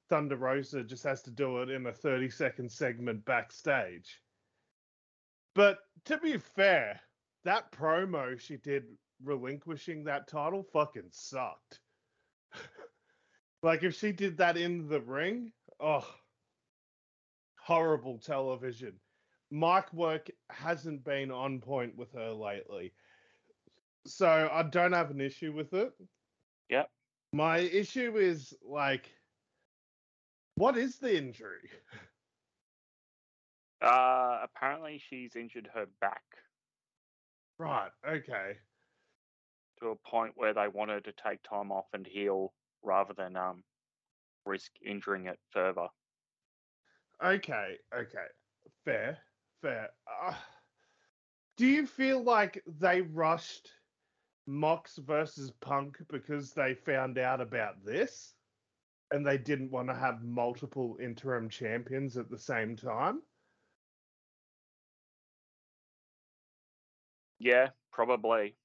Thunder 0.08 0.36
Rosa 0.36 0.82
just 0.82 1.04
has 1.04 1.22
to 1.22 1.30
do 1.30 1.62
it 1.62 1.70
in 1.70 1.86
a 1.86 1.92
30 1.92 2.30
second 2.30 2.70
segment 2.70 3.24
backstage. 3.24 4.20
But 5.54 5.78
to 6.06 6.18
be 6.18 6.36
fair, 6.38 7.00
that 7.44 7.72
promo 7.72 8.38
she 8.38 8.56
did 8.56 8.84
relinquishing 9.22 10.04
that 10.04 10.28
title 10.28 10.62
fucking 10.62 11.10
sucked. 11.10 11.80
Like 13.62 13.82
if 13.82 13.94
she 13.94 14.12
did 14.12 14.38
that 14.38 14.56
in 14.56 14.88
the 14.88 15.00
ring, 15.00 15.52
oh, 15.80 16.06
horrible 17.58 18.18
television. 18.18 18.94
Mic 19.50 19.92
work 19.92 20.30
hasn't 20.48 21.04
been 21.04 21.30
on 21.30 21.60
point 21.60 21.96
with 21.96 22.12
her 22.12 22.30
lately. 22.30 22.92
So 24.06 24.48
I 24.52 24.62
don't 24.62 24.92
have 24.92 25.10
an 25.10 25.20
issue 25.20 25.52
with 25.52 25.74
it. 25.74 25.92
Yep. 26.70 26.88
My 27.32 27.58
issue 27.58 28.16
is 28.16 28.54
like, 28.64 29.10
what 30.56 30.76
is 30.76 30.98
the 30.98 31.16
injury? 31.16 31.70
Uh, 33.82 34.40
apparently 34.44 35.02
she's 35.08 35.36
injured 35.36 35.66
her 35.72 35.86
back 36.02 36.20
Right. 37.58 37.90
Okay. 38.06 38.58
to 39.80 39.88
a 39.88 39.96
point 39.96 40.32
where 40.36 40.52
they 40.52 40.68
want 40.68 40.90
her 40.90 41.00
to 41.00 41.12
take 41.26 41.42
time 41.42 41.72
off 41.72 41.86
and 41.94 42.06
heal 42.06 42.52
rather 42.82 43.14
than 43.14 43.36
um 43.36 43.62
risk 44.46 44.72
injuring 44.84 45.26
it 45.26 45.38
further. 45.52 45.86
Okay. 47.22 47.76
Okay. 47.94 48.26
Fair. 48.84 49.18
Fair. 49.60 49.90
Uh, 50.22 50.34
do 51.56 51.66
you 51.66 51.86
feel 51.86 52.22
like 52.22 52.62
they 52.66 53.02
rushed 53.02 53.70
Mox 54.46 54.96
versus 54.96 55.52
Punk 55.60 55.98
because 56.10 56.52
they 56.52 56.74
found 56.74 57.18
out 57.18 57.40
about 57.40 57.84
this 57.84 58.34
and 59.10 59.26
they 59.26 59.36
didn't 59.38 59.70
want 59.70 59.88
to 59.88 59.94
have 59.94 60.22
multiple 60.22 60.96
interim 61.02 61.48
champions 61.48 62.16
at 62.16 62.30
the 62.30 62.38
same 62.38 62.76
time? 62.76 63.20
Yeah, 67.38 67.68
probably. 67.92 68.56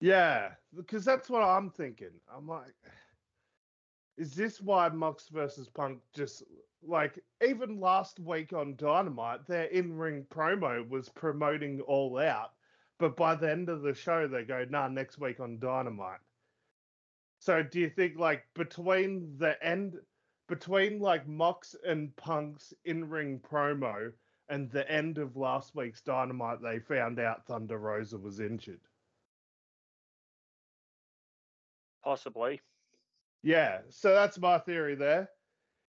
Yeah, 0.00 0.54
because 0.76 1.04
that's 1.04 1.30
what 1.30 1.42
I'm 1.42 1.70
thinking. 1.70 2.20
I'm 2.34 2.46
like, 2.48 2.74
is 4.22 4.34
this 4.34 4.60
why 4.60 4.88
Mox 4.88 5.28
versus 5.30 5.68
Punk 5.68 5.98
just 6.14 6.44
like 6.86 7.18
even 7.44 7.80
last 7.80 8.20
week 8.20 8.52
on 8.52 8.76
Dynamite, 8.76 9.48
their 9.48 9.64
in-ring 9.64 10.24
promo 10.32 10.88
was 10.88 11.08
promoting 11.08 11.80
All 11.80 12.20
Out, 12.20 12.52
but 13.00 13.16
by 13.16 13.34
the 13.34 13.50
end 13.50 13.68
of 13.68 13.82
the 13.82 13.92
show 13.92 14.28
they 14.28 14.44
go, 14.44 14.64
nah, 14.70 14.86
next 14.86 15.18
week 15.18 15.40
on 15.40 15.58
Dynamite. 15.58 16.20
So 17.40 17.64
do 17.64 17.80
you 17.80 17.90
think 17.90 18.16
like 18.16 18.44
between 18.54 19.34
the 19.38 19.60
end, 19.60 19.96
between 20.48 21.00
like 21.00 21.26
Mox 21.26 21.74
and 21.84 22.14
Punk's 22.14 22.72
in-ring 22.84 23.40
promo 23.40 24.12
and 24.48 24.70
the 24.70 24.88
end 24.88 25.18
of 25.18 25.36
last 25.36 25.74
week's 25.74 26.00
Dynamite, 26.00 26.62
they 26.62 26.78
found 26.78 27.18
out 27.18 27.44
Thunder 27.48 27.78
Rosa 27.78 28.18
was 28.18 28.38
injured? 28.38 28.82
Possibly. 32.04 32.60
Yeah, 33.42 33.80
so 33.88 34.14
that's 34.14 34.38
my 34.38 34.58
theory 34.58 34.94
there. 34.94 35.28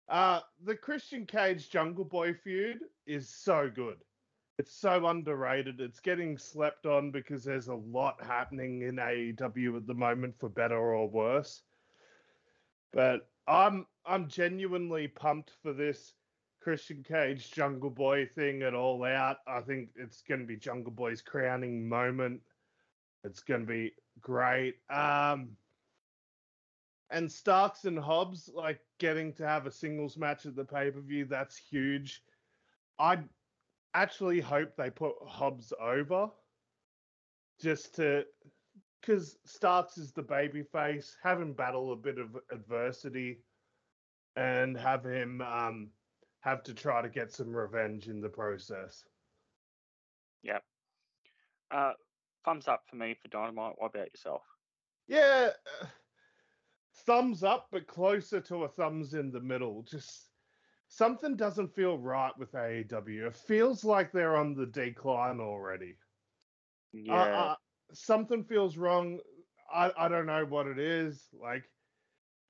Uh, 0.08 0.42
the 0.64 0.76
Christian 0.76 1.26
Cage 1.26 1.70
Jungle 1.70 2.06
Boy 2.06 2.34
feud 2.34 2.80
is 3.06 3.30
so 3.30 3.70
good. 3.74 3.98
It's 4.58 4.74
so 4.74 5.08
underrated. 5.08 5.80
It's 5.80 6.00
getting 6.00 6.38
slept 6.38 6.86
on 6.86 7.12
because 7.12 7.44
there's 7.44 7.70
a 7.70 7.76
lot 7.76 8.24
happening 8.24 8.84
in 8.84 8.98
AEW 8.98 9.78
at 9.78 9.88
the 9.88 9.94
moment, 9.94 10.36
for 10.40 10.50
better 10.50 10.78
or 10.78 11.10
worse. 11.10 11.64
But 12.94 13.30
I'm 13.48 13.88
I'm 14.06 14.28
genuinely 14.28 15.08
pumped 15.08 15.52
for 15.64 15.74
this 15.74 16.14
Christian 16.62 17.04
Cage 17.04 17.52
Jungle 17.52 17.90
Boy 17.90 18.28
thing 18.28 18.62
at 18.62 18.76
all 18.76 19.04
out. 19.04 19.38
I 19.48 19.62
think 19.62 19.90
it's 19.96 20.22
going 20.22 20.42
to 20.42 20.48
be 20.48 20.58
Jungle 20.58 20.92
Boy's 20.92 21.22
crowning 21.22 21.88
moment. 21.88 22.42
It's 23.24 23.40
going 23.40 23.62
to 23.62 23.68
be 23.68 23.94
great. 24.20 24.76
Um, 24.90 25.50
and 27.12 27.32
Starks 27.32 27.86
and 27.86 28.00
Hobbs 28.00 28.50
like 28.54 28.80
getting 29.00 29.34
to 29.34 29.46
have 29.46 29.66
a 29.66 29.72
singles 29.72 30.18
match 30.18 30.46
at 30.46 30.56
the 30.56 30.64
pay 30.64 30.90
per 30.90 31.02
view. 31.02 31.26
That's 31.26 31.58
huge. 31.58 32.24
I 33.00 33.20
actually 33.94 34.40
hope 34.40 34.76
they 34.76 34.90
put 34.90 35.16
Hobbs 35.28 35.74
over 35.80 36.30
just 37.62 37.96
to 37.96 38.26
because 39.02 39.38
Starks 39.46 39.98
is 39.98 40.12
the 40.12 40.24
baby 40.24 40.64
face. 40.64 41.18
Have 41.24 41.42
him 41.42 41.54
battle 41.54 41.92
a 41.92 41.98
bit 41.98 42.18
of 42.18 42.38
adversity 42.52 43.40
and 44.36 44.78
have 44.78 45.04
him 45.04 45.42
um, 45.42 45.90
have 46.40 46.64
to 46.64 46.74
try 46.74 47.02
to 47.02 47.10
get 47.10 47.32
some 47.32 47.54
revenge 47.54 48.08
in 48.08 48.22
the 48.22 48.30
process. 48.30 49.04
Yep. 50.44 50.64
Uh, 51.72 51.94
thumbs 52.46 52.68
up 52.68 52.84
for 52.90 52.96
me 52.96 53.16
for 53.22 53.28
Dynamite. 53.28 53.76
What 53.78 53.92
about 53.94 54.14
yourself? 54.14 54.42
Yeah, 55.08 55.50
uh, 55.82 55.86
thumbs 57.06 57.44
up, 57.44 57.68
but 57.72 57.88
closer 57.88 58.40
to 58.42 58.64
a 58.64 58.68
thumbs 58.68 59.14
in 59.14 59.32
the 59.32 59.40
middle. 59.40 59.84
Just 59.90 60.28
something 60.88 61.36
doesn't 61.36 61.74
feel 61.74 61.98
right 61.98 62.38
with 62.38 62.52
AEW. 62.52 63.28
It 63.28 63.36
feels 63.36 63.84
like 63.84 64.12
they're 64.12 64.38
on 64.38 64.54
the 64.54 64.66
decline 64.66 65.40
already. 65.40 65.96
Yeah. 66.94 67.14
Uh, 67.14 67.26
uh, 67.26 67.56
something 67.94 68.44
feels 68.44 68.78
wrong. 68.78 69.20
I, 69.74 69.92
I 69.98 70.08
don't 70.08 70.26
know 70.26 70.46
what 70.46 70.68
it 70.68 70.80
is. 70.80 71.28
Like, 71.34 71.64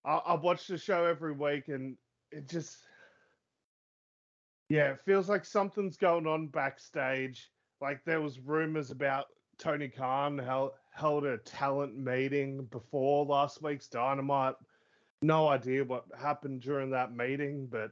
I, 0.03 0.15
I 0.15 0.33
watch 0.35 0.67
the 0.67 0.77
show 0.77 1.05
every 1.05 1.33
week 1.33 1.67
and 1.67 1.95
it 2.31 2.49
just, 2.49 2.77
yeah, 4.69 4.91
it 4.91 5.01
feels 5.05 5.29
like 5.29 5.45
something's 5.45 5.97
going 5.97 6.25
on 6.25 6.47
backstage. 6.47 7.49
Like, 7.79 8.03
there 8.05 8.21
was 8.21 8.39
rumors 8.39 8.89
about 8.89 9.25
Tony 9.59 9.89
Khan 9.89 10.37
held, 10.37 10.71
held 10.91 11.25
a 11.25 11.37
talent 11.39 11.97
meeting 11.97 12.65
before 12.65 13.25
last 13.25 13.61
week's 13.61 13.87
Dynamite. 13.87 14.55
No 15.21 15.47
idea 15.47 15.83
what 15.83 16.05
happened 16.19 16.61
during 16.61 16.89
that 16.91 17.15
meeting, 17.15 17.67
but 17.69 17.91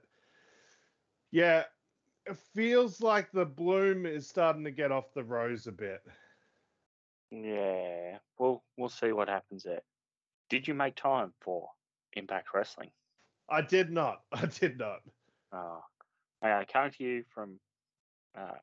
yeah, 1.32 1.64
it 2.26 2.38
feels 2.56 3.02
like 3.02 3.32
the 3.32 3.46
bloom 3.46 4.06
is 4.06 4.28
starting 4.28 4.64
to 4.64 4.72
get 4.72 4.92
off 4.92 5.14
the 5.14 5.24
rose 5.24 5.68
a 5.68 5.72
bit. 5.72 6.02
Yeah. 7.32 8.18
We'll 8.38 8.64
we'll 8.78 8.90
see 8.90 9.12
what 9.12 9.30
happens 9.30 9.64
there. 9.64 9.82
Did 10.50 10.68
you 10.68 10.74
make 10.74 10.96
time 10.96 11.34
for 11.42 11.70
Impact 12.14 12.48
Wrestling? 12.54 12.90
I 13.50 13.62
did 13.62 13.92
not. 13.92 14.22
I 14.32 14.46
did 14.46 14.78
not. 14.78 15.00
Oh. 15.52 15.84
Uh, 16.42 16.64
coming 16.72 16.92
to 16.92 17.04
you 17.04 17.24
from 17.34 17.60
uh, 18.38 18.58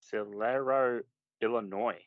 Cicero, 0.00 1.02
Illinois. 1.40 2.00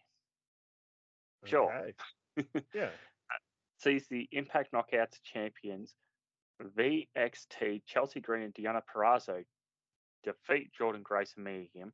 Sure. 1.45 1.93
Okay. 2.37 2.63
yeah. 2.73 2.85
Uh, 2.85 3.39
sees 3.79 4.07
the 4.09 4.27
Impact 4.31 4.71
Knockouts 4.73 5.19
champions 5.23 5.93
VXT 6.61 7.83
Chelsea 7.85 8.21
Green 8.21 8.43
and 8.43 8.53
Deonna 8.53 8.81
Purrazzo 8.93 9.43
defeat 10.23 10.71
Jordynne 10.79 11.03
Grace 11.03 11.33
and 11.35 11.45
Mia 11.45 11.65
Yim. 11.73 11.93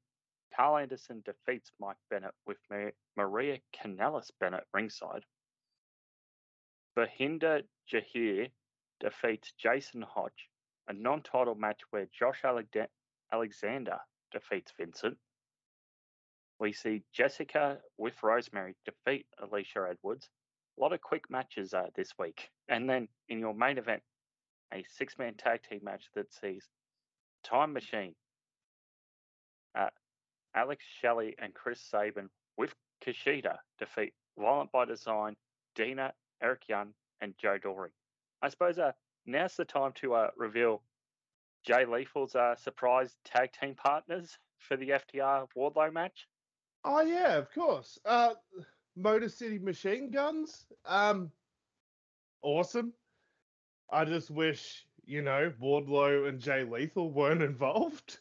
Karl 0.55 0.77
Anderson 0.77 1.23
defeats 1.25 1.71
Mike 1.79 1.97
Bennett 2.09 2.33
with 2.45 2.57
Maria 3.15 3.59
Kanellis 3.75 4.29
Bennett 4.39 4.65
ringside. 4.73 5.23
Bahinder 6.97 7.63
Jahir 7.91 8.51
defeats 8.99 9.53
Jason 9.57 10.01
Hotch, 10.01 10.49
a 10.87 10.93
non 10.93 11.21
title 11.21 11.55
match 11.55 11.81
where 11.91 12.07
Josh 12.17 12.43
Alexander 13.31 13.99
defeats 14.31 14.73
Vincent. 14.77 15.17
We 16.59 16.73
see 16.73 17.03
Jessica 17.13 17.79
with 17.97 18.21
Rosemary 18.21 18.75
defeat 18.85 19.25
Alisha 19.41 19.89
Edwards. 19.89 20.29
A 20.77 20.81
lot 20.81 20.93
of 20.93 21.01
quick 21.01 21.29
matches 21.29 21.73
uh, 21.73 21.87
this 21.95 22.11
week. 22.19 22.49
And 22.67 22.89
then 22.89 23.07
in 23.29 23.39
your 23.39 23.53
main 23.53 23.77
event, 23.77 24.01
a 24.73 24.83
six 24.89 25.17
man 25.17 25.35
tag 25.35 25.61
team 25.67 25.79
match 25.83 26.05
that 26.15 26.33
sees 26.33 26.67
Time 27.43 27.73
Machine, 27.73 28.13
uh, 29.77 29.89
Alex 30.53 30.83
Shelley 31.01 31.35
and 31.39 31.53
Chris 31.53 31.81
Sabin 31.81 32.29
with 32.57 32.73
Kushida 33.05 33.57
defeat 33.77 34.13
Violent 34.37 34.71
by 34.71 34.85
Design, 34.85 35.35
Deaner, 35.77 36.11
Eric 36.41 36.63
Young, 36.67 36.93
and 37.21 37.33
Joe 37.37 37.57
Doering. 37.57 37.91
I 38.41 38.49
suppose 38.49 38.79
uh, 38.79 38.91
now's 39.25 39.55
the 39.55 39.65
time 39.65 39.93
to 39.95 40.13
uh, 40.13 40.29
reveal 40.37 40.81
Jay 41.65 41.85
Lethal's 41.85 42.35
uh, 42.35 42.55
surprise 42.55 43.15
tag 43.25 43.51
team 43.53 43.75
partners 43.75 44.37
for 44.57 44.77
the 44.77 44.89
FTR 44.89 45.47
Wardlow 45.57 45.91
match. 45.91 46.27
Oh 46.83 47.01
yeah, 47.01 47.37
of 47.37 47.51
course. 47.53 47.99
Uh, 48.05 48.33
Motor 48.95 49.29
City 49.29 49.59
Machine 49.59 50.11
Guns. 50.11 50.65
Um, 50.85 51.31
awesome. 52.41 52.93
I 53.91 54.05
just 54.05 54.29
wish 54.29 54.85
you 55.05 55.21
know 55.21 55.51
Wardlow 55.61 56.29
and 56.29 56.39
Jay 56.39 56.63
Lethal 56.63 57.11
weren't 57.11 57.41
involved. 57.41 58.19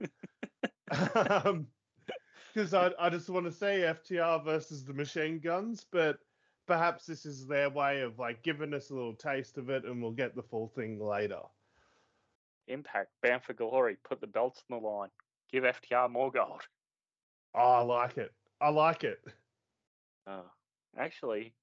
um, 1.14 1.66
because 2.54 2.74
I 2.74 2.92
I 2.98 3.10
just 3.10 3.28
want 3.28 3.46
to 3.46 3.52
say 3.52 3.80
FTR 3.80 4.44
versus 4.44 4.84
the 4.84 4.92
Machine 4.92 5.40
Guns, 5.40 5.86
but 5.90 6.18
perhaps 6.66 7.06
this 7.06 7.26
is 7.26 7.46
their 7.46 7.70
way 7.70 8.02
of 8.02 8.18
like 8.18 8.42
giving 8.42 8.74
us 8.74 8.90
a 8.90 8.94
little 8.94 9.14
taste 9.14 9.58
of 9.58 9.70
it, 9.70 9.84
and 9.84 10.00
we'll 10.00 10.12
get 10.12 10.34
the 10.34 10.42
full 10.42 10.68
thing 10.68 11.00
later. 11.00 11.40
Impact, 12.68 13.10
bound 13.22 13.42
for 13.42 13.52
glory, 13.52 13.96
put 14.08 14.20
the 14.20 14.26
belts 14.26 14.62
on 14.70 14.80
the 14.80 14.86
line, 14.86 15.10
give 15.52 15.64
FTR 15.64 16.10
more 16.10 16.30
gold. 16.30 16.62
Oh, 17.54 17.60
I 17.60 17.80
like 17.82 18.18
it. 18.18 18.32
I 18.60 18.70
like 18.70 19.04
it. 19.04 19.18
Oh, 20.26 20.50
actually, 20.96 21.54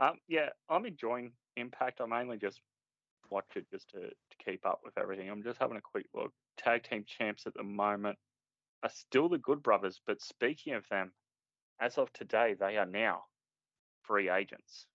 um, 0.00 0.18
yeah, 0.28 0.50
I'm 0.68 0.86
enjoying 0.86 1.32
Impact. 1.56 2.00
I 2.00 2.06
mainly 2.06 2.36
just 2.36 2.60
watch 3.30 3.46
it 3.56 3.66
just 3.70 3.88
to, 3.90 4.00
to 4.00 4.44
keep 4.44 4.66
up 4.66 4.80
with 4.84 4.98
everything. 4.98 5.30
I'm 5.30 5.42
just 5.42 5.58
having 5.58 5.78
a 5.78 5.80
quick 5.80 6.06
look. 6.14 6.32
Tag 6.58 6.84
team 6.84 7.04
champs 7.06 7.46
at 7.46 7.54
the 7.54 7.62
moment 7.62 8.18
are 8.82 8.90
still 8.90 9.28
the 9.28 9.38
Good 9.38 9.62
Brothers, 9.62 10.00
but 10.06 10.20
speaking 10.20 10.74
of 10.74 10.84
them, 10.90 11.12
as 11.80 11.98
of 11.98 12.12
today, 12.12 12.54
they 12.58 12.76
are 12.76 12.86
now 12.86 13.22
free 14.02 14.28
agents. 14.28 14.86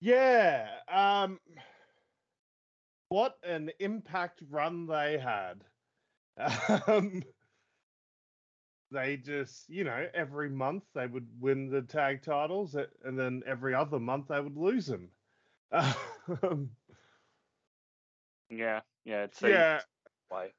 Yeah. 0.00 0.68
Um, 0.88 1.38
what 3.08 3.34
an 3.42 3.70
impact 3.80 4.42
run 4.48 4.86
they 4.86 5.18
had. 5.18 5.64
Um, 6.86 7.22
they 8.90 9.16
just, 9.16 9.68
you 9.68 9.84
know, 9.84 10.06
every 10.14 10.48
month 10.48 10.84
they 10.94 11.06
would 11.06 11.26
win 11.40 11.68
the 11.70 11.82
tag 11.82 12.22
titles, 12.22 12.76
and 13.04 13.18
then 13.18 13.42
every 13.46 13.74
other 13.74 13.98
month 13.98 14.28
they 14.28 14.40
would 14.40 14.56
lose 14.56 14.86
them. 14.86 15.08
Um, 16.42 16.70
yeah, 18.50 18.80
yeah, 19.04 19.24
it's 19.24 19.40
yeah. 19.42 19.80
Way. 20.30 20.52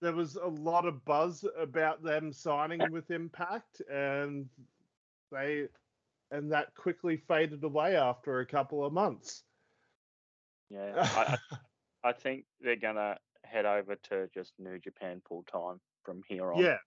There 0.00 0.12
was 0.12 0.36
a 0.36 0.46
lot 0.46 0.86
of 0.86 1.04
buzz 1.04 1.44
about 1.58 2.02
them 2.02 2.32
signing 2.32 2.80
with 2.90 3.10
Impact, 3.10 3.82
and 3.90 4.48
they 5.30 5.68
and 6.30 6.52
that 6.52 6.74
quickly 6.74 7.16
faded 7.16 7.62
away 7.64 7.96
after 7.96 8.40
a 8.40 8.46
couple 8.46 8.84
of 8.84 8.92
months. 8.92 9.42
Yeah, 10.70 10.92
I, 10.96 11.38
I 12.02 12.12
think 12.12 12.44
they're 12.60 12.76
gonna 12.76 13.18
head 13.44 13.66
over 13.66 13.96
to 14.10 14.28
just 14.34 14.52
New 14.58 14.78
Japan 14.78 15.22
full 15.26 15.44
time 15.44 15.80
from 16.02 16.22
here 16.28 16.52
on. 16.52 16.62
Yeah, 16.62 16.78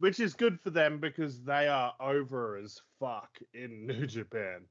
which 0.00 0.18
is 0.18 0.34
good 0.34 0.58
for 0.58 0.70
them 0.70 0.98
because 0.98 1.42
they 1.42 1.68
are 1.68 1.94
over 2.00 2.56
as 2.56 2.80
fuck 2.98 3.38
in 3.54 3.86
New 3.86 4.06
Japan. 4.06 4.62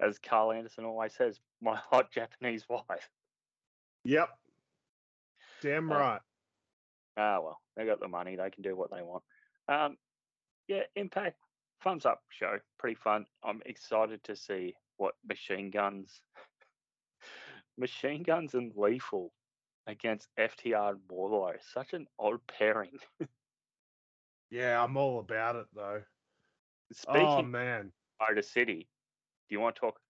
As 0.00 0.18
Karl 0.18 0.52
Anderson 0.52 0.84
always 0.84 1.14
says, 1.14 1.40
my 1.62 1.76
hot 1.76 2.10
Japanese 2.10 2.64
wife. 2.68 3.08
Yep. 4.04 4.28
Damn 5.62 5.90
Uh, 5.90 5.98
right. 5.98 6.20
Ah, 7.16 7.38
well, 7.40 7.60
they 7.76 7.86
got 7.86 8.00
the 8.00 8.08
money. 8.08 8.36
They 8.36 8.50
can 8.50 8.62
do 8.62 8.76
what 8.76 8.90
they 8.90 9.02
want. 9.02 9.22
Um, 9.68 9.96
yeah, 10.68 10.82
Impact, 10.96 11.36
thumbs 11.82 12.06
up 12.06 12.22
show. 12.30 12.58
Pretty 12.78 12.96
fun. 12.96 13.26
I'm 13.44 13.60
excited 13.66 14.22
to 14.24 14.36
see 14.36 14.74
what 14.96 15.14
machine 15.28 15.70
guns, 15.70 16.22
machine 17.78 18.22
guns 18.22 18.54
and 18.54 18.72
lethal 18.74 19.32
against 19.86 20.28
FTR 20.38 20.90
and 20.90 21.00
Wardlow. 21.10 21.54
Such 21.72 21.92
an 21.92 22.06
odd 22.18 22.40
pairing. 22.46 22.98
Yeah, 24.50 24.82
I'm 24.82 24.96
all 24.96 25.20
about 25.20 25.56
it 25.56 25.66
though. 25.74 26.02
Oh, 26.02 26.92
Speaking 26.92 27.26
oh 27.26 27.38
of 27.38 27.46
man. 27.46 27.92
Motor 28.20 28.42
City, 28.42 28.88
do 29.48 29.54
you 29.54 29.60
want 29.60 29.76
to 29.76 29.80
talk 29.80 30.00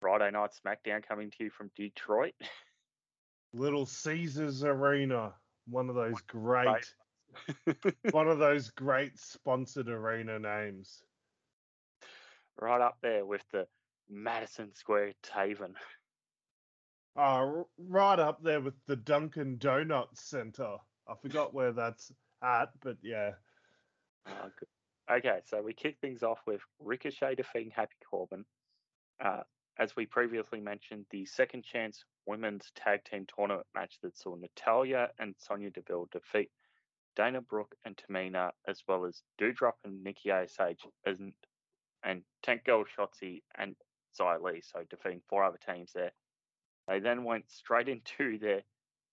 Friday 0.00 0.30
Night 0.30 0.50
SmackDown 0.64 1.06
coming 1.06 1.30
to 1.30 1.44
you 1.44 1.50
from 1.50 1.70
Detroit? 1.76 2.34
Little 3.52 3.86
Caesars 3.86 4.64
Arena. 4.64 5.34
One 5.66 5.88
of 5.88 5.94
those 5.94 6.20
great 6.26 6.94
one 8.12 8.28
of 8.28 8.38
those 8.38 8.70
great 8.70 9.18
sponsored 9.18 9.88
arena 9.88 10.38
names. 10.38 11.02
right 12.60 12.80
up 12.80 12.98
there 13.02 13.24
with 13.24 13.42
the 13.52 13.66
Madison 14.08 14.74
Square 14.74 15.12
Taven. 15.22 15.74
Oh, 17.16 17.66
right 17.78 18.18
up 18.18 18.42
there 18.42 18.60
with 18.60 18.74
the 18.86 18.96
Dunkin' 18.96 19.58
Donuts 19.58 20.22
Center. 20.22 20.76
I 21.08 21.14
forgot 21.20 21.52
where 21.52 21.72
that's 21.72 22.12
at, 22.42 22.70
but 22.82 22.96
yeah. 23.02 23.32
Good. 24.26 24.68
Okay, 25.10 25.40
so 25.44 25.60
we 25.60 25.72
kick 25.72 25.96
things 26.00 26.22
off 26.22 26.38
with 26.46 26.60
Ricochet 26.78 27.34
defeating 27.34 27.72
Happy 27.74 27.96
Corbin. 28.08 28.44
Uh, 29.22 29.40
as 29.78 29.96
we 29.96 30.06
previously 30.06 30.60
mentioned, 30.60 31.06
the 31.10 31.26
second 31.26 31.64
chance 31.64 32.04
women's 32.26 32.70
tag 32.76 33.00
team 33.04 33.26
tournament 33.34 33.66
match 33.74 33.96
that 34.02 34.16
saw 34.16 34.36
Natalya 34.36 35.08
and 35.18 35.34
Sonya 35.38 35.70
Deville 35.70 36.08
defeat 36.12 36.50
Dana 37.16 37.40
Brooke 37.40 37.74
and 37.84 37.96
Tamina, 37.96 38.50
as 38.68 38.82
well 38.86 39.04
as 39.04 39.22
Doudrop 39.40 39.74
and 39.84 40.02
Nikki 40.04 40.30
Ash 40.30 40.56
and, 41.06 41.32
and 42.04 42.22
Tank 42.42 42.64
Girl 42.64 42.84
Shotzi 42.84 43.42
and 43.58 43.74
Xia 44.18 44.40
Li, 44.42 44.60
so 44.60 44.84
defeating 44.88 45.22
four 45.28 45.44
other 45.44 45.58
teams 45.58 45.92
there. 45.92 46.12
They 46.86 46.98
then 47.00 47.24
went 47.24 47.50
straight 47.50 47.88
into 48.18 48.38
their 48.38 48.62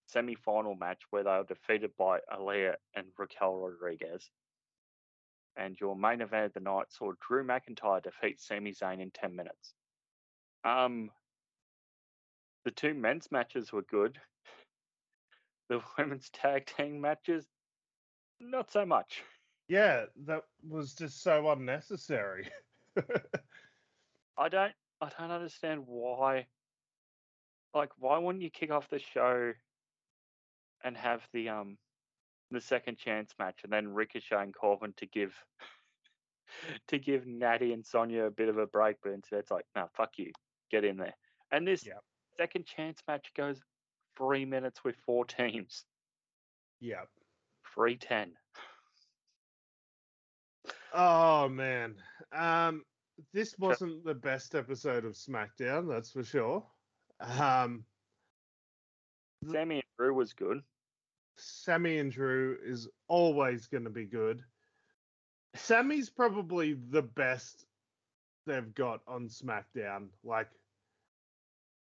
semi 0.05 0.35
final 0.35 0.75
match 0.75 1.01
where 1.09 1.23
they 1.23 1.31
were 1.31 1.43
defeated 1.43 1.91
by 1.97 2.19
Aliyah 2.31 2.75
and 2.95 3.07
Raquel 3.17 3.57
Rodriguez. 3.57 4.29
And 5.57 5.79
your 5.79 5.95
main 5.95 6.21
event 6.21 6.45
of 6.45 6.53
the 6.53 6.59
night 6.59 6.85
saw 6.89 7.13
Drew 7.27 7.43
McIntyre 7.43 8.03
defeat 8.03 8.39
Sami 8.39 8.73
Zayn 8.73 9.01
in 9.01 9.11
10 9.11 9.35
minutes. 9.35 9.73
Um, 10.63 11.09
the 12.65 12.71
two 12.71 12.93
men's 12.93 13.31
matches 13.31 13.71
were 13.71 13.83
good. 13.83 14.19
The 15.69 15.81
women's 15.97 16.29
tag 16.29 16.65
team 16.65 17.01
matches, 17.01 17.45
not 18.39 18.71
so 18.71 18.85
much. 18.85 19.23
Yeah, 19.67 20.05
that 20.25 20.43
was 20.67 20.93
just 20.93 21.23
so 21.23 21.49
unnecessary. 21.49 22.49
I 24.37 24.49
don't 24.49 24.73
I 25.01 25.09
don't 25.17 25.31
understand 25.31 25.83
why 25.85 26.45
like 27.73 27.89
why 27.97 28.17
wouldn't 28.17 28.43
you 28.43 28.49
kick 28.49 28.71
off 28.71 28.89
the 28.89 28.99
show 28.99 29.53
and 30.83 30.95
have 30.97 31.21
the 31.33 31.49
um 31.49 31.77
the 32.51 32.61
second 32.61 32.97
chance 32.97 33.33
match 33.37 33.59
and 33.63 33.71
then 33.73 33.93
Ricochet 33.93 34.41
and 34.41 34.53
Corbin 34.53 34.93
to 34.97 35.05
give 35.05 35.35
to 36.87 36.97
give 36.97 37.25
Natty 37.27 37.73
and 37.73 37.85
Sonya 37.85 38.23
a 38.25 38.31
bit 38.31 38.49
of 38.49 38.57
a 38.57 38.67
break, 38.67 38.97
but 39.03 39.11
instead 39.11 39.39
it's 39.39 39.51
like, 39.51 39.65
no, 39.75 39.89
fuck 39.95 40.17
you. 40.17 40.31
Get 40.71 40.85
in 40.85 40.97
there. 40.97 41.15
And 41.51 41.67
this 41.67 41.85
Yep. 41.85 42.03
second 42.37 42.65
chance 42.65 43.01
match 43.07 43.31
goes 43.35 43.61
three 44.17 44.45
minutes 44.45 44.83
with 44.83 44.95
four 45.05 45.25
teams. 45.25 45.85
yeah. 46.79 47.03
Three 47.73 47.97
ten. 47.97 48.33
Oh 50.93 51.47
man. 51.49 51.95
Um 52.31 52.85
this 53.33 53.57
wasn't 53.57 54.03
the 54.05 54.15
best 54.15 54.55
episode 54.55 55.03
of 55.05 55.13
SmackDown, 55.13 55.87
that's 55.87 56.11
for 56.11 56.23
sure. 56.23 56.65
Um 57.19 57.85
Sami 59.51 59.75
and 59.75 59.83
Drew 59.97 60.13
was 60.13 60.33
good. 60.33 60.63
Sami 61.37 61.99
and 61.99 62.11
Drew 62.11 62.57
is 62.63 62.87
always 63.07 63.67
going 63.67 63.83
to 63.83 63.89
be 63.89 64.05
good. 64.05 64.43
Sami's 65.55 66.09
probably 66.09 66.77
the 66.89 67.01
best 67.01 67.65
they've 68.45 68.73
got 68.75 69.01
on 69.07 69.27
SmackDown, 69.27 70.07
like 70.23 70.49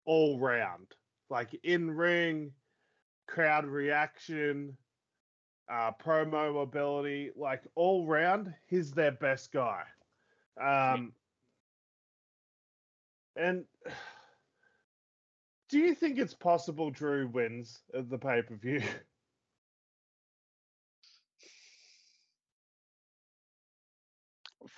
all 0.06 0.39
round, 0.39 0.88
like 1.30 1.60
in 1.64 1.92
ring, 1.92 2.52
crowd 3.28 3.66
reaction, 3.66 4.78
uh, 5.72 5.92
promo 6.04 6.64
ability, 6.64 7.32
like 7.36 7.64
all 7.76 8.06
round, 8.06 8.54
he's 8.68 8.92
their 8.92 9.12
best 9.12 9.52
guy. 9.52 9.84
Um, 10.62 11.14
and 13.36 13.64
do 15.70 15.80
you 15.80 15.96
think 15.96 16.20
it's 16.20 16.34
possible 16.34 16.92
Drew 16.92 17.28
wins 17.28 17.82
at 17.98 18.10
the 18.10 18.18
pay 18.18 18.42
per 18.42 18.56
view? 18.56 18.82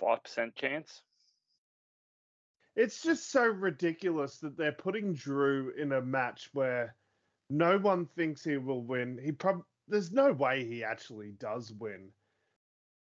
Five 0.04 0.24
percent 0.24 0.56
chance. 0.56 1.01
It's 2.76 3.01
just 3.01 3.32
so 3.32 3.45
ridiculous 3.45 4.39
that 4.39 4.58
they're 4.58 4.72
putting 4.74 5.14
Drew 5.14 5.72
in 5.78 5.93
a 5.93 6.01
match 6.01 6.49
where 6.54 6.95
no 7.49 7.78
one 7.78 8.08
thinks 8.08 8.43
he 8.43 8.58
will 8.58 8.82
win. 8.82 9.20
He 9.24 9.32
prob 9.32 9.64
there's 9.88 10.12
no 10.12 10.34
way 10.34 10.66
he 10.66 10.84
actually 10.84 11.32
does 11.39 11.72
win. 11.72 12.10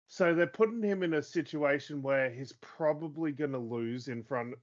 So 0.08 0.36
they're 0.36 0.48
putting 0.48 0.84
him 0.84 1.02
in 1.02 1.16
a 1.16 1.24
situation 1.24 2.02
where 2.02 2.30
he's 2.30 2.54
probably 2.62 3.32
going 3.32 3.54
to 3.54 3.58
lose 3.58 4.08
in 4.08 4.24
front 4.24 4.54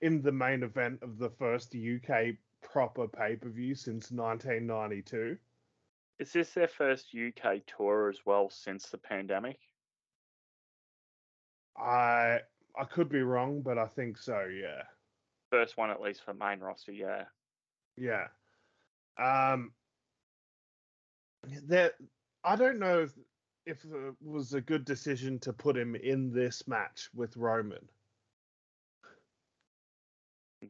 in 0.00 0.20
the 0.20 0.32
main 0.32 0.62
event 0.62 0.98
of 1.02 1.18
the 1.18 1.30
first 1.30 1.74
UK 1.74 2.34
proper 2.60 3.06
pay-per-view 3.06 3.74
since 3.74 4.10
1992. 4.10 5.38
Is 6.18 6.32
this 6.32 6.52
their 6.52 6.68
first 6.68 7.14
UK 7.14 7.64
tour 7.66 8.10
as 8.10 8.26
well 8.26 8.50
since 8.50 8.90
the 8.90 8.98
pandemic? 8.98 9.58
I 11.76 12.40
I 12.78 12.84
could 12.84 13.08
be 13.08 13.22
wrong, 13.22 13.62
but 13.62 13.78
I 13.78 13.86
think 13.86 14.18
so, 14.18 14.44
yeah. 14.44 14.82
First 15.50 15.76
one, 15.76 15.90
at 15.90 16.00
least 16.00 16.24
for 16.24 16.34
main 16.34 16.60
roster, 16.60 16.92
yeah. 16.92 17.24
Yeah. 17.96 18.28
Um 19.18 19.72
that 21.66 21.94
I 22.44 22.56
don't 22.56 22.78
know 22.78 23.02
if 23.02 23.12
if 23.66 23.84
it 23.84 24.14
was 24.20 24.54
a 24.54 24.60
good 24.60 24.84
decision 24.84 25.38
to 25.40 25.52
put 25.52 25.76
him 25.76 25.94
in 25.94 26.32
this 26.32 26.66
match 26.66 27.08
with 27.14 27.36
Roman. 27.36 27.88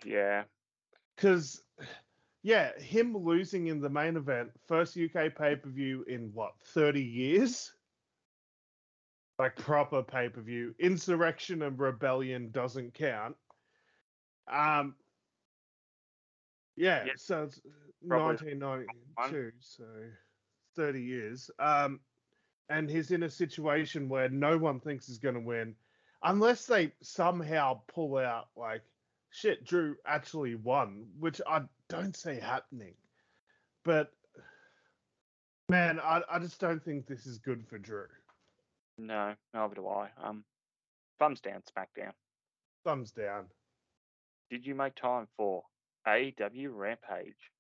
Yeah. 0.05 0.45
Because, 1.17 1.63
yeah, 2.43 2.79
him 2.79 3.17
losing 3.17 3.69
in 3.69 3.81
the 3.81 3.89
main 3.89 4.17
event, 4.17 4.51
first 4.67 4.97
UK 4.97 5.35
pay 5.35 5.57
per 5.57 5.69
view 5.69 6.05
in 6.09 6.31
what, 6.35 6.53
30 6.67 7.03
years? 7.03 7.73
Like 9.43 9.57
proper 9.57 10.03
pay 10.03 10.29
per 10.29 10.41
view. 10.41 10.75
Insurrection 10.79 11.63
and 11.63 11.79
Rebellion 11.79 12.51
doesn't 12.53 12.95
count. 12.95 13.35
Um, 14.51 14.95
yeah, 16.77 17.05
Yeah, 17.05 17.13
so 17.17 17.45
it's 17.45 17.61
probably 18.07 18.55
1992, 18.55 19.53
so 19.61 19.85
30 20.77 21.03
years. 21.03 21.51
Um, 21.59 22.01
and 22.69 22.89
he's 22.89 23.11
in 23.11 23.25
a 23.25 23.31
situation 23.31 24.09
where 24.09 24.29
no 24.29 24.57
one 24.57 24.81
thinks 24.81 25.07
he's 25.07 25.19
going 25.19 25.35
to 25.35 25.41
win 25.41 25.75
unless 26.23 26.67
they 26.67 26.93
somehow 27.03 27.81
pull 27.89 28.17
out 28.17 28.49
like 28.57 28.83
shit 29.31 29.65
drew 29.65 29.97
actually 30.07 30.55
won 30.55 31.05
which 31.19 31.41
i 31.47 31.61
don't 31.89 32.17
see 32.17 32.37
happening 32.37 32.95
but 33.85 34.13
man 35.69 35.99
i, 36.01 36.21
I 36.31 36.39
just 36.39 36.61
don't 36.61 36.85
think 36.85 37.07
this 37.07 37.27
is 37.27 37.39
good 37.39 37.67
for 37.67 37.79
drew 37.79 38.07
No, 39.03 39.35
neither 39.53 39.75
do 39.75 39.89
I. 39.89 40.11
Um, 40.23 40.45
thumbs 41.19 41.41
down, 41.41 41.63
SmackDown. 41.63 42.13
thumbs 42.85 43.11
down 43.11 43.47
Did 44.51 44.65
you 44.67 44.75
make 44.77 44.95
time 44.95 45.27
for 45.37 45.65
AEW 46.07 46.71
Rampage? 46.73 47.51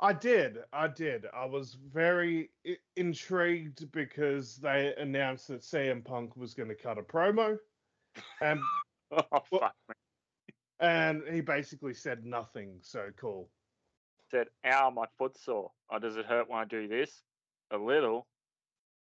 i 0.00 0.12
did 0.12 0.58
i 0.72 0.88
did 0.88 1.26
i 1.32 1.44
was 1.44 1.76
very 1.92 2.50
I- 2.66 2.76
intrigued 2.96 3.88
because 3.92 4.56
they 4.56 4.92
announced 4.98 5.46
that 5.48 5.60
cm 5.60 6.04
punk 6.04 6.36
was 6.36 6.54
going 6.54 6.70
to 6.70 6.74
cut 6.74 6.98
a 6.98 7.02
promo 7.02 7.56
and 8.40 8.58
Oh, 9.12 9.22
Well- 9.30 9.60
fuck 9.60 9.74
me. 9.88 9.94
and 10.80 11.22
he 11.30 11.40
basically 11.42 11.94
said 11.94 12.24
nothing 12.24 12.78
so 12.80 13.10
cool 13.16 13.48
Said, 14.32 14.46
ow, 14.64 14.88
my 14.90 15.04
foot's 15.18 15.44
sore. 15.44 15.70
Oh, 15.90 15.98
does 15.98 16.16
it 16.16 16.24
hurt 16.24 16.48
when 16.48 16.58
I 16.58 16.64
do 16.64 16.88
this? 16.88 17.20
A 17.70 17.76
little. 17.76 18.26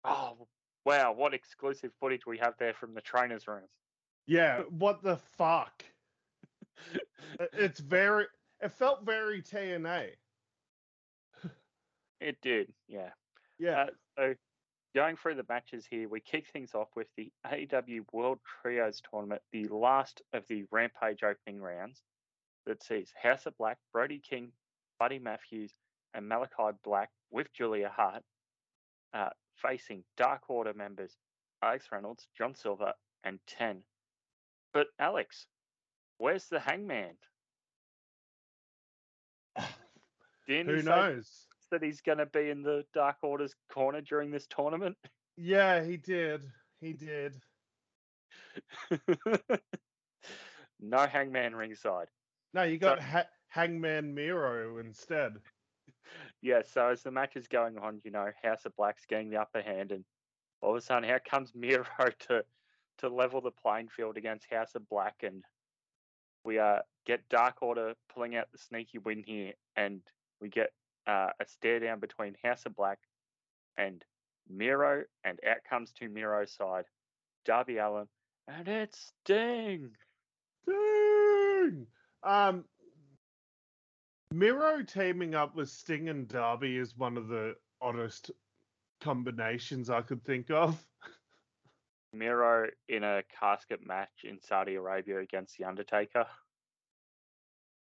Oh, 0.03 0.49
wow, 0.85 1.12
what 1.12 1.35
exclusive 1.35 1.93
footage 2.01 2.26
we 2.26 2.39
have 2.39 2.55
there 2.59 2.74
from 2.74 2.95
the 2.95 3.01
trainer's 3.01 3.47
rooms. 3.47 3.68
Yeah, 4.26 4.62
what 4.70 5.03
the 5.03 5.16
fuck? 5.16 5.85
It's 7.53 7.81
very. 7.81 8.26
It 8.61 8.72
felt 8.72 9.05
very 9.05 9.43
TNA. 9.43 10.11
It 12.20 12.37
did, 12.43 12.72
yeah. 12.87 13.11
Yeah, 13.59 13.85
Uh, 13.85 13.87
so, 14.18 14.35
going 14.95 15.16
through 15.16 15.37
the 15.37 15.47
matches 15.49 15.87
here, 15.89 16.09
we 16.09 16.20
kick 16.20 16.47
things 16.53 16.74
off 16.74 16.89
with 16.95 17.07
the 17.16 17.33
AEW 17.47 18.05
World 18.12 18.39
Trios 18.62 19.01
Tournament, 19.11 19.43
the 19.53 19.64
last 19.68 20.20
of 20.33 20.47
the 20.49 20.64
Rampage 20.70 21.22
opening 21.22 21.61
rounds 21.61 22.03
that 22.66 22.83
sees 22.83 23.12
House 23.22 23.47
of 23.47 23.57
Black, 23.57 23.78
Brody 23.93 24.18
King, 24.18 24.53
Buddy 24.99 25.18
Matthews, 25.18 25.72
and 26.14 26.31
Malakai 26.31 26.74
Black 26.85 27.11
with 27.31 27.53
Julia 27.55 27.91
Hart 27.95 28.22
uh, 29.14 29.30
facing 29.56 30.04
Dark 30.16 30.42
Order 30.48 30.74
members 30.74 31.16
Alex 31.62 31.86
Reynolds, 31.92 32.26
John 32.36 32.54
Silver, 32.54 32.92
and 33.24 33.38
Ten. 33.46 33.82
But 34.72 34.86
Alex, 34.98 35.46
where's 36.18 36.46
the 36.46 36.61
Hangman? 36.61 37.14
Who 40.46 40.82
knows? 40.82 41.46
that 41.70 41.82
he's 41.82 42.00
going 42.00 42.18
to 42.18 42.26
be 42.26 42.50
in 42.50 42.62
the 42.62 42.84
Dark 42.92 43.16
Order's 43.22 43.54
corner 43.72 44.00
during 44.00 44.30
this 44.30 44.46
tournament? 44.48 44.96
Yeah, 45.36 45.82
he 45.82 45.96
did. 45.96 46.42
He 46.80 46.92
did. 46.92 47.36
no 50.80 51.06
hangman 51.06 51.54
ringside. 51.54 52.08
No, 52.52 52.64
you 52.64 52.78
got 52.78 53.00
ha- 53.00 53.28
Hangman 53.48 54.14
Miro 54.14 54.78
instead. 54.78 55.34
Yeah, 56.42 56.62
so 56.64 56.88
as 56.88 57.02
the 57.02 57.11
match 57.11 57.36
is 57.36 57.48
going 57.48 57.78
on, 57.78 58.00
you 58.04 58.11
know, 58.11 58.28
House 58.42 58.64
of 58.64 58.74
Black's 58.76 59.04
getting 59.06 59.30
the 59.30 59.40
upper 59.40 59.61
hand, 59.62 59.92
and 59.92 60.04
all 60.62 60.70
of 60.70 60.76
a 60.76 60.80
sudden, 60.80 61.04
here 61.04 61.20
comes 61.20 61.52
Miro 61.54 61.84
to 62.28 62.44
to 62.98 63.08
level 63.08 63.40
the 63.40 63.50
playing 63.50 63.88
field 63.88 64.16
against 64.16 64.50
House 64.50 64.74
of 64.74 64.88
Black, 64.88 65.16
and 65.22 65.44
we 66.44 66.58
uh, 66.58 66.80
get 67.06 67.28
Dark 67.28 67.62
Order 67.62 67.94
pulling 68.12 68.36
out 68.36 68.52
the 68.52 68.58
sneaky 68.58 68.98
win 68.98 69.22
here, 69.26 69.52
and 69.76 70.00
we 70.40 70.48
get 70.48 70.70
uh, 71.06 71.30
a 71.40 71.46
stare 71.46 71.80
down 71.80 72.00
between 72.00 72.36
House 72.42 72.66
of 72.66 72.76
Black 72.76 72.98
and 73.76 74.04
Miro, 74.48 75.04
and 75.24 75.38
out 75.48 75.58
comes 75.68 75.92
to 75.92 76.08
Miro's 76.08 76.52
side, 76.52 76.84
Darby 77.44 77.78
Allin, 77.78 78.08
and 78.48 78.68
it's 78.68 79.12
Sting. 79.24 79.90
Dang! 80.66 81.86
Um, 82.22 82.64
Miro 84.33 84.83
teaming 84.83 85.35
up 85.35 85.57
with 85.57 85.68
Sting 85.68 86.09
and 86.09 86.28
Darby 86.28 86.76
is 86.76 86.97
one 86.97 87.16
of 87.16 87.28
the 87.28 87.57
oddest 87.83 88.31
combinations 89.01 89.91
I 89.91 90.03
could 90.03 90.24
think 90.24 90.51
of. 90.51 90.81
Miro 92.12 92.68
in 92.89 93.03
a 93.03 93.22
casket 93.39 93.87
match 93.87 94.24
in 94.24 94.41
Saudi 94.41 94.76
Arabia 94.76 95.18
against 95.18 95.59
The 95.59 95.64
Undertaker. 95.64 96.26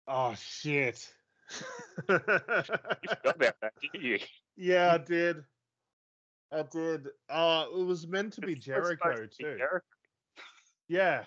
Oh 0.09 0.35
shit! 0.35 1.13
You 2.09 2.19
forgot 2.19 3.25
about 3.25 3.55
that, 3.61 3.73
didn't 3.81 4.05
you? 4.05 4.19
yeah, 4.57 4.95
I 4.95 4.99
did. 4.99 5.43
I 6.53 6.63
did. 6.63 7.09
Uh, 7.29 7.67
it 7.75 7.85
was 7.85 8.07
meant 8.07 8.35
to 8.35 8.41
be 8.43 8.53
It's 8.53 8.65
Jericho 8.65 9.15
to 9.15 9.23
be 9.23 9.29
too. 9.29 9.57
Jericho. 9.59 9.87
Yeah. 10.89 11.25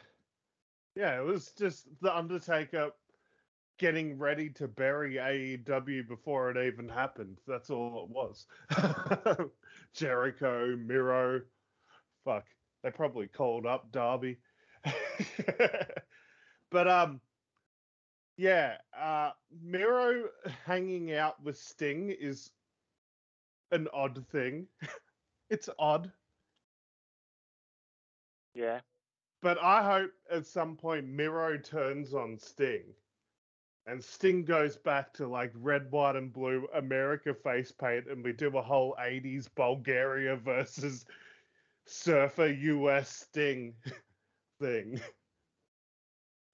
Yeah, 0.96 1.20
it 1.20 1.26
was 1.26 1.52
just 1.58 1.88
the 2.02 2.16
Undertaker 2.16 2.92
getting 3.80 4.18
ready 4.18 4.50
to 4.50 4.68
bury 4.68 5.16
AEW 5.16 6.08
before 6.08 6.52
it 6.52 6.58
even 6.68 6.88
happened. 6.88 7.40
That's 7.48 7.70
all 7.70 8.04
it 8.04 8.10
was. 8.14 8.46
Jericho, 9.96 10.76
Miro. 10.76 11.42
Fuck. 12.26 12.46
They 12.84 12.92
probably 12.92 13.28
called 13.28 13.66
up 13.66 13.92
Darby. 13.92 14.38
but 16.72 16.88
um 16.88 17.20
yeah, 18.38 18.78
uh 18.98 19.32
Miro 19.62 20.26
hanging 20.66 21.14
out 21.14 21.42
with 21.44 21.58
Sting 21.58 22.10
is 22.10 22.52
an 23.72 23.88
odd 23.94 24.26
thing. 24.32 24.68
it's 25.50 25.70
odd. 25.80 26.12
Yeah. 28.54 28.82
But 29.42 29.58
I 29.62 29.84
hope 29.84 30.12
at 30.30 30.46
some 30.46 30.76
point 30.76 31.08
Miro 31.08 31.58
turns 31.58 32.14
on 32.14 32.38
Sting. 32.38 32.84
And 33.86 34.04
Sting 34.04 34.46
goes 34.46 34.78
back 34.78 35.14
to 35.14 35.28
like 35.28 35.52
red, 35.56 35.92
white, 35.92 36.16
and 36.16 36.32
blue 36.32 36.68
America 36.76 37.34
face 37.34 37.72
paint, 37.72 38.06
and 38.08 38.24
we 38.24 38.34
do 38.34 38.56
a 38.58 38.62
whole 38.62 38.96
80s 39.00 39.48
Bulgaria 39.56 40.36
versus 40.36 41.06
Surfer 41.86 42.48
US 42.48 43.10
Sting 43.10 43.74
thing. 44.60 45.00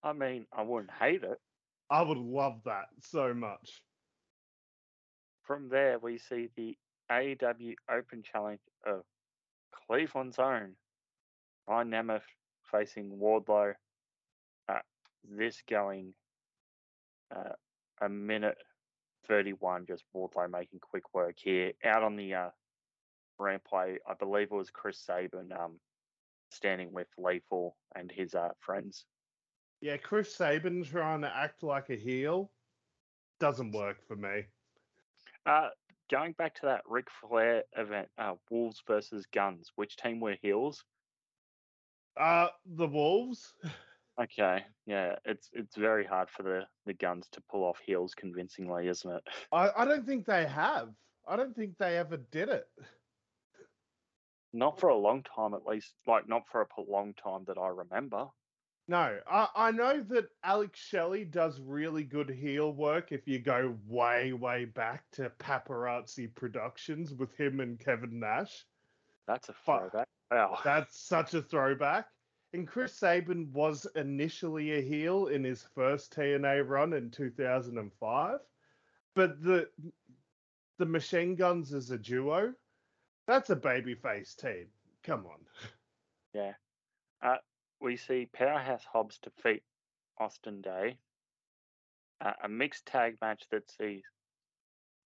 I 0.03 0.13
mean, 0.13 0.45
I 0.55 0.61
wouldn't 0.61 0.91
hate 0.91 1.23
it. 1.23 1.39
I 1.89 2.01
would 2.01 2.17
love 2.17 2.61
that 2.65 2.85
so 3.01 3.33
much. 3.33 3.81
From 5.43 5.69
there, 5.69 5.99
we 5.99 6.17
see 6.17 6.49
the 6.55 6.77
AEW 7.11 7.75
Open 7.91 8.23
Challenge 8.23 8.61
of 8.85 9.03
Cleveland's 9.87 10.39
own 10.39 10.71
Ryan 11.67 11.89
Nemeth 11.91 12.21
facing 12.71 13.09
Wardlow. 13.11 13.73
Uh, 14.69 14.79
this 15.23 15.61
going 15.69 16.13
uh, 17.33 17.53
a 18.01 18.09
minute 18.09 18.57
31, 19.27 19.85
just 19.87 20.03
Wardlow 20.15 20.49
making 20.49 20.79
quick 20.79 21.13
work 21.13 21.35
here. 21.37 21.73
Out 21.83 22.03
on 22.03 22.15
the 22.15 22.33
uh, 22.33 22.49
rampway, 23.39 23.97
I 24.07 24.13
believe 24.19 24.47
it 24.51 24.55
was 24.55 24.69
Chris 24.69 24.99
Sabin 24.99 25.51
um, 25.51 25.79
standing 26.51 26.93
with 26.93 27.07
Lethal 27.17 27.75
and 27.95 28.11
his 28.11 28.35
uh, 28.35 28.49
friends. 28.59 29.05
Yeah, 29.81 29.97
Chris 29.97 30.35
Sabin 30.35 30.83
trying 30.83 31.21
to 31.21 31.35
act 31.35 31.63
like 31.63 31.89
a 31.89 31.95
heel 31.95 32.51
doesn't 33.39 33.71
work 33.71 33.97
for 34.07 34.15
me. 34.15 34.43
Uh, 35.45 35.69
going 36.09 36.33
back 36.33 36.55
to 36.55 36.65
that 36.65 36.81
Ric 36.87 37.07
Flair 37.21 37.63
event, 37.77 38.07
uh, 38.17 38.33
Wolves 38.49 38.81
versus 38.87 39.25
Guns, 39.33 39.71
which 39.75 39.97
team 39.97 40.19
were 40.19 40.37
heels? 40.41 40.83
Uh, 42.17 42.47
the 42.65 42.87
Wolves. 42.87 43.53
Okay, 44.21 44.63
yeah, 44.85 45.15
it's 45.25 45.49
it's 45.51 45.75
very 45.75 46.05
hard 46.05 46.29
for 46.29 46.43
the 46.43 46.61
the 46.85 46.93
Guns 46.93 47.27
to 47.33 47.41
pull 47.51 47.63
off 47.63 47.79
heels 47.85 48.13
convincingly, 48.15 48.87
isn't 48.87 49.11
it? 49.11 49.23
I, 49.51 49.69
I 49.75 49.85
don't 49.85 50.05
think 50.05 50.25
they 50.25 50.45
have. 50.45 50.89
I 51.27 51.35
don't 51.35 51.55
think 51.55 51.77
they 51.77 51.97
ever 51.97 52.17
did 52.17 52.49
it. 52.49 52.65
Not 54.53 54.79
for 54.79 54.87
a 54.87 54.97
long 54.97 55.23
time, 55.23 55.53
at 55.53 55.65
least. 55.65 55.95
Like 56.07 56.29
not 56.29 56.43
for 56.49 56.61
a 56.61 56.81
long 56.89 57.13
time 57.21 57.43
that 57.47 57.57
I 57.57 57.67
remember. 57.67 58.27
No, 58.87 59.17
I, 59.27 59.47
I 59.55 59.71
know 59.71 60.01
that 60.09 60.27
Alex 60.43 60.79
Shelley 60.79 61.25
does 61.25 61.59
really 61.59 62.03
good 62.03 62.29
heel 62.29 62.71
work 62.71 63.11
if 63.11 63.27
you 63.27 63.39
go 63.39 63.75
way, 63.87 64.31
way 64.31 64.65
back 64.65 65.03
to 65.13 65.31
Paparazzi 65.39 66.33
Productions 66.35 67.11
with 67.11 67.35
him 67.35 67.59
and 67.59 67.79
Kevin 67.79 68.19
Nash. 68.19 68.63
That's 69.27 69.49
a 69.49 69.55
throwback. 69.65 70.07
Wow. 70.29 70.59
That's 70.63 70.99
such 70.99 71.33
a 71.33 71.41
throwback. 71.41 72.07
And 72.55 72.65
Chris 72.65 72.93
Sabin 72.93 73.51
was 73.51 73.85
initially 73.97 74.77
a 74.77 74.81
heel 74.81 75.27
in 75.27 75.43
his 75.43 75.67
first 75.75 76.15
TNA 76.15 76.65
run 76.65 76.93
in 76.93 77.11
2005, 77.11 78.39
but 79.13 79.43
the 79.43 79.69
the 80.77 80.85
Machine 80.85 81.35
Guns 81.35 81.73
as 81.73 81.91
a 81.91 81.97
duo, 81.97 82.53
that's 83.27 83.49
a 83.49 83.57
babyface 83.57 84.37
team. 84.37 84.67
Come 85.03 85.25
on. 85.25 85.39
Yeah. 86.33 86.51
Uh, 87.21 87.37
we 87.79 87.95
see 87.95 88.27
Powerhouse 88.33 88.83
Hobbs 88.83 89.19
defeat 89.19 89.63
Austin 90.17 90.59
Day. 90.59 90.97
Uh, 92.19 92.33
a 92.43 92.49
mixed 92.49 92.85
tag 92.85 93.15
match 93.21 93.43
that 93.51 93.71
sees 93.71 94.03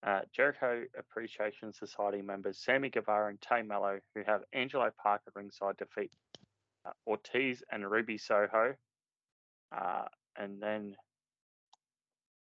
uh, 0.02 0.22
Jericho 0.36 0.86
Appreciation 0.98 1.72
Society 1.72 2.24
members 2.24 2.58
Sammy 2.58 2.90
Guevara 2.90 3.30
and 3.30 3.40
Tay 3.42 3.62
Melo, 3.62 4.00
who 4.16 4.24
have 4.26 4.42
Angelo 4.54 4.90
Parker 5.04 5.32
ringside, 5.36 5.78
defeat 5.78 6.12
uh, 6.86 6.92
Ortiz 7.08 7.64
and 7.72 7.90
Ruby 7.90 8.18
Soho. 8.18 8.76
Uh, 9.76 10.06
and 10.38 10.62
then 10.62 10.96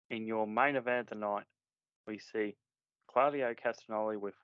in 0.10 0.26
your 0.26 0.48
main 0.48 0.76
event 0.76 1.02
of 1.02 1.08
the 1.08 1.16
night, 1.16 1.44
we 2.08 2.20
see 2.20 2.56
Claudio 3.12 3.54
Castagnoli 3.54 4.18
with 4.18 4.36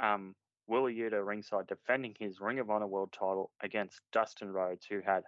um, 0.00 0.34
Wheeler 0.66 0.92
Yuta 0.92 1.26
ringside 1.26 1.66
defending 1.66 2.14
his 2.18 2.40
Ring 2.40 2.58
of 2.58 2.70
Honor 2.70 2.86
World 2.86 3.12
title 3.12 3.50
against 3.62 4.00
Dustin 4.12 4.52
Rhodes, 4.52 4.84
who 4.88 5.00
had 5.00 5.22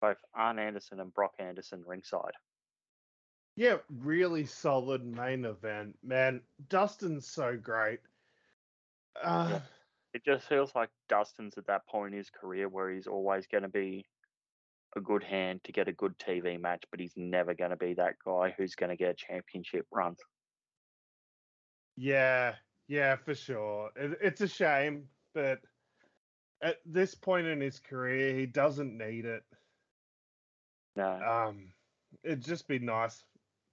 both 0.00 0.16
Arn 0.34 0.58
Anderson 0.58 1.00
and 1.00 1.14
Brock 1.14 1.34
Anderson 1.38 1.82
ringside. 1.86 2.32
Yeah, 3.56 3.76
really 3.88 4.44
solid 4.46 5.04
main 5.04 5.44
event, 5.44 5.96
man. 6.02 6.40
Dustin's 6.68 7.28
so 7.28 7.56
great. 7.56 8.00
Uh, 9.22 9.48
Yeah. 9.52 9.60
It 10.14 10.24
just 10.24 10.48
feels 10.48 10.74
like 10.74 10.90
Dustin's 11.08 11.58
at 11.58 11.66
that 11.66 11.86
point 11.88 12.12
in 12.12 12.18
his 12.18 12.30
career 12.30 12.68
where 12.68 12.90
he's 12.90 13.08
always 13.08 13.46
going 13.48 13.64
to 13.64 13.68
be 13.68 14.06
a 14.96 15.00
good 15.00 15.24
hand 15.24 15.60
to 15.64 15.72
get 15.72 15.88
a 15.88 15.92
good 15.92 16.16
TV 16.18 16.60
match, 16.60 16.84
but 16.90 17.00
he's 17.00 17.14
never 17.16 17.52
going 17.52 17.70
to 17.70 17.76
be 17.76 17.94
that 17.94 18.14
guy 18.24 18.54
who's 18.56 18.76
going 18.76 18.90
to 18.90 18.96
get 18.96 19.10
a 19.10 19.14
championship 19.14 19.86
run. 19.90 20.14
Yeah, 21.96 22.54
yeah, 22.86 23.16
for 23.16 23.34
sure. 23.34 23.90
It, 23.96 24.18
it's 24.22 24.40
a 24.40 24.48
shame, 24.48 25.04
but 25.34 25.58
at 26.62 26.76
this 26.86 27.14
point 27.14 27.46
in 27.48 27.60
his 27.60 27.80
career, 27.80 28.34
he 28.34 28.46
doesn't 28.46 28.96
need 28.96 29.24
it. 29.24 29.42
No. 30.96 31.20
Um, 31.20 31.72
it'd 32.22 32.44
just 32.44 32.68
be 32.68 32.78
nice 32.78 33.24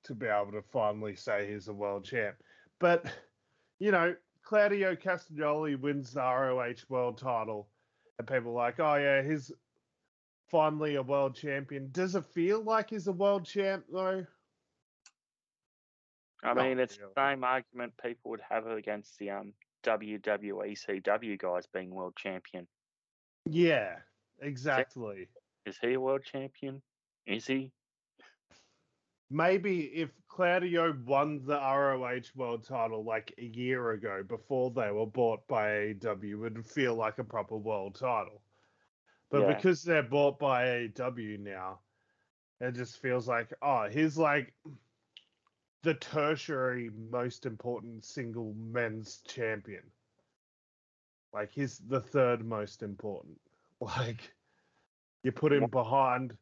to 0.06 0.16
be 0.16 0.26
able 0.26 0.52
to 0.54 0.64
finally 0.72 1.16
say 1.16 1.52
he's 1.52 1.68
a 1.68 1.74
world 1.74 2.04
champ. 2.04 2.36
But 2.80 3.06
you 3.80 3.92
know, 3.92 4.16
Claudio 4.52 4.98
Castagnoli 4.98 5.80
wins 5.80 6.12
the 6.12 6.20
ROH 6.20 6.84
world 6.90 7.18
title, 7.18 7.70
and 8.20 8.28
people 8.28 8.52
are 8.52 8.66
like, 8.66 8.82
oh 8.82 8.96
yeah, 8.96 9.24
he's 9.24 9.50
finally 10.50 10.96
a 10.96 11.02
world 11.02 11.36
champion. 11.38 11.90
Does 11.94 12.16
it 12.16 12.26
feel 12.26 12.62
like 12.62 12.90
he's 12.90 13.08
a 13.08 13.14
world 13.14 13.46
champ 13.46 13.86
though? 13.90 14.26
I 16.44 16.54
Not 16.54 16.58
mean, 16.58 16.80
it's 16.80 17.00
really. 17.00 17.14
the 17.16 17.22
same 17.32 17.46
argument 17.46 17.94
people 18.04 18.32
would 18.32 18.42
have 18.50 18.68
against 18.68 19.18
the 19.20 19.30
um, 19.30 19.54
WWE 19.86 20.78
CW 20.78 21.40
guys 21.40 21.66
being 21.74 21.90
world 21.90 22.18
champion. 22.18 22.68
Yeah, 23.46 24.00
exactly. 24.42 25.30
Is 25.66 25.78
he 25.82 25.94
a 25.94 26.00
world 26.02 26.26
champion? 26.26 26.82
Is 27.26 27.48
he? 27.48 27.72
Maybe 29.32 29.86
if 29.86 30.10
Claudio 30.28 30.94
won 31.06 31.46
the 31.46 31.56
ROH 31.56 32.36
world 32.36 32.66
title 32.66 33.04
like 33.06 33.34
a 33.38 33.46
year 33.46 33.92
ago 33.92 34.24
before 34.24 34.72
they 34.72 34.92
were 34.92 35.06
bought 35.06 35.48
by 35.48 35.70
AEW, 35.70 36.34
it 36.46 36.54
would 36.54 36.66
feel 36.66 36.96
like 36.96 37.18
a 37.18 37.24
proper 37.24 37.56
world 37.56 37.96
title. 37.96 38.42
But 39.30 39.42
Yeah. 39.44 39.54
because 39.56 39.84
they're 39.84 40.04
bought 40.04 40.38
by 40.38 40.66
AEW 40.66 41.38
now, 41.40 41.80
it 42.60 42.74
just 42.74 43.00
feels 43.00 43.30
like, 43.30 43.54
oh, 43.62 43.88
he's 43.88 44.18
like 44.18 44.54
the 45.84 45.94
tertiary 45.94 46.90
most 46.90 47.46
important 47.46 48.04
single 48.04 48.54
men's 48.54 49.22
champion. 49.22 49.84
Like 51.32 51.52
he's 51.52 51.80
the 51.80 52.02
third 52.02 52.44
most 52.46 52.84
important. 52.84 53.40
Like 53.80 54.36
you 55.24 55.32
put 55.32 55.52
him 55.52 55.68
behind 55.72 56.38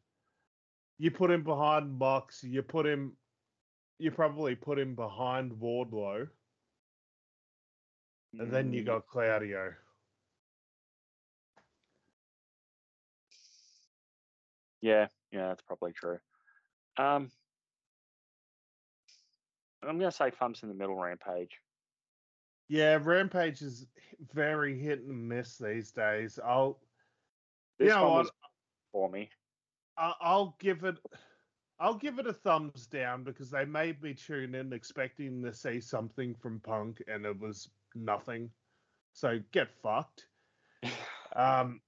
you 1.00 1.10
put 1.10 1.30
him 1.30 1.42
behind 1.42 1.98
Bucks, 1.98 2.44
you 2.44 2.62
put 2.62 2.86
him 2.86 3.16
you 3.98 4.10
probably 4.10 4.54
put 4.54 4.78
him 4.78 4.94
behind 4.94 5.52
Wardlow, 5.52 6.28
and 8.38 8.52
then 8.52 8.72
you 8.72 8.82
Mm, 8.82 8.86
got 8.86 9.06
Claudio. 9.06 9.74
Yeah, 14.82 15.08
yeah, 15.32 15.48
that's 15.48 15.62
probably 15.62 15.92
true. 15.92 16.18
Um, 16.98 17.30
I'm 19.82 19.98
gonna 19.98 20.12
say 20.12 20.30
thumbs 20.30 20.62
in 20.62 20.68
the 20.68 20.74
middle 20.74 20.96
rampage. 21.00 21.60
Yeah, 22.68 22.98
Rampage 23.02 23.62
is 23.62 23.86
very 24.32 24.78
hit 24.78 25.00
and 25.00 25.28
miss 25.28 25.56
these 25.56 25.90
days. 25.92 26.38
I'll 26.38 26.78
This 27.78 27.88
you 27.88 27.94
know 27.94 28.02
one 28.04 28.12
what? 28.12 28.24
was 28.24 28.30
for 28.92 29.08
me. 29.10 29.30
I'll 29.96 30.56
give 30.60 30.84
it 30.84 30.96
I'll 31.78 31.94
give 31.94 32.18
it 32.18 32.26
a 32.26 32.32
thumbs 32.32 32.86
down 32.86 33.24
because 33.24 33.50
they 33.50 33.64
made 33.64 34.02
me 34.02 34.12
tune 34.14 34.54
in 34.54 34.72
expecting 34.72 35.42
to 35.42 35.52
see 35.54 35.80
something 35.80 36.34
from 36.34 36.60
Punk 36.60 37.02
and 37.08 37.24
it 37.24 37.38
was 37.40 37.70
nothing. 37.94 38.50
So 39.12 39.40
get 39.52 39.68
fucked. 39.82 40.26
Um 41.36 41.80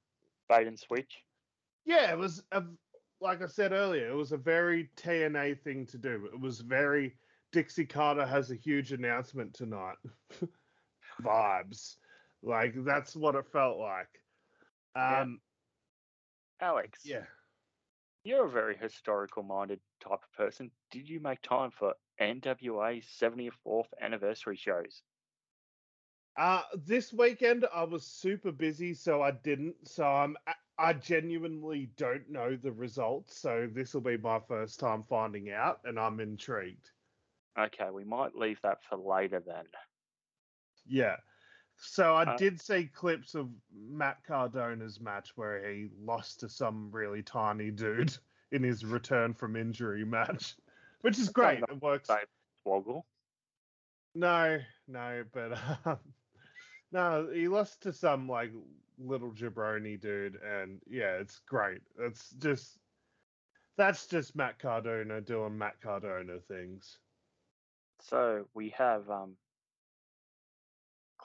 Bait 0.49 0.69
and 0.69 0.79
switch. 0.79 1.25
yeah, 1.85 2.13
it 2.13 2.19
was 2.19 2.45
a 2.53 2.63
like 3.21 3.43
I 3.43 3.47
said 3.47 3.73
earlier, 3.73 4.09
it 4.09 4.15
was 4.15 4.31
a 4.33 4.37
very 4.37 4.89
TNA 4.97 5.61
thing 5.63 5.87
to 5.87 5.99
do. 5.99 6.29
It 6.33 6.41
was 6.41 6.61
very 6.61 7.17
Dixie 7.53 7.85
Carter 7.87 8.25
has 8.25 8.51
a 8.51 8.57
huge 8.57 8.93
announcement 8.93 9.53
tonight. 9.55 9.97
Vibes. 11.23 11.97
Like 12.43 12.75
that's 12.85 13.17
what 13.17 13.35
it 13.35 13.47
felt 13.53 13.79
like. 13.79 14.09
Yeah. 14.95 15.23
Um 15.23 15.41
Alex, 16.61 17.01
yeah. 17.05 17.25
You're 18.25 18.47
a 18.47 18.51
very 18.51 18.77
historical 18.77 19.43
minded 19.43 19.81
type 20.01 20.23
of 20.25 20.33
person. 20.33 20.73
Did 20.91 21.09
you 21.09 21.21
make 21.21 21.43
time 21.43 21.71
for 21.71 21.95
NWA 22.19 23.01
74th 23.01 23.93
anniversary 24.01 24.57
shows? 24.57 25.03
Uh 26.37 26.63
this 26.75 27.13
weekend 27.13 27.67
I 27.73 27.85
was 27.85 28.07
super 28.07 28.53
busy, 28.53 28.95
so 28.95 29.23
I 29.23 29.31
didn't. 29.33 29.89
So 29.89 30.07
I'm 30.07 30.37
I- 30.47 30.55
I 30.79 30.93
genuinely 30.95 31.87
don't 31.97 32.29
know 32.31 32.57
the 32.57 32.73
results. 32.73 33.37
So 33.39 33.67
this 33.67 33.95
will 33.95 34.01
be 34.03 34.17
my 34.17 34.41
first 34.41 34.79
time 34.81 35.05
finding 35.05 35.51
out, 35.51 35.81
and 35.85 35.99
I'm 35.99 36.21
intrigued. 36.21 36.93
Okay, 37.59 37.91
we 37.91 38.05
might 38.05 38.35
leave 38.35 38.61
that 38.63 38.83
for 38.83 38.97
later 38.97 39.41
then. 39.41 39.69
Yeah. 40.87 41.17
So 41.85 42.15
I 42.15 42.23
Uh, 42.23 42.37
did 42.37 42.61
see 42.61 42.87
clips 42.87 43.35
of 43.35 43.51
Matt 43.73 44.23
Cardona's 44.25 45.01
match 45.01 45.37
where 45.37 45.69
he 45.69 45.91
lost 45.99 46.41
to 46.41 46.49
some 46.49 46.91
really 46.93 47.23
tiny 47.23 47.71
dude 47.73 48.17
in 48.53 48.63
his 48.63 48.85
return 48.85 49.35
from 49.35 49.57
injury 49.57 50.05
match, 50.05 50.57
which 51.01 51.19
is 51.19 51.29
great. 51.29 51.61
It 51.69 51.83
works. 51.83 52.09
bad. 52.09 52.29
Swoggle. 52.65 53.03
No, 54.15 54.61
no, 54.87 55.25
but 55.33 55.53
um, 55.87 55.99
no, 56.93 57.29
he 57.33 57.49
lost 57.49 57.83
to 57.83 57.93
some 57.93 58.29
like 58.29 58.53
little 58.99 59.33
jabroni 59.33 59.99
dude, 60.01 60.37
and 60.37 60.81
yeah, 60.87 61.15
it's 61.17 61.41
great. 61.41 61.81
It's 61.99 62.31
just 62.31 62.79
that's 63.77 64.07
just 64.07 64.37
Matt 64.37 64.61
Cardona 64.61 65.21
doing 65.21 65.59
Matt 65.59 65.81
Cardona 65.81 66.39
things. 66.39 66.99
So 68.03 68.49
we 68.55 68.69
have 68.71 69.11
um, 69.11 69.37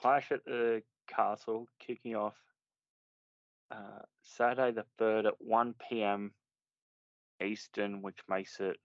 Clash 0.00 0.30
at 0.30 0.44
the 0.44 0.82
Castle 1.08 1.66
kicking 1.84 2.14
off 2.14 2.36
uh, 3.70 4.02
Saturday 4.22 4.70
the 4.72 4.84
3rd 5.02 5.26
at 5.26 5.34
1 5.40 5.74
p.m. 5.88 6.32
Eastern, 7.44 8.02
which 8.02 8.18
makes 8.28 8.60
it 8.60 8.76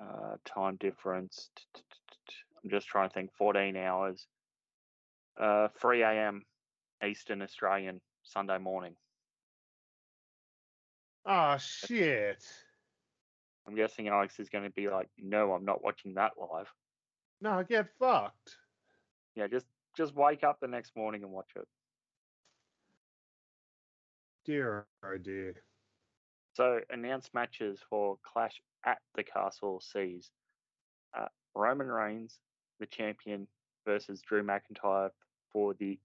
uh, 0.00 0.36
time 0.44 0.76
difference. 0.76 1.50
I'm 2.62 2.70
just 2.70 2.86
trying 2.86 3.08
to 3.08 3.14
think 3.14 3.30
14 3.36 3.76
hours. 3.76 4.26
Uh, 5.38 5.68
3 5.80 6.02
a.m. 6.02 6.42
Eastern 7.06 7.42
Australian 7.42 8.00
Sunday 8.22 8.58
morning. 8.58 8.94
Oh 11.26 11.56
shit! 11.58 12.42
I'm 13.66 13.74
guessing 13.74 14.08
Alex 14.08 14.38
is 14.38 14.48
going 14.48 14.64
to 14.64 14.70
be 14.70 14.88
like, 14.88 15.08
no, 15.18 15.52
I'm 15.52 15.64
not 15.64 15.82
watching 15.84 16.14
that 16.14 16.32
live. 16.38 16.68
No, 17.42 17.62
get 17.68 17.88
fucked. 17.98 18.56
Yeah, 19.36 19.46
just 19.46 19.66
just 19.96 20.14
wake 20.14 20.42
up 20.42 20.58
the 20.60 20.66
next 20.66 20.96
morning 20.96 21.22
and 21.22 21.30
watch 21.30 21.50
it. 21.54 21.68
Dear, 24.44 24.86
oh 25.04 25.18
dear. 25.18 25.54
So 26.54 26.80
announced 26.90 27.34
matches 27.34 27.80
for 27.90 28.16
Clash 28.24 28.60
at 28.84 28.98
the 29.14 29.22
Castle 29.22 29.80
sees 29.80 30.30
uh, 31.16 31.28
Roman 31.54 31.88
Reigns, 31.88 32.38
the 32.80 32.86
champion, 32.86 33.46
versus 33.84 34.22
Drew 34.22 34.42
McIntyre 34.42 35.10
for 35.52 35.74
the 35.74 35.98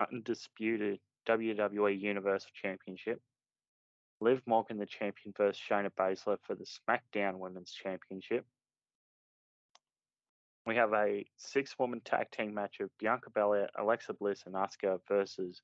undisputed 0.00 0.98
WWE 1.28 2.00
Universal 2.00 2.50
Championship. 2.60 3.20
Liv 4.20 4.40
Morgan, 4.46 4.78
the 4.78 4.86
champion, 4.86 5.34
versus 5.36 5.60
Shayna 5.68 5.90
Baszler 5.98 6.38
for 6.46 6.54
the 6.54 6.64
SmackDown 6.64 7.38
Women's 7.38 7.72
Championship. 7.72 8.44
We 10.64 10.76
have 10.76 10.92
a 10.92 11.26
six-woman 11.36 12.02
tag 12.04 12.30
team 12.30 12.54
match 12.54 12.80
of 12.80 12.90
Bianca 12.98 13.30
Belair, 13.30 13.68
Alexa 13.76 14.14
Bliss, 14.14 14.44
and 14.46 14.54
Asuka 14.54 15.00
versus 15.08 15.60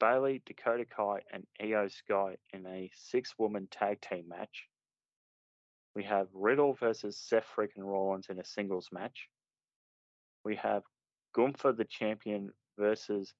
Bayley, 0.00 0.42
Dakota 0.44 0.84
Kai, 0.84 1.20
and 1.32 1.46
Iyo 1.62 1.90
Sky 1.90 2.36
in 2.52 2.66
a 2.66 2.90
six-woman 2.94 3.68
tag 3.70 4.00
team 4.00 4.24
match. 4.28 4.66
We 5.94 6.02
have 6.04 6.26
Riddle 6.34 6.74
versus 6.74 7.16
Seth 7.16 7.46
freaking 7.56 7.84
Rollins 7.84 8.26
in 8.28 8.40
a 8.40 8.44
singles 8.44 8.88
match. 8.90 9.28
We 10.44 10.56
have 10.56 10.82
Gunther, 11.32 11.72
the 11.72 11.84
champion, 11.84 12.50
versus 12.76 13.32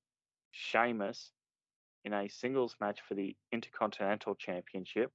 Sheamus 0.52 1.32
in 2.04 2.12
a 2.12 2.28
singles 2.28 2.76
match 2.80 3.00
for 3.08 3.14
the 3.14 3.34
Intercontinental 3.50 4.36
Championship. 4.36 5.10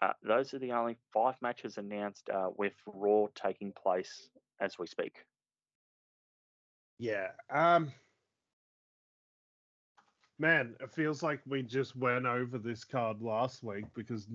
Uh, 0.00 0.12
those 0.22 0.52
are 0.52 0.58
the 0.58 0.72
only 0.72 0.98
five 1.12 1.36
matches 1.40 1.78
announced 1.78 2.28
uh, 2.28 2.48
with 2.56 2.74
Raw 2.86 3.28
taking 3.34 3.72
place 3.72 4.28
as 4.62 4.78
we 4.78 4.86
speak. 4.86 5.24
Yeah. 6.98 7.32
Um. 7.50 7.92
Man, 10.38 10.76
it 10.80 10.90
feels 10.90 11.22
like 11.22 11.40
we 11.46 11.62
just 11.62 11.94
went 11.94 12.26
over 12.26 12.58
this 12.58 12.84
card 12.84 13.22
last 13.22 13.62
week 13.62 13.84
because, 13.94 14.26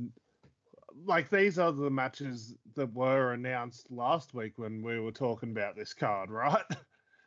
like, 1.06 1.30
these 1.30 1.60
are 1.60 1.72
the 1.72 1.90
matches 1.90 2.56
that 2.76 2.94
were 2.94 3.34
announced 3.34 3.92
last 3.92 4.34
week 4.34 4.58
when 4.58 4.82
we 4.82 5.00
were 5.00 5.12
talking 5.12 5.52
about 5.52 5.76
this 5.76 5.94
card, 5.94 6.30
right? 6.32 6.64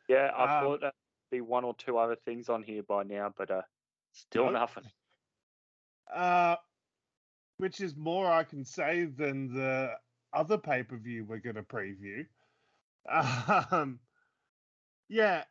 Yeah, 0.09 0.31
I 0.35 0.59
Um, 0.59 0.65
thought 0.65 0.81
there'd 0.81 0.93
be 1.31 1.41
one 1.41 1.65
or 1.65 1.75
two 1.75 1.99
other 1.99 2.17
things 2.17 2.49
on 2.49 2.63
here 2.63 2.83
by 2.83 3.03
now, 3.03 3.35
but 3.37 3.51
uh, 3.51 3.63
still 4.13 4.45
Nope. 4.47 4.55
nothing. 4.55 4.85
Uh, 6.13 6.57
which 7.59 7.81
is 7.81 7.97
more 7.97 8.31
I 8.31 8.45
can 8.45 8.65
say 8.65 9.05
than 9.05 9.53
the 9.53 9.93
other 10.33 10.57
pay 10.57 10.83
per 10.83 10.97
view 10.97 11.25
we're 11.25 11.39
going 11.39 11.57
to 11.57 11.63
preview. 11.63 12.27
Um, 13.73 14.01
yeah, 15.09 15.45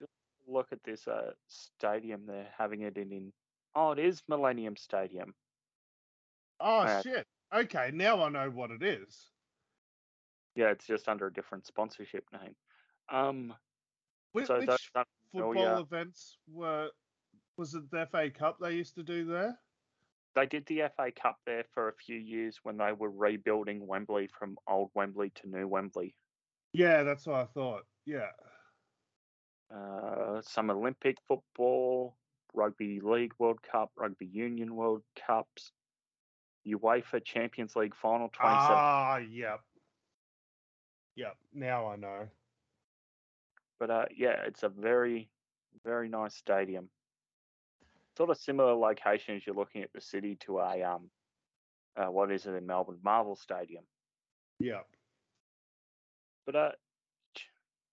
Look 0.47 0.67
at 0.71 0.83
this 0.83 1.07
uh, 1.07 1.31
stadium. 1.47 2.23
They're 2.25 2.47
having 2.57 2.81
it 2.81 2.97
in, 2.97 3.11
in. 3.11 3.33
Oh, 3.75 3.91
it 3.91 3.99
is 3.99 4.23
Millennium 4.27 4.75
Stadium. 4.75 5.33
oh 6.59 6.79
Uh, 6.79 7.01
shit. 7.01 7.27
Okay, 7.53 7.91
now 7.93 8.23
I 8.23 8.29
know 8.29 8.49
what 8.49 8.71
it 8.71 8.81
is. 8.83 9.31
Yeah, 10.55 10.71
it's 10.71 10.87
just 10.87 11.07
under 11.07 11.27
a 11.27 11.33
different 11.33 11.67
sponsorship 11.67 12.23
name. 12.33 12.55
Um, 13.11 13.53
Which, 14.33 14.47
so 14.47 14.59
which 14.59 14.69
football 15.33 15.53
familiar. 15.53 15.79
events 15.79 16.37
were? 16.47 16.89
Was 17.57 17.75
it 17.75 17.89
the 17.91 18.07
FA 18.11 18.29
Cup 18.31 18.57
they 18.59 18.73
used 18.73 18.95
to 18.95 19.03
do 19.03 19.25
there? 19.25 19.57
They 20.35 20.45
did 20.45 20.65
the 20.67 20.83
FA 20.95 21.11
Cup 21.11 21.37
there 21.45 21.65
for 21.73 21.89
a 21.89 21.93
few 21.93 22.17
years 22.17 22.59
when 22.63 22.77
they 22.77 22.91
were 22.93 23.09
rebuilding 23.09 23.85
Wembley 23.85 24.29
from 24.37 24.57
old 24.67 24.91
Wembley 24.95 25.31
to 25.35 25.49
new 25.49 25.67
Wembley. 25.67 26.15
Yeah, 26.73 27.03
that's 27.03 27.25
what 27.25 27.35
I 27.35 27.45
thought. 27.45 27.83
Yeah. 28.05 28.31
Uh, 29.73 30.41
some 30.41 30.69
Olympic 30.69 31.17
football, 31.27 32.15
Rugby 32.53 32.99
League 33.01 33.33
World 33.39 33.59
Cup, 33.61 33.91
Rugby 33.95 34.25
Union 34.25 34.75
World 34.75 35.03
Cups, 35.27 35.71
UEFA 36.67 37.23
Champions 37.23 37.75
League 37.75 37.95
Final 37.95 38.29
27. 38.29 38.75
Ah, 38.75 39.17
yep. 39.17 39.61
Yep. 41.15 41.37
Now 41.53 41.87
I 41.87 41.95
know. 41.95 42.27
But 43.79 43.89
uh, 43.89 44.05
yeah, 44.15 44.41
it's 44.45 44.63
a 44.63 44.69
very, 44.69 45.29
very 45.85 46.09
nice 46.09 46.35
stadium. 46.35 46.89
Sort 48.17 48.29
of 48.29 48.37
similar 48.37 48.73
location 48.73 49.35
as 49.35 49.45
you're 49.45 49.55
looking 49.55 49.81
at 49.81 49.93
the 49.93 50.01
city 50.01 50.37
to 50.41 50.59
a 50.59 50.83
um, 50.83 51.09
uh, 51.95 52.11
what 52.11 52.31
is 52.31 52.45
it 52.45 52.53
in 52.53 52.65
Melbourne, 52.65 52.99
Marvel 53.03 53.35
Stadium. 53.35 53.83
Yep. 54.59 54.85
But 56.49 56.55
uh, 56.55 56.71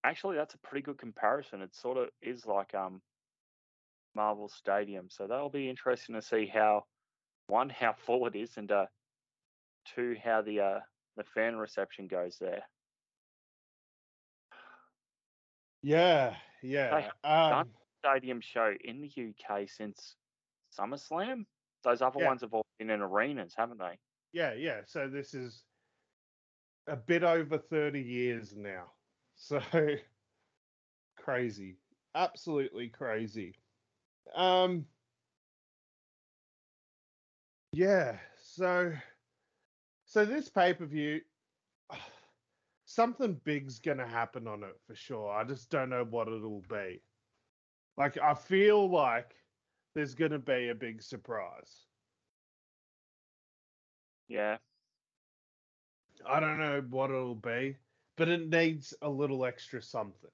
actually, 0.02 0.36
that's 0.36 0.54
a 0.54 0.58
pretty 0.58 0.82
good 0.82 0.96
comparison. 0.96 1.60
It 1.60 1.74
sort 1.74 1.98
of 1.98 2.08
is 2.22 2.46
like 2.46 2.74
um, 2.74 3.02
Marvel 4.14 4.48
Stadium, 4.48 5.08
so 5.10 5.28
that'll 5.28 5.48
be 5.48 5.68
interesting 5.70 6.16
to 6.16 6.22
see 6.22 6.46
how 6.46 6.86
one 7.48 7.68
how 7.70 7.92
full 7.98 8.26
it 8.26 8.36
is, 8.36 8.56
and 8.56 8.72
uh, 8.72 8.86
two 9.86 10.16
how 10.22 10.42
the 10.42 10.60
uh 10.60 10.80
the 11.16 11.24
fan 11.24 11.56
reception 11.56 12.08
goes 12.08 12.38
there. 12.38 12.64
Yeah. 15.82 16.36
Yeah. 16.62 17.12
Um, 17.24 17.74
Stadium 18.04 18.40
show 18.40 18.72
in 18.84 19.00
the 19.02 19.08
UK 19.34 19.68
since 19.68 20.16
SummerSlam. 20.78 21.46
Those 21.84 22.02
other 22.02 22.18
Yeah. 22.18 22.26
ones 22.26 22.42
have 22.42 22.54
all 22.54 22.66
been 22.78 22.90
in 22.90 23.00
arenas, 23.02 23.54
haven't 23.56 23.78
they? 23.78 23.98
yeah. 24.32 24.52
Yeah. 24.54 24.82
So 24.86 25.08
this 25.08 25.34
is 25.34 25.64
a 26.86 26.96
bit 26.96 27.22
over 27.24 27.58
30 27.58 28.00
years 28.00 28.56
now. 28.56 28.92
So 29.34 29.60
crazy. 31.16 31.78
Absolutely 32.14 32.88
crazy. 32.88 33.54
Um, 34.34 34.86
yeah. 37.72 38.18
So, 38.42 38.92
so 40.04 40.24
this 40.24 40.48
pay 40.48 40.74
per 40.74 40.86
view, 40.86 41.20
something 42.84 43.34
big's 43.34 43.78
gonna 43.80 44.06
happen 44.06 44.46
on 44.46 44.62
it 44.64 44.80
for 44.86 44.94
sure. 44.94 45.30
I 45.32 45.44
just 45.44 45.70
don't 45.70 45.90
know 45.90 46.04
what 46.04 46.28
it'll 46.28 46.62
be. 46.62 47.02
Like, 47.96 48.18
I 48.18 48.34
feel 48.34 48.88
like 48.90 49.34
there's 49.94 50.14
gonna 50.14 50.38
be 50.38 50.68
a 50.68 50.74
big 50.74 51.02
surprise. 51.02 51.86
Yeah, 54.28 54.58
I 56.28 56.40
don't 56.40 56.58
know 56.58 56.82
what 56.90 57.10
it'll 57.10 57.34
be, 57.34 57.76
but 58.16 58.28
it 58.28 58.48
needs 58.48 58.94
a 59.02 59.08
little 59.08 59.44
extra 59.44 59.80
something. 59.80 60.30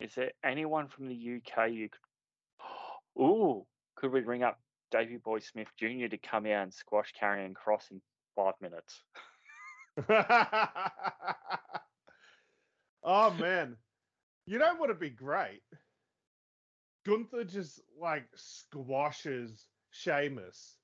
Is 0.00 0.14
there 0.14 0.30
anyone 0.44 0.88
from 0.88 1.08
the 1.08 1.14
UK 1.14 1.72
you 1.72 1.88
could? 1.88 2.00
Ooh, 3.22 3.66
could 3.96 4.12
we 4.12 4.20
ring 4.20 4.44
up 4.44 4.60
Davy 4.90 5.16
Boy 5.16 5.40
Smith 5.40 5.68
Jr. 5.76 6.06
to 6.08 6.18
come 6.18 6.46
out 6.46 6.62
and 6.62 6.72
squash 6.72 7.12
Karrion 7.20 7.54
Kross 7.54 7.90
in 7.90 8.00
five 8.36 8.54
minutes? 8.60 9.02
oh 13.02 13.30
man, 13.32 13.76
you 14.46 14.58
know 14.58 14.76
what'd 14.76 15.00
be 15.00 15.10
great? 15.10 15.62
Gunther 17.04 17.44
just 17.44 17.80
like 18.00 18.28
squashes 18.36 19.66
Sheamus 19.90 20.77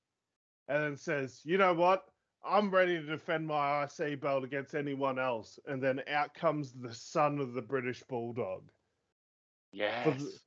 and 0.67 0.83
then 0.83 0.97
says, 0.97 1.41
"You 1.43 1.57
know 1.57 1.73
what? 1.73 2.05
I'm 2.43 2.69
ready 2.69 2.95
to 2.95 3.05
defend 3.05 3.47
my 3.47 3.83
IC 3.83 4.19
belt 4.19 4.43
against 4.43 4.75
anyone 4.75 5.19
else." 5.19 5.59
And 5.65 5.81
then 5.81 6.01
out 6.07 6.33
comes 6.33 6.73
the 6.73 6.93
son 6.93 7.39
of 7.39 7.53
the 7.53 7.61
British 7.61 8.03
Bulldog. 8.03 8.71
Yes. 9.71 10.41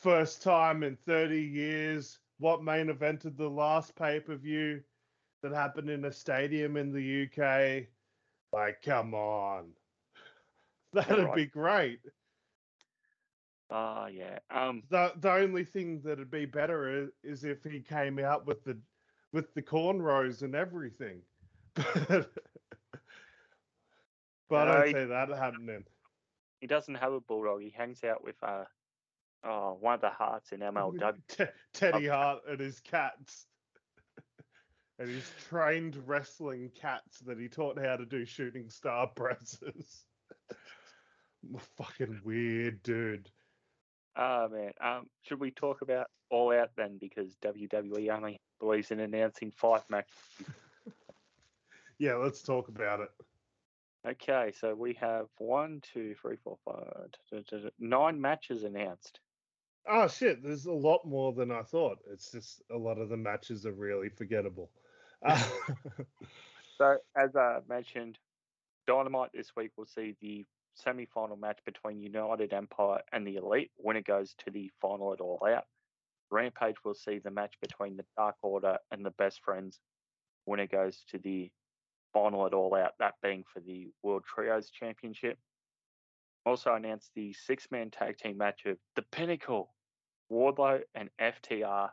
First 0.00 0.42
time 0.42 0.82
in 0.82 0.96
30 0.96 1.40
years. 1.40 2.18
What 2.38 2.62
main 2.62 2.88
evented 2.88 3.36
the 3.36 3.48
last 3.48 3.94
pay 3.96 4.20
per 4.20 4.36
view 4.36 4.82
that 5.42 5.52
happened 5.52 5.90
in 5.90 6.04
a 6.04 6.12
stadium 6.12 6.76
in 6.76 6.92
the 6.92 7.24
UK? 7.24 7.86
Like, 8.52 8.82
come 8.82 9.14
on. 9.14 9.72
That'd 10.92 11.24
right. 11.24 11.34
be 11.34 11.46
great. 11.46 12.00
Oh 13.70 14.06
yeah. 14.06 14.38
Um. 14.50 14.82
The 14.90 15.12
the 15.16 15.32
only 15.32 15.64
thing 15.64 16.00
that'd 16.04 16.30
be 16.30 16.44
better 16.44 17.04
is, 17.04 17.10
is 17.22 17.44
if 17.44 17.64
he 17.64 17.80
came 17.80 18.18
out 18.18 18.46
with 18.46 18.62
the 18.62 18.78
with 19.34 19.52
the 19.52 19.60
cornrows 19.60 20.42
and 20.42 20.54
everything. 20.54 21.20
but 21.74 21.88
I 24.52 24.64
don't 24.64 24.86
he- 24.86 24.92
see 24.94 25.04
that 25.04 25.28
happening. 25.28 25.84
He 26.60 26.68
doesn't 26.68 26.94
have 26.94 27.12
a 27.12 27.20
bulldog. 27.20 27.60
He 27.60 27.74
hangs 27.76 28.02
out 28.04 28.24
with 28.24 28.36
uh, 28.42 28.64
oh, 29.44 29.76
one 29.80 29.94
of 29.94 30.00
the 30.00 30.08
hearts 30.08 30.52
in 30.52 30.60
MLW. 30.60 31.14
Te- 31.28 31.44
Teddy 31.74 32.06
Hart 32.06 32.40
and 32.48 32.60
his 32.60 32.80
cats. 32.80 33.46
and 34.98 35.10
his 35.10 35.30
trained 35.50 35.98
wrestling 36.06 36.70
cats 36.80 37.18
that 37.26 37.38
he 37.38 37.48
taught 37.48 37.78
how 37.78 37.96
to 37.96 38.06
do 38.06 38.24
shooting 38.24 38.70
star 38.70 39.08
presses. 39.08 40.04
Fucking 41.76 42.20
weird 42.24 42.82
dude. 42.82 43.28
Oh 44.16 44.48
man. 44.48 44.72
Um. 44.80 45.06
Should 45.22 45.40
we 45.40 45.50
talk 45.50 45.82
about 45.82 46.06
All 46.30 46.52
Out 46.52 46.70
then? 46.76 46.98
Because 47.00 47.36
WWE 47.42 48.10
only 48.10 48.40
believes 48.60 48.90
in 48.90 49.00
announcing 49.00 49.50
five 49.50 49.82
matches. 49.88 50.12
Yeah, 51.96 52.16
let's 52.16 52.42
talk 52.42 52.66
about 52.66 52.98
it. 52.98 53.08
Okay, 54.04 54.52
so 54.58 54.74
we 54.74 54.94
have 54.94 55.26
one, 55.38 55.80
two, 55.92 56.16
three, 56.20 56.34
four, 56.42 56.58
five, 56.64 56.84
da, 57.30 57.38
da, 57.48 57.56
da, 57.56 57.68
nine 57.78 58.20
matches 58.20 58.64
announced. 58.64 59.20
Oh 59.88 60.08
shit, 60.08 60.42
there's 60.42 60.66
a 60.66 60.72
lot 60.72 61.06
more 61.06 61.32
than 61.32 61.52
I 61.52 61.62
thought. 61.62 61.98
It's 62.12 62.32
just 62.32 62.62
a 62.72 62.76
lot 62.76 62.98
of 62.98 63.10
the 63.10 63.16
matches 63.16 63.64
are 63.64 63.72
really 63.72 64.08
forgettable. 64.08 64.72
Uh, 65.24 65.40
So, 66.76 66.96
as 67.16 67.36
I 67.36 67.60
mentioned, 67.68 68.18
Dynamite 68.86 69.30
this 69.32 69.54
week 69.56 69.70
will 69.76 69.86
see 69.86 70.16
the 70.20 70.44
semi-final 70.74 71.36
match 71.36 71.58
between 71.64 72.02
United 72.02 72.52
Empire 72.52 73.00
and 73.12 73.26
the 73.26 73.36
Elite. 73.36 73.70
Winner 73.78 74.02
goes 74.02 74.34
to 74.44 74.50
the 74.50 74.70
final 74.80 75.12
at 75.12 75.20
All 75.20 75.40
Out. 75.46 75.64
Rampage 76.30 76.76
will 76.84 76.94
see 76.94 77.18
the 77.18 77.30
match 77.30 77.54
between 77.60 77.96
the 77.96 78.04
Dark 78.16 78.36
Order 78.42 78.78
and 78.90 79.04
the 79.04 79.10
Best 79.12 79.40
Friends. 79.44 79.78
Winner 80.46 80.66
goes 80.66 81.04
to 81.10 81.18
the 81.18 81.50
final 82.12 82.46
at 82.46 82.54
All 82.54 82.74
Out, 82.74 82.92
that 82.98 83.14
being 83.22 83.44
for 83.52 83.60
the 83.60 83.90
World 84.02 84.24
Trios 84.24 84.70
Championship. 84.70 85.38
Also 86.46 86.74
announced 86.74 87.10
the 87.14 87.32
six 87.32 87.68
man 87.70 87.90
tag 87.90 88.18
team 88.18 88.36
match 88.36 88.66
of 88.66 88.76
The 88.96 89.02
Pinnacle, 89.10 89.72
Wardlow 90.30 90.80
and 90.94 91.08
FTR 91.20 91.90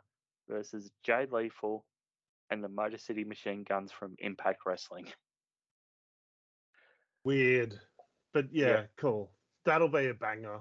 versus 0.48 0.90
Jay 1.02 1.26
Lethal 1.30 1.84
and 2.50 2.62
the 2.62 2.68
Motor 2.68 2.98
City 2.98 3.24
Machine 3.24 3.64
Guns 3.66 3.92
from 3.92 4.14
Impact 4.18 4.60
Wrestling. 4.66 5.06
Weird. 7.24 7.80
But 8.32 8.46
yeah, 8.52 8.66
Yeah. 8.68 8.86
cool. 8.96 9.30
That'll 9.64 9.88
be 9.88 10.08
a 10.08 10.14
banger. 10.14 10.60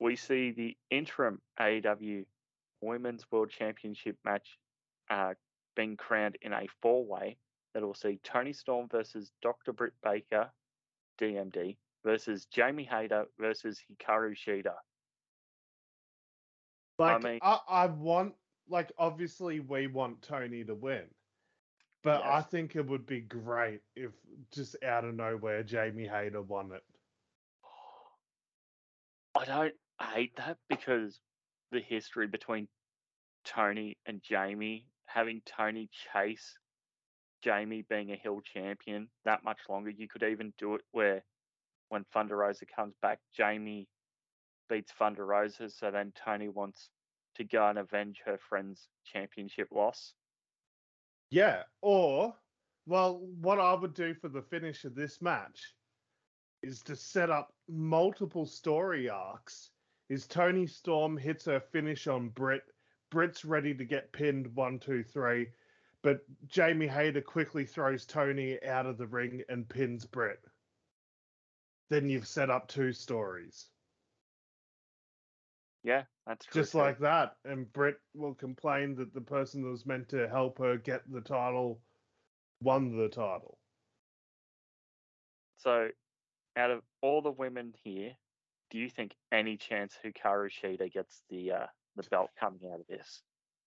We 0.00 0.16
see 0.16 0.50
the 0.52 0.76
interim 0.90 1.40
AEW 1.58 2.24
Women's 2.80 3.30
World 3.30 3.50
Championship 3.50 4.16
match 4.24 4.58
uh, 5.10 5.34
being 5.74 5.96
crowned 5.96 6.36
in 6.42 6.52
a 6.52 6.66
four 6.82 7.04
way 7.04 7.36
that 7.74 7.82
will 7.82 7.94
see 7.94 8.18
Toni 8.24 8.52
Storm 8.52 8.88
versus 8.88 9.32
Dr. 9.42 9.72
Britt 9.72 9.94
Baker, 10.02 10.50
DMD, 11.20 11.76
versus 12.04 12.46
Jamie 12.46 12.84
Hayter 12.84 13.26
versus 13.38 13.80
Hikaru 13.90 14.34
Shida. 14.36 14.74
Like 16.98 17.22
mean- 17.22 17.38
I, 17.42 17.58
I 17.68 17.86
want 17.86 18.34
like 18.68 18.92
obviously 18.98 19.60
we 19.60 19.86
want 19.86 20.22
Toni 20.22 20.64
to 20.64 20.74
win. 20.74 21.04
But 22.02 22.22
I 22.24 22.42
think 22.42 22.76
it 22.76 22.86
would 22.86 23.06
be 23.06 23.20
great 23.20 23.80
if 23.96 24.12
just 24.52 24.76
out 24.84 25.04
of 25.04 25.14
nowhere 25.14 25.62
Jamie 25.62 26.06
Hayter 26.06 26.42
won 26.42 26.72
it. 26.72 26.82
I 29.36 29.44
don't 29.44 29.74
hate 30.00 30.36
that 30.36 30.58
because 30.68 31.20
the 31.70 31.80
history 31.80 32.26
between 32.26 32.68
Toni 33.44 33.96
and 34.06 34.22
Jamie, 34.22 34.86
having 35.06 35.42
Toni 35.44 35.88
chase 36.12 36.58
Jamie 37.42 37.84
being 37.88 38.10
a 38.10 38.16
hill 38.16 38.40
champion 38.40 39.08
that 39.24 39.44
much 39.44 39.58
longer, 39.68 39.90
you 39.90 40.08
could 40.08 40.22
even 40.22 40.52
do 40.58 40.74
it 40.74 40.82
where 40.92 41.22
when 41.88 42.04
Thunder 42.12 42.36
Rosa 42.36 42.66
comes 42.66 42.94
back, 43.00 43.18
Jamie 43.36 43.88
beats 44.68 44.92
Thunder 44.92 45.24
Rosa, 45.24 45.70
so 45.70 45.90
then 45.90 46.12
Toni 46.24 46.48
wants 46.48 46.90
to 47.36 47.44
go 47.44 47.68
and 47.68 47.78
avenge 47.78 48.20
her 48.24 48.38
friend's 48.48 48.88
championship 49.04 49.68
loss. 49.70 50.12
Yeah. 51.30 51.62
Or 51.82 52.34
well, 52.86 53.20
what 53.40 53.60
I 53.60 53.74
would 53.74 53.94
do 53.94 54.14
for 54.14 54.28
the 54.28 54.42
finish 54.42 54.84
of 54.84 54.94
this 54.94 55.20
match 55.20 55.74
is 56.62 56.80
to 56.82 56.96
set 56.96 57.30
up 57.30 57.52
multiple 57.68 58.46
story 58.46 59.08
arcs. 59.10 59.70
Is 60.08 60.26
Toni 60.26 60.66
Storm 60.66 61.18
hits 61.18 61.44
her 61.44 61.60
finish 61.60 62.06
on 62.06 62.30
Britt. 62.30 62.62
Britt's 63.10 63.44
ready 63.44 63.74
to 63.74 63.84
get 63.84 64.12
pinned 64.12 64.46
one, 64.54 64.78
two, 64.78 65.02
three. 65.02 65.48
But 66.02 66.20
Jamie 66.46 66.86
Hayter 66.86 67.20
quickly 67.20 67.66
throws 67.66 68.06
Toni 68.06 68.62
out 68.64 68.86
of 68.86 68.96
the 68.96 69.06
ring 69.06 69.42
and 69.50 69.68
pins 69.68 70.06
Britt. 70.06 70.40
Then 71.90 72.08
you've 72.08 72.26
set 72.26 72.48
up 72.48 72.68
two 72.68 72.92
stories. 72.92 73.66
Yeah, 75.82 76.04
that's. 76.28 76.46
Just 76.52 76.74
like 76.74 76.98
that. 77.00 77.36
And 77.44 77.72
Britt 77.72 77.96
will 78.14 78.34
complain 78.34 78.94
that 78.96 79.14
the 79.14 79.20
person 79.20 79.62
that 79.62 79.70
was 79.70 79.86
meant 79.86 80.08
to 80.10 80.28
help 80.28 80.58
her 80.58 80.76
get 80.76 81.00
the 81.10 81.22
title 81.22 81.80
won 82.62 82.96
the 82.96 83.08
title. 83.08 83.58
So, 85.56 85.88
out 86.56 86.70
of 86.70 86.82
all 87.02 87.22
the 87.22 87.30
women 87.30 87.72
here, 87.82 88.12
do 88.70 88.78
you 88.78 88.90
think 88.90 89.12
any 89.32 89.56
chance 89.56 89.94
Hikaru 90.04 90.50
Shida 90.50 90.92
gets 90.92 91.22
the 91.30 91.52
uh, 91.52 91.66
the 91.96 92.04
belt 92.10 92.30
coming 92.38 92.60
out 92.72 92.80
of 92.80 92.86
this? 92.88 93.22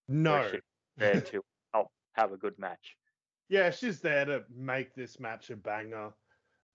No. 0.08 0.48
she's 0.52 0.62
There 0.98 1.22
to 1.32 1.42
help 1.74 1.88
have 2.14 2.32
a 2.32 2.38
good 2.38 2.58
match. 2.60 2.96
Yeah, 3.50 3.72
she's 3.72 4.00
there 4.00 4.24
to 4.26 4.44
make 4.56 4.94
this 4.94 5.20
match 5.20 5.50
a 5.50 5.56
banger. 5.56 6.12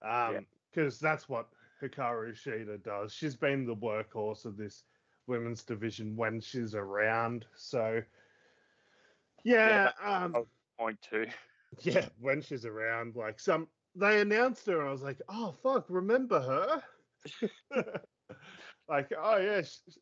Um, 0.07 0.45
because 0.69 0.99
that's 0.99 1.27
what 1.27 1.47
Hikaru 1.81 2.33
Shida 2.33 2.83
does. 2.83 3.13
She's 3.13 3.35
been 3.35 3.65
the 3.65 3.75
workhorse 3.75 4.45
of 4.45 4.57
this 4.57 4.83
women's 5.27 5.63
division 5.63 6.15
when 6.15 6.39
she's 6.41 6.75
around. 6.75 7.45
So 7.55 8.03
yeah, 9.43 9.91
um 10.01 10.33
oh. 10.35 10.47
Point 10.77 11.01
two. 11.01 11.27
yeah, 11.81 12.09
when 12.19 12.41
she's 12.41 12.65
around, 12.65 13.15
like 13.15 13.39
some 13.39 13.67
they 13.95 14.21
announced 14.21 14.65
her 14.67 14.85
I 14.85 14.91
was 14.91 15.01
like, 15.03 15.21
oh 15.29 15.51
fuck, 15.51 15.85
remember 15.89 16.39
her? 16.39 16.83
like, 18.87 19.11
oh 19.17 19.37
yeah, 19.37 19.61
sh- 19.61 19.79
sh- 19.89 19.97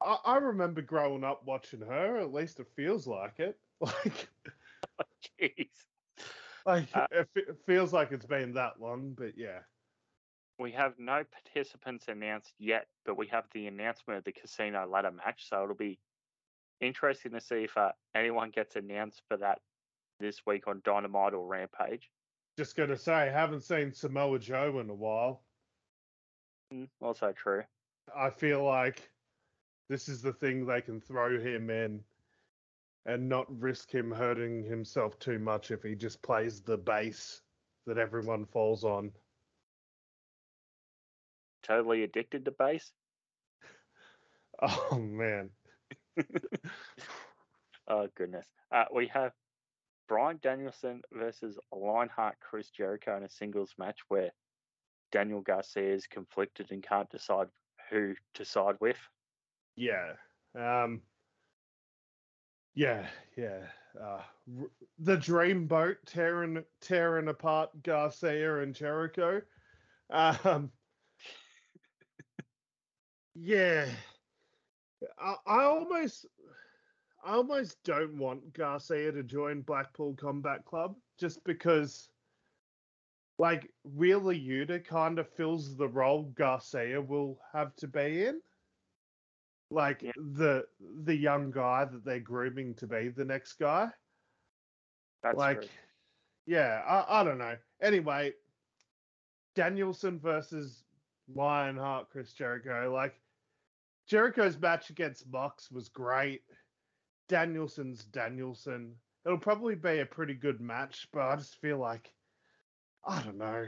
I, 0.00 0.18
I 0.24 0.36
remember 0.38 0.82
growing 0.82 1.24
up 1.24 1.44
watching 1.44 1.80
her. 1.80 2.16
At 2.18 2.32
least 2.32 2.60
it 2.60 2.68
feels 2.76 3.06
like 3.06 3.40
it. 3.40 3.58
Like, 3.80 4.28
Jeez. 5.40 5.86
like 6.66 6.88
Uh, 6.94 7.06
it, 7.10 7.28
fe- 7.34 7.44
it 7.48 7.58
feels 7.66 7.92
like 7.92 8.12
it's 8.12 8.26
been 8.26 8.54
that 8.54 8.80
long, 8.80 9.14
but 9.14 9.36
yeah. 9.36 9.60
We 10.58 10.72
have 10.72 10.94
no 10.98 11.24
participants 11.24 12.06
announced 12.08 12.54
yet, 12.58 12.86
but 13.04 13.16
we 13.16 13.26
have 13.28 13.44
the 13.52 13.66
announcement 13.66 14.18
of 14.18 14.24
the 14.24 14.32
casino 14.32 14.86
ladder 14.86 15.10
match, 15.10 15.48
so 15.48 15.64
it'll 15.64 15.74
be 15.74 15.98
interesting 16.80 17.32
to 17.32 17.40
see 17.40 17.64
if 17.64 17.76
uh, 17.76 17.92
anyone 18.14 18.50
gets 18.50 18.76
announced 18.76 19.22
for 19.28 19.36
that 19.38 19.60
this 20.20 20.42
week 20.46 20.68
on 20.68 20.80
Dynamite 20.84 21.34
or 21.34 21.46
Rampage. 21.46 22.10
Just 22.56 22.76
gonna 22.76 22.96
say, 22.96 23.30
haven't 23.32 23.62
seen 23.62 23.92
Samoa 23.92 24.38
Joe 24.38 24.78
in 24.78 24.88
a 24.90 24.94
while. 24.94 25.42
Mm, 26.72 26.88
Also 27.00 27.32
true. 27.32 27.64
I 28.16 28.30
feel 28.30 28.62
like 28.62 29.10
this 29.88 30.08
is 30.08 30.22
the 30.22 30.32
thing 30.32 30.64
they 30.64 30.80
can 30.80 31.00
throw 31.00 31.38
him 31.38 31.68
in 31.68 32.00
and 33.06 33.28
not 33.28 33.46
risk 33.60 33.90
him 33.92 34.10
hurting 34.10 34.62
himself 34.62 35.18
too 35.18 35.38
much 35.38 35.70
if 35.70 35.82
he 35.82 35.94
just 35.94 36.22
plays 36.22 36.60
the 36.60 36.78
base 36.78 37.42
that 37.86 37.98
everyone 37.98 38.46
falls 38.46 38.84
on. 38.84 39.10
Totally 41.64 42.04
addicted 42.04 42.44
to 42.44 42.52
bass. 42.52 42.92
Oh 44.62 44.98
man. 44.98 45.50
Oh 47.88 48.08
goodness. 48.14 48.46
Uh, 48.70 48.84
we 48.94 49.08
have 49.08 49.32
Bryan 50.08 50.38
Danielson 50.42 51.02
versus 51.12 51.58
Lionheart 51.72 52.36
Chris 52.40 52.70
Jericho 52.70 53.16
in 53.16 53.24
a 53.24 53.28
singles 53.28 53.74
match 53.78 53.98
where 54.08 54.30
Daniel 55.12 55.40
Garcia 55.42 55.92
is 55.92 56.06
conflicted 56.06 56.70
and 56.70 56.82
can't 56.82 57.10
decide 57.10 57.48
who 57.90 58.14
to 58.34 58.44
side 58.44 58.76
with. 58.80 58.96
Yeah. 59.76 60.14
Um 60.54 61.02
Yeah, 62.74 63.06
yeah. 63.36 63.66
Uh 64.00 64.22
r- 64.60 64.70
the 64.98 65.16
dreamboat 65.16 65.96
tearing 66.06 66.64
tearing 66.80 67.28
apart 67.28 67.82
Garcia 67.82 68.60
and 68.60 68.74
Jericho. 68.74 69.42
Um 70.10 70.72
Yeah. 73.34 73.86
I, 75.18 75.34
I 75.46 75.64
almost 75.64 76.26
I 77.24 77.34
almost 77.34 77.82
don't 77.84 78.18
want 78.18 78.52
Garcia 78.52 79.12
to 79.12 79.22
join 79.22 79.62
Blackpool 79.62 80.14
Combat 80.14 80.64
Club 80.64 80.96
just 81.18 81.42
because 81.44 82.08
like 83.38 83.70
Wheeler 83.84 84.34
Yuta 84.34 84.84
kind 84.84 85.18
of 85.18 85.28
fills 85.28 85.76
the 85.76 85.88
role 85.88 86.24
Garcia 86.34 87.00
will 87.00 87.38
have 87.52 87.74
to 87.76 87.88
be 87.88 88.24
in. 88.26 88.40
Like 89.70 90.02
Yeah. 90.02 90.12
the 90.16 90.66
the 91.04 91.16
young 91.16 91.50
guy 91.50 91.84
that 91.86 92.04
they're 92.04 92.20
grooming 92.20 92.74
to 92.76 92.86
be 92.86 93.08
the 93.08 93.24
next 93.24 93.54
guy. 93.54 93.90
That's 95.22 95.36
like 95.38 95.62
true. 95.62 95.68
yeah, 96.46 96.82
I, 96.86 97.20
I 97.20 97.24
don't 97.24 97.38
know. 97.38 97.56
Anyway, 97.80 98.34
Danielson 99.54 100.20
versus 100.20 100.84
Lionheart 101.34 102.10
Chris 102.10 102.32
Jericho. 102.34 102.92
Like 102.94 103.14
Jericho's 104.06 104.58
match 104.58 104.90
against 104.90 105.30
Mox 105.30 105.70
was 105.70 105.88
great. 105.88 106.42
Danielson's 107.28 108.04
Danielson. 108.04 108.94
It'll 109.24 109.38
probably 109.38 109.74
be 109.74 110.00
a 110.00 110.06
pretty 110.06 110.34
good 110.34 110.60
match, 110.60 111.08
but 111.12 111.22
I 111.22 111.36
just 111.36 111.60
feel 111.60 111.78
like 111.78 112.12
I 113.06 113.22
don't 113.22 113.38
know. 113.38 113.66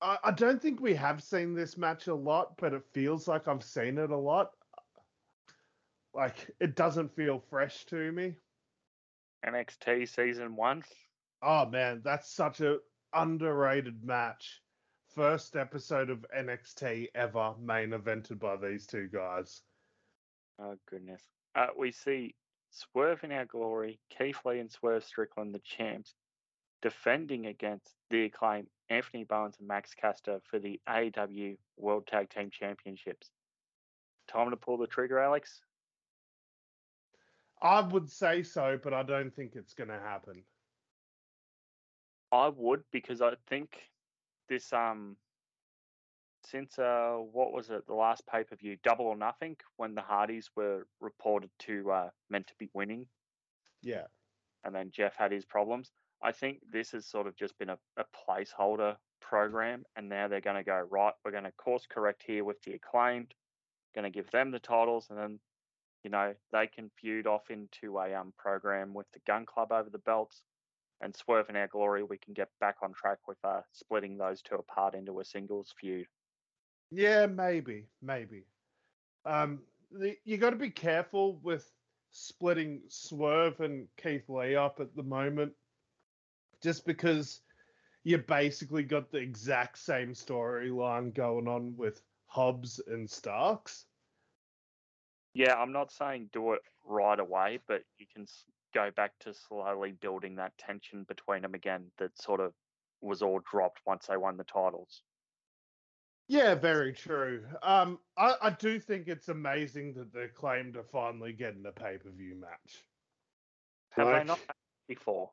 I, 0.00 0.18
I 0.24 0.30
don't 0.32 0.60
think 0.60 0.80
we 0.80 0.94
have 0.94 1.22
seen 1.22 1.54
this 1.54 1.76
match 1.78 2.08
a 2.08 2.14
lot, 2.14 2.56
but 2.58 2.72
it 2.72 2.82
feels 2.92 3.28
like 3.28 3.48
I've 3.48 3.64
seen 3.64 3.98
it 3.98 4.10
a 4.10 4.16
lot. 4.16 4.50
Like 6.14 6.50
it 6.60 6.76
doesn't 6.76 7.14
feel 7.14 7.42
fresh 7.48 7.86
to 7.86 8.12
me. 8.12 8.34
NXT 9.46 10.08
season 10.08 10.56
one. 10.56 10.82
Oh 11.42 11.66
man, 11.66 12.02
that's 12.04 12.34
such 12.34 12.60
a 12.60 12.78
underrated 13.14 14.04
match. 14.04 14.61
First 15.14 15.56
episode 15.56 16.08
of 16.08 16.24
NXT 16.34 17.08
ever 17.14 17.54
main 17.60 17.90
evented 17.90 18.38
by 18.38 18.56
these 18.56 18.86
two 18.86 19.08
guys. 19.08 19.60
Oh 20.58 20.76
goodness. 20.88 21.22
Uh, 21.54 21.66
we 21.76 21.92
see 21.92 22.34
Swerve 22.70 23.22
in 23.22 23.30
our 23.30 23.44
glory, 23.44 24.00
Keith 24.08 24.38
Lee 24.46 24.58
and 24.58 24.72
Swerve 24.72 25.04
Strickland, 25.04 25.54
the 25.54 25.60
champs, 25.60 26.14
defending 26.80 27.46
against 27.46 27.94
the 28.08 28.24
acclaimed 28.24 28.68
Anthony 28.88 29.24
Bowens 29.24 29.56
and 29.58 29.68
Max 29.68 29.92
Caster 29.92 30.40
for 30.50 30.58
the 30.58 30.80
AEW 30.88 31.58
World 31.76 32.06
Tag 32.06 32.30
Team 32.30 32.48
Championships. 32.50 33.30
Time 34.28 34.48
to 34.48 34.56
pull 34.56 34.78
the 34.78 34.86
trigger, 34.86 35.18
Alex. 35.18 35.60
I 37.60 37.80
would 37.82 38.10
say 38.10 38.42
so, 38.42 38.78
but 38.82 38.94
I 38.94 39.02
don't 39.02 39.34
think 39.34 39.56
it's 39.56 39.74
going 39.74 39.90
to 39.90 40.00
happen. 40.00 40.42
I 42.32 42.48
would 42.48 42.82
because 42.90 43.20
I 43.20 43.34
think 43.46 43.91
this 44.52 44.72
um 44.72 45.16
since 46.44 46.78
uh 46.78 47.16
what 47.32 47.52
was 47.52 47.70
it 47.70 47.86
the 47.86 47.94
last 47.94 48.26
pay 48.26 48.44
per 48.44 48.56
view 48.56 48.76
Double 48.82 49.06
or 49.06 49.16
Nothing 49.16 49.56
when 49.76 49.94
the 49.94 50.02
Hardys 50.02 50.50
were 50.56 50.86
reported 51.00 51.50
to 51.60 51.90
uh 51.90 52.10
meant 52.30 52.46
to 52.48 52.54
be 52.58 52.68
winning 52.74 53.06
Yeah. 53.82 54.06
and 54.64 54.74
then 54.74 54.90
Jeff 54.90 55.14
had 55.16 55.32
his 55.32 55.44
problems. 55.44 55.90
I 56.22 56.32
think 56.32 56.60
this 56.70 56.92
has 56.92 57.06
sort 57.06 57.26
of 57.26 57.36
just 57.36 57.58
been 57.58 57.70
a, 57.70 57.78
a 57.96 58.04
placeholder 58.14 58.96
program, 59.20 59.84
and 59.96 60.08
now 60.08 60.28
they're 60.28 60.40
going 60.40 60.56
to 60.56 60.62
go 60.62 60.86
right. 60.90 61.14
We're 61.24 61.32
going 61.32 61.44
to 61.44 61.52
course 61.52 61.86
correct 61.90 62.22
here 62.26 62.44
with 62.44 62.62
the 62.62 62.74
acclaimed, 62.74 63.34
going 63.94 64.04
to 64.04 64.10
give 64.10 64.30
them 64.30 64.50
the 64.52 64.60
titles, 64.60 65.08
and 65.10 65.18
then 65.18 65.40
you 66.04 66.10
know 66.10 66.34
they 66.52 66.66
can 66.68 66.90
feud 67.00 67.26
off 67.26 67.50
into 67.50 67.98
a 67.98 68.14
um 68.14 68.32
program 68.38 68.94
with 68.94 69.06
the 69.12 69.20
Gun 69.26 69.46
Club 69.46 69.72
over 69.72 69.90
the 69.90 69.98
belts, 69.98 70.42
and 71.02 71.14
Swerve 71.14 71.48
and 71.48 71.58
Our 71.58 71.68
Glory. 71.68 72.02
We 72.02 72.18
can 72.18 72.32
get 72.32 72.48
back 72.60 72.76
on 72.82 72.92
track 72.92 73.18
with 73.26 73.38
uh 73.44 73.60
splitting 73.72 74.16
those 74.16 74.40
two 74.42 74.54
apart 74.54 74.94
into 74.94 75.20
a 75.20 75.24
singles 75.24 75.74
feud. 75.78 76.06
Yeah, 76.90 77.26
maybe, 77.26 77.86
maybe. 78.00 78.44
Um, 79.24 79.60
the, 79.90 80.16
you 80.24 80.36
got 80.36 80.50
to 80.50 80.56
be 80.56 80.70
careful 80.70 81.40
with 81.42 81.70
splitting 82.10 82.80
Swerve 82.88 83.60
and 83.60 83.88
Keith 83.96 84.28
Lee 84.28 84.56
up 84.56 84.78
at 84.80 84.94
the 84.94 85.02
moment, 85.02 85.52
just 86.62 86.84
because 86.86 87.40
you 88.04 88.18
basically 88.18 88.82
got 88.82 89.10
the 89.10 89.18
exact 89.18 89.78
same 89.78 90.12
storyline 90.12 91.14
going 91.14 91.48
on 91.48 91.74
with 91.76 92.02
Hobbs 92.26 92.80
and 92.86 93.08
Starks. 93.08 93.86
Yeah, 95.34 95.54
I'm 95.54 95.72
not 95.72 95.90
saying 95.90 96.28
do 96.32 96.52
it 96.52 96.60
right 96.84 97.18
away, 97.18 97.60
but 97.66 97.84
you 97.98 98.06
can 98.14 98.26
go 98.74 98.90
back 98.94 99.12
to 99.20 99.34
slowly 99.34 99.92
building 99.92 100.36
that 100.36 100.56
tension 100.58 101.04
between 101.04 101.42
them 101.42 101.54
again 101.54 101.86
that 101.98 102.20
sort 102.20 102.40
of 102.40 102.52
was 103.00 103.22
all 103.22 103.40
dropped 103.50 103.80
once 103.86 104.06
they 104.06 104.16
won 104.16 104.36
the 104.36 104.44
titles. 104.44 105.02
Yeah, 106.28 106.54
very 106.54 106.92
true. 106.92 107.42
Um, 107.62 107.98
I, 108.16 108.34
I 108.40 108.50
do 108.50 108.78
think 108.78 109.08
it's 109.08 109.28
amazing 109.28 109.94
that 109.94 110.12
the 110.12 110.22
Acclaimed 110.22 110.74
to 110.74 110.82
finally 110.84 111.32
getting 111.32 111.66
a 111.66 111.72
pay 111.72 111.98
per 111.98 112.10
view 112.10 112.36
match. 112.40 112.84
Have 113.90 114.06
they 114.06 114.24
not 114.24 114.38
had 114.38 114.56
before? 114.88 115.30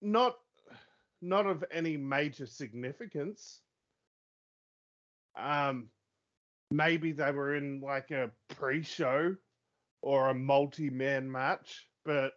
Not, 0.00 0.36
not 1.20 1.46
of 1.46 1.64
any 1.72 1.96
major 1.96 2.46
significance. 2.46 3.60
Um, 5.36 5.88
maybe 6.70 7.12
they 7.12 7.32
were 7.32 7.56
in 7.56 7.80
like 7.80 8.10
a 8.10 8.30
pre-show 8.54 9.34
or 10.02 10.28
a 10.28 10.34
multi-man 10.34 11.30
match, 11.30 11.87
but 12.04 12.32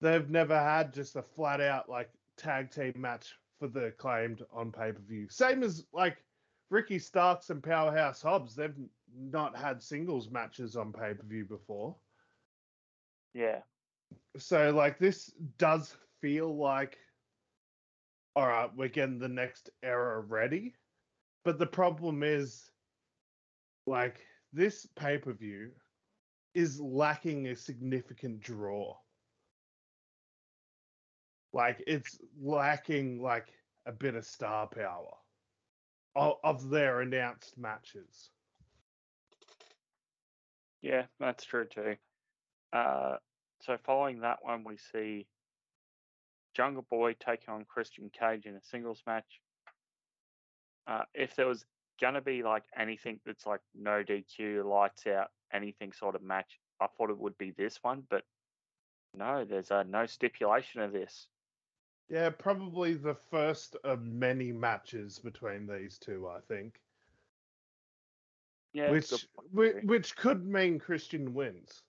they've 0.00 0.28
never 0.30 0.58
had 0.58 0.92
just 0.92 1.16
a 1.16 1.22
flat-out 1.22 1.88
like 1.88 2.10
tag 2.36 2.70
team 2.70 2.94
match 2.96 3.34
for 3.58 3.68
the 3.68 3.86
acclaimed 3.86 4.42
on 4.52 4.72
pay-per-view. 4.72 5.28
Same 5.30 5.62
as 5.62 5.84
like 5.92 6.16
Ricky 6.70 6.98
Starks 6.98 7.50
and 7.50 7.62
Powerhouse 7.62 8.22
Hobbs, 8.22 8.54
they've 8.54 8.74
not 9.18 9.56
had 9.56 9.82
singles 9.82 10.30
matches 10.30 10.76
on 10.76 10.92
pay-per-view 10.92 11.44
before. 11.44 11.94
Yeah. 13.34 13.58
So 14.38 14.70
like 14.70 14.98
this 14.98 15.32
does 15.58 15.94
feel 16.20 16.56
like 16.56 16.98
all 18.36 18.46
right, 18.46 18.70
we're 18.76 18.88
getting 18.88 19.18
the 19.18 19.28
next 19.28 19.70
era 19.82 20.20
ready. 20.20 20.74
But 21.44 21.58
the 21.58 21.66
problem 21.66 22.22
is 22.22 22.70
like 23.86 24.20
this 24.52 24.86
pay-per-view 24.96 25.70
is 26.54 26.80
lacking 26.80 27.48
a 27.48 27.56
significant 27.56 28.40
draw. 28.40 28.96
Like 31.52 31.82
it's 31.86 32.18
lacking 32.40 33.20
like 33.22 33.48
a 33.86 33.92
bit 33.92 34.14
of 34.14 34.24
star 34.24 34.68
power 34.68 35.14
of, 36.14 36.34
of 36.44 36.70
their 36.70 37.00
announced 37.00 37.58
matches. 37.58 38.30
Yeah, 40.82 41.04
that's 41.18 41.44
true 41.44 41.66
too. 41.66 41.96
Uh, 42.72 43.16
so 43.62 43.76
following 43.84 44.20
that 44.20 44.38
one, 44.42 44.64
we 44.64 44.78
see 44.92 45.26
Jungle 46.54 46.86
Boy 46.88 47.14
taking 47.14 47.52
on 47.52 47.64
Christian 47.64 48.10
Cage 48.10 48.46
in 48.46 48.54
a 48.54 48.62
singles 48.62 49.02
match. 49.06 49.40
Uh, 50.86 51.02
if 51.14 51.36
there 51.36 51.46
was 51.46 51.64
gonna 52.00 52.20
be 52.20 52.42
like 52.42 52.64
anything 52.76 53.20
that's 53.24 53.46
like 53.46 53.60
no 53.74 54.02
DQ, 54.02 54.64
lights 54.64 55.06
out, 55.06 55.28
anything 55.52 55.92
sort 55.92 56.14
of 56.14 56.22
match, 56.22 56.58
I 56.80 56.86
thought 56.86 57.10
it 57.10 57.18
would 57.18 57.36
be 57.38 57.52
this 57.52 57.78
one, 57.82 58.02
but 58.08 58.24
no, 59.14 59.44
there's 59.44 59.70
uh, 59.70 59.82
no 59.84 60.06
stipulation 60.06 60.80
of 60.80 60.92
this. 60.92 61.26
Yeah, 62.08 62.30
probably 62.30 62.94
the 62.94 63.14
first 63.14 63.76
of 63.84 64.02
many 64.02 64.50
matches 64.52 65.18
between 65.18 65.66
these 65.66 65.98
two, 65.98 66.28
I 66.28 66.40
think. 66.48 66.80
Yeah, 68.72 68.90
which 68.90 69.12
which, 69.52 69.76
which 69.84 70.16
could 70.16 70.46
mean 70.46 70.78
Christian 70.78 71.34
wins. 71.34 71.82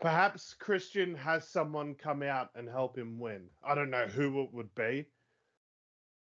Perhaps 0.00 0.54
Christian 0.54 1.16
has 1.16 1.48
someone 1.48 1.94
come 1.94 2.22
out 2.22 2.50
and 2.54 2.68
help 2.68 2.96
him 2.96 3.18
win. 3.18 3.48
I 3.64 3.74
don't 3.74 3.90
know 3.90 4.06
who 4.06 4.42
it 4.42 4.52
would 4.52 4.72
be. 4.76 5.06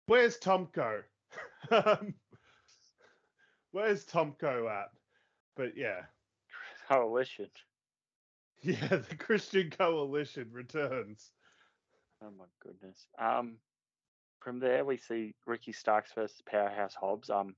Where's 0.07 0.37
Tomko? 0.37 1.03
Um, 1.71 2.13
Where's 3.71 4.05
Tomko 4.05 4.69
at? 4.69 4.89
But 5.55 5.75
yeah, 5.75 6.01
coalition. 6.87 7.49
yeah, 8.61 8.87
the 9.09 9.15
Christian 9.17 9.69
Coalition 9.71 10.49
returns. 10.51 11.31
Oh 12.21 12.29
my 12.37 12.45
goodness. 12.61 13.07
Um, 13.17 13.55
from 14.41 14.59
there 14.59 14.85
we 14.85 14.97
see 14.97 15.33
Ricky 15.47 15.71
Starks 15.71 16.11
versus 16.13 16.41
Powerhouse 16.45 16.93
Hobbs. 16.93 17.29
Um, 17.29 17.55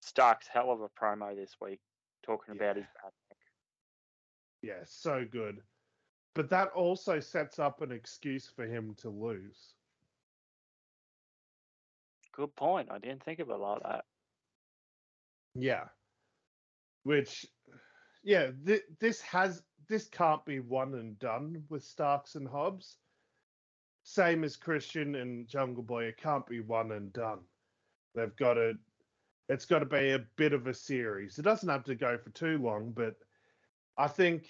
Starks 0.00 0.48
hell 0.52 0.70
of 0.70 0.80
a 0.80 0.88
promo 0.88 1.36
this 1.36 1.56
week, 1.60 1.80
talking 2.24 2.56
about 2.56 2.76
his 2.76 2.86
bad 3.02 3.12
neck. 3.30 3.38
Yeah, 4.62 4.84
so 4.84 5.24
good. 5.30 5.62
But 6.34 6.50
that 6.50 6.68
also 6.68 7.20
sets 7.20 7.58
up 7.58 7.82
an 7.82 7.92
excuse 7.92 8.48
for 8.54 8.64
him 8.64 8.94
to 8.98 9.10
lose. 9.10 9.74
Good 12.38 12.54
point. 12.54 12.88
I 12.88 12.98
didn't 12.98 13.24
think 13.24 13.40
of 13.40 13.50
it 13.50 13.58
like 13.58 13.82
that. 13.82 14.04
Yeah. 15.56 15.86
Which, 17.02 17.44
yeah, 18.22 18.52
th- 18.64 18.84
this 19.00 19.20
has 19.22 19.64
this 19.88 20.06
can't 20.06 20.44
be 20.44 20.60
one 20.60 20.94
and 20.94 21.18
done 21.18 21.64
with 21.68 21.82
Starks 21.82 22.36
and 22.36 22.46
Hobbs. 22.46 22.98
Same 24.04 24.44
as 24.44 24.54
Christian 24.54 25.16
and 25.16 25.48
Jungle 25.48 25.82
Boy, 25.82 26.04
it 26.04 26.16
can't 26.16 26.46
be 26.46 26.60
one 26.60 26.92
and 26.92 27.12
done. 27.12 27.40
They've 28.14 28.36
got 28.36 28.54
to. 28.54 28.74
It's 29.48 29.64
got 29.64 29.80
to 29.80 29.86
be 29.86 30.12
a 30.12 30.24
bit 30.36 30.52
of 30.52 30.68
a 30.68 30.74
series. 30.74 31.40
It 31.40 31.42
doesn't 31.42 31.68
have 31.68 31.84
to 31.84 31.96
go 31.96 32.18
for 32.18 32.30
too 32.30 32.58
long, 32.58 32.92
but 32.92 33.14
I 33.96 34.06
think 34.06 34.46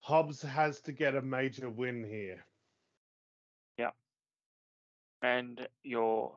Hobbs 0.00 0.40
has 0.40 0.80
to 0.82 0.92
get 0.92 1.14
a 1.14 1.20
major 1.20 1.68
win 1.68 2.04
here. 2.04 2.46
And 5.22 5.66
your 5.84 6.32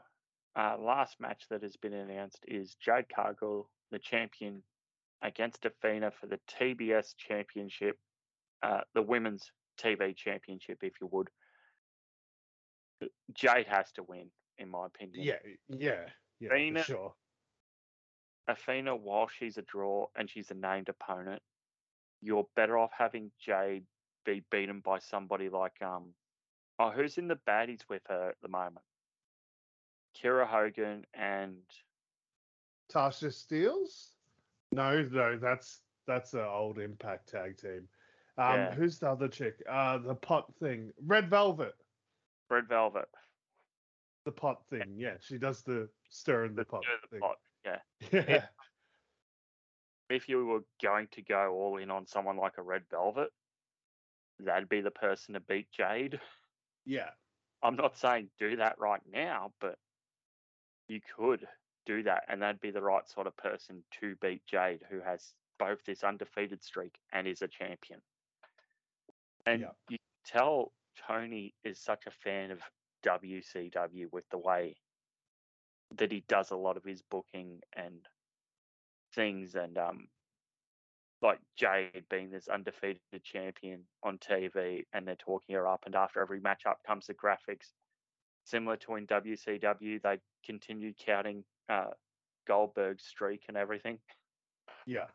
uh, 0.55 0.77
last 0.79 1.19
match 1.19 1.43
that 1.49 1.63
has 1.63 1.75
been 1.75 1.93
announced 1.93 2.39
is 2.47 2.75
Jade 2.75 3.05
Cargill, 3.13 3.69
the 3.91 3.99
champion, 3.99 4.61
against 5.21 5.65
Athena 5.65 6.11
for 6.11 6.27
the 6.27 6.39
TBS 6.47 7.15
Championship, 7.17 7.97
uh, 8.61 8.81
the 8.93 9.01
Women's 9.01 9.51
TV 9.81 10.15
Championship, 10.15 10.79
if 10.81 10.93
you 11.01 11.07
would. 11.11 11.29
Jade 13.33 13.67
has 13.67 13.91
to 13.93 14.03
win, 14.03 14.29
in 14.57 14.69
my 14.69 14.86
opinion. 14.86 15.23
Yeah, 15.23 15.36
yeah, 15.67 16.05
yeah, 16.39 16.49
Athena- 16.53 16.79
for 16.79 16.86
sure. 16.86 17.13
Athena, 18.47 18.95
while 18.95 19.27
she's 19.27 19.57
a 19.57 19.63
draw 19.63 20.07
and 20.15 20.29
she's 20.29 20.51
a 20.51 20.53
named 20.53 20.89
opponent, 20.89 21.41
you're 22.21 22.47
better 22.55 22.77
off 22.77 22.91
having 22.95 23.31
Jade 23.39 23.86
be 24.25 24.43
beaten 24.51 24.79
by 24.79 24.99
somebody 24.99 25.49
like 25.49 25.79
um 25.81 26.13
oh 26.80 26.91
who's 26.91 27.17
in 27.17 27.28
the 27.28 27.39
baddies 27.47 27.82
with 27.89 28.01
her 28.07 28.30
at 28.30 28.36
the 28.41 28.47
moment? 28.47 28.86
Kiera 30.21 30.47
Hogan 30.47 31.05
and 31.13 31.57
Tasha 32.93 33.28
Steelz? 33.30 34.09
No, 34.71 35.01
no, 35.03 35.38
that's 35.38 35.82
that's 36.07 36.34
an 36.34 36.41
old 36.41 36.80
Impact 36.80 37.30
tag 37.30 37.57
team. 37.57 37.88
Um, 38.38 38.55
Yeah. 38.55 38.73
who's 38.76 38.99
the 38.99 39.09
other 39.09 39.28
chick? 39.28 39.61
Uh, 39.69 39.97
the 39.97 40.15
pot 40.15 40.53
thing, 40.59 40.91
Red 41.05 41.30
Velvet. 41.30 41.76
Red 42.49 42.67
Velvet. 42.67 43.09
The 44.26 44.32
pot 44.32 44.61
thing, 44.69 44.95
yeah, 44.97 45.15
she 45.19 45.38
does 45.38 45.61
the 45.63 45.88
stir 46.09 46.45
in 46.45 46.55
the, 46.55 46.61
The, 46.61 46.65
pot 46.65 46.84
the 47.01 47.07
thing. 47.07 47.19
pot, 47.19 47.38
Yeah. 47.65 47.80
Yeah, 48.30 48.45
If 50.09 50.28
you 50.30 50.45
were 50.45 50.61
going 50.82 51.07
to 51.13 51.21
go 51.21 51.53
all 51.53 51.78
in 51.78 51.89
on 51.91 52.05
someone 52.07 52.38
like 52.38 52.57
a 52.57 52.61
Red 52.63 52.84
Velvet, 52.91 53.30
that'd 54.39 54.69
be 54.69 54.82
the 54.82 54.91
person 54.91 55.34
to 55.36 55.39
beat 55.39 55.71
Jade. 55.71 56.19
yeah, 56.86 57.11
I'm 57.61 57.75
not 57.75 57.97
saying 57.97 58.29
do 58.39 58.57
that 58.57 58.79
right 58.79 59.01
now, 59.11 59.53
but 59.59 59.79
you 60.88 61.01
could 61.17 61.47
do 61.86 62.03
that, 62.03 62.25
and 62.27 62.41
that'd 62.41 62.61
be 62.61 62.71
the 62.71 62.81
right 62.81 63.07
sort 63.07 63.27
of 63.27 63.36
person 63.38 63.83
to 63.99 64.15
beat 64.21 64.45
Jade, 64.45 64.81
who 64.89 64.99
has 65.01 65.33
both 65.59 65.83
this 65.86 66.03
undefeated 66.03 66.63
streak 66.63 66.99
and 67.11 67.27
is 67.27 67.41
a 67.41 67.47
champion. 67.47 68.01
And 69.45 69.61
Yeah. 69.61 69.71
you 69.89 69.97
tell 70.25 70.73
Tony 71.07 71.55
is 71.63 71.79
such 71.79 72.07
a 72.07 72.11
fan 72.11 72.51
of 72.51 72.61
WCW 73.03 74.11
with 74.11 74.25
the 74.29 74.38
way 74.38 74.75
that 75.97 76.11
he 76.11 76.21
does 76.27 76.51
a 76.51 76.55
lot 76.55 76.77
of 76.77 76.83
his 76.83 77.01
booking 77.01 77.61
and 77.75 78.07
things 79.13 79.55
and 79.55 79.77
um 79.77 80.07
like 81.26 81.39
Jade 81.57 82.03
being 82.09 82.30
this 82.30 82.47
undefeated 82.47 83.01
champion 83.23 83.82
on 84.03 84.17
TV 84.19 84.84
and 84.93 85.07
they're 85.07 85.15
talking 85.15 85.55
her 85.55 85.67
up 85.67 85.84
and 85.86 85.95
after 85.95 86.21
every 86.21 86.39
matchup 86.39 86.76
comes 86.86 87.07
the 87.07 87.13
graphics. 87.13 87.73
Similar 88.45 88.78
to 88.78 88.95
in 88.95 89.07
WCW, 89.07 90.01
they 90.01 90.19
continued 90.45 90.95
counting 91.03 91.43
uh, 91.67 91.88
Goldberg's 92.47 93.03
streak 93.03 93.43
and 93.47 93.57
everything. 93.57 93.97
Yeah. 94.86 95.07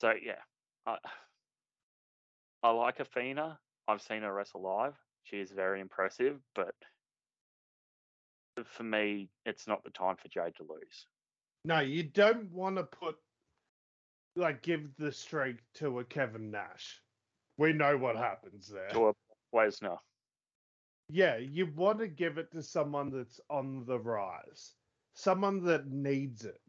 So 0.00 0.12
yeah, 0.24 0.40
I, 0.86 0.96
I 2.62 2.70
like 2.70 2.98
Athena. 3.00 3.58
I've 3.86 4.02
seen 4.02 4.22
her 4.22 4.32
wrestle 4.32 4.62
live. 4.62 4.94
She 5.24 5.36
is 5.36 5.50
very 5.50 5.80
impressive, 5.80 6.38
but 6.54 6.74
for 8.64 8.82
me, 8.84 9.28
it's 9.44 9.66
not 9.66 9.84
the 9.84 9.90
time 9.90 10.16
for 10.16 10.28
Jade 10.28 10.56
to 10.56 10.62
lose. 10.62 11.06
No, 11.64 11.80
you 11.80 12.04
don't 12.04 12.50
want 12.50 12.76
to 12.76 12.84
put 12.84 13.16
like 14.38 14.62
give 14.62 14.96
the 14.96 15.12
streak 15.12 15.56
to 15.74 15.98
a 15.98 16.04
Kevin 16.04 16.50
Nash. 16.50 17.00
We 17.56 17.72
know 17.72 17.96
what 17.96 18.16
happens 18.16 18.68
there. 18.68 18.88
To 18.90 19.08
a 19.08 19.12
Lesnar. 19.54 19.98
Yeah, 21.10 21.36
you 21.38 21.66
want 21.74 21.98
to 22.00 22.08
give 22.08 22.38
it 22.38 22.52
to 22.52 22.62
someone 22.62 23.10
that's 23.10 23.40
on 23.50 23.84
the 23.86 23.98
rise, 23.98 24.74
someone 25.14 25.64
that 25.64 25.88
needs 25.88 26.44
it. 26.44 26.60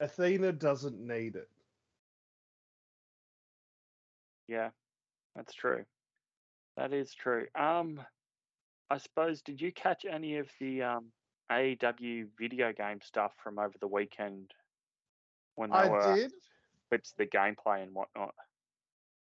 Athena 0.00 0.52
doesn't 0.52 1.00
need 1.00 1.36
it. 1.36 1.48
Yeah, 4.48 4.70
that's 5.34 5.52
true. 5.52 5.84
That 6.76 6.92
is 6.92 7.12
true. 7.12 7.46
Um, 7.58 8.00
I 8.90 8.98
suppose 8.98 9.42
did 9.42 9.60
you 9.60 9.72
catch 9.72 10.04
any 10.04 10.36
of 10.36 10.48
the 10.60 10.82
um 10.82 11.06
AEW 11.50 12.26
video 12.38 12.72
game 12.72 13.00
stuff 13.02 13.32
from 13.42 13.58
over 13.58 13.74
the 13.80 13.86
weekend 13.86 14.50
when 15.54 15.70
they 15.70 15.76
I 15.76 15.88
were 15.88 16.16
did. 16.16 16.32
It's 16.92 17.12
the 17.12 17.26
gameplay 17.26 17.82
and 17.82 17.94
whatnot? 17.94 18.34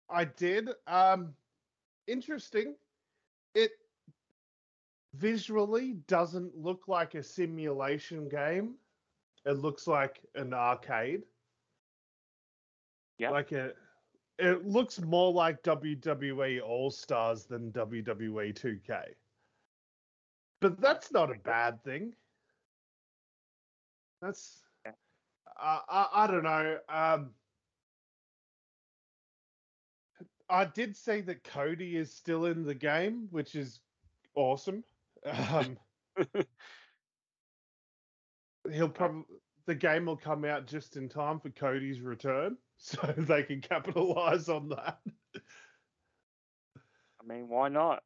I 0.08 0.24
did. 0.24 0.70
Um, 0.86 1.34
interesting. 2.06 2.76
It 3.54 3.72
visually 5.14 5.94
doesn't 6.06 6.56
look 6.56 6.88
like 6.88 7.14
a 7.14 7.22
simulation 7.22 8.28
game. 8.28 8.74
It 9.44 9.58
looks 9.58 9.86
like 9.86 10.20
an 10.34 10.52
arcade. 10.52 11.22
Yeah. 13.18 13.30
Like 13.30 13.52
a. 13.52 13.72
It 14.38 14.66
looks 14.66 15.00
more 15.00 15.32
like 15.32 15.62
WWE 15.62 16.60
All 16.62 16.90
Stars 16.90 17.46
than 17.46 17.72
WWE 17.72 18.52
2K. 18.52 19.02
But 20.60 20.80
that's 20.80 21.10
not 21.12 21.30
a 21.30 21.38
bad 21.38 21.82
thing. 21.84 22.12
That's. 24.20 24.62
Yeah. 24.84 24.92
I, 25.58 25.80
I 25.88 26.24
I 26.24 26.26
don't 26.26 26.44
know. 26.44 26.78
Um, 26.88 27.30
I 30.48 30.64
did 30.64 30.96
say 30.96 31.20
that 31.22 31.44
Cody 31.44 31.96
is 31.96 32.12
still 32.14 32.46
in 32.46 32.64
the 32.64 32.74
game, 32.74 33.28
which 33.30 33.54
is 33.54 33.80
awesome. 34.34 34.84
Um, 35.24 35.78
he'll 38.72 38.88
probably 38.88 39.24
the 39.66 39.74
game 39.74 40.06
will 40.06 40.16
come 40.16 40.44
out 40.44 40.66
just 40.66 40.96
in 40.96 41.08
time 41.08 41.40
for 41.40 41.50
Cody's 41.50 42.00
return, 42.00 42.56
so 42.76 43.00
they 43.16 43.42
can 43.42 43.60
capitalize 43.60 44.48
on 44.48 44.68
that. 44.68 45.00
I 47.20 47.24
mean, 47.26 47.48
why 47.48 47.68
not? 47.68 48.02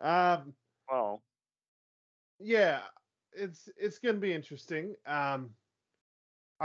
Um, 0.00 0.54
Well, 0.90 1.22
yeah, 2.38 2.80
it's 3.32 3.68
it's 3.76 3.98
gonna 3.98 4.18
be 4.18 4.32
interesting. 4.32 4.94
Um, 5.06 5.50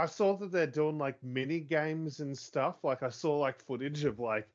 I 0.00 0.06
saw 0.06 0.36
that 0.38 0.50
they're 0.50 0.66
doing 0.66 0.98
like 0.98 1.22
mini 1.22 1.60
games 1.60 2.20
and 2.20 2.36
stuff. 2.36 2.82
Like 2.82 3.02
I 3.02 3.10
saw 3.10 3.36
like 3.38 3.60
footage 3.60 4.04
of 4.04 4.18
like 4.18 4.48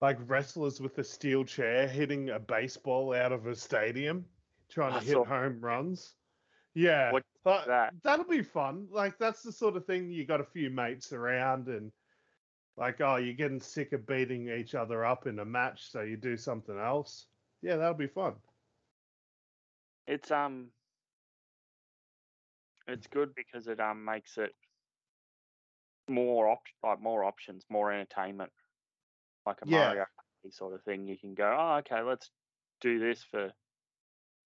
like 0.00 0.18
wrestlers 0.28 0.80
with 0.80 0.98
a 0.98 1.04
steel 1.04 1.44
chair 1.44 1.88
hitting 1.88 2.30
a 2.30 2.38
baseball 2.38 3.14
out 3.14 3.32
of 3.32 3.46
a 3.46 3.54
stadium, 3.56 4.26
trying 4.68 4.92
to 4.92 4.98
I 4.98 5.00
hit 5.02 5.12
saw- 5.12 5.24
home 5.24 5.60
runs. 5.60 6.14
Yeah, 6.74 7.12
What- 7.12 7.24
that? 7.44 7.94
that'll 8.02 8.24
be 8.26 8.42
fun. 8.42 8.88
Like 8.90 9.16
that's 9.18 9.42
the 9.42 9.52
sort 9.52 9.76
of 9.76 9.86
thing 9.86 10.10
you 10.10 10.24
got 10.26 10.40
a 10.40 10.44
few 10.44 10.70
mates 10.70 11.12
around 11.12 11.68
and 11.68 11.92
like 12.76 13.00
oh 13.00 13.16
you're 13.16 13.34
getting 13.34 13.60
sick 13.60 13.92
of 13.92 14.06
beating 14.06 14.48
each 14.48 14.74
other 14.74 15.04
up 15.04 15.26
in 15.26 15.38
a 15.38 15.44
match, 15.44 15.90
so 15.90 16.02
you 16.02 16.16
do 16.16 16.36
something 16.36 16.78
else. 16.78 17.26
Yeah, 17.62 17.76
that'll 17.76 17.94
be 17.94 18.08
fun. 18.08 18.34
it's 20.06 20.30
um, 20.30 20.66
it's 22.86 23.06
good 23.06 23.34
because 23.34 23.68
it 23.68 23.80
um 23.80 24.04
makes 24.04 24.38
it 24.38 24.54
more 26.08 26.48
op- 26.48 26.66
like 26.82 27.00
more 27.00 27.24
options, 27.24 27.64
more 27.70 27.92
entertainment, 27.92 28.52
like 29.46 29.62
a 29.62 29.66
Yeah. 29.66 29.94
Mario 29.94 30.04
sort 30.50 30.74
of 30.74 30.82
thing. 30.82 31.06
You 31.06 31.18
can 31.18 31.34
go, 31.34 31.56
oh, 31.58 31.76
okay, 31.78 32.02
let's 32.02 32.30
do 32.80 32.98
this 32.98 33.22
for 33.24 33.52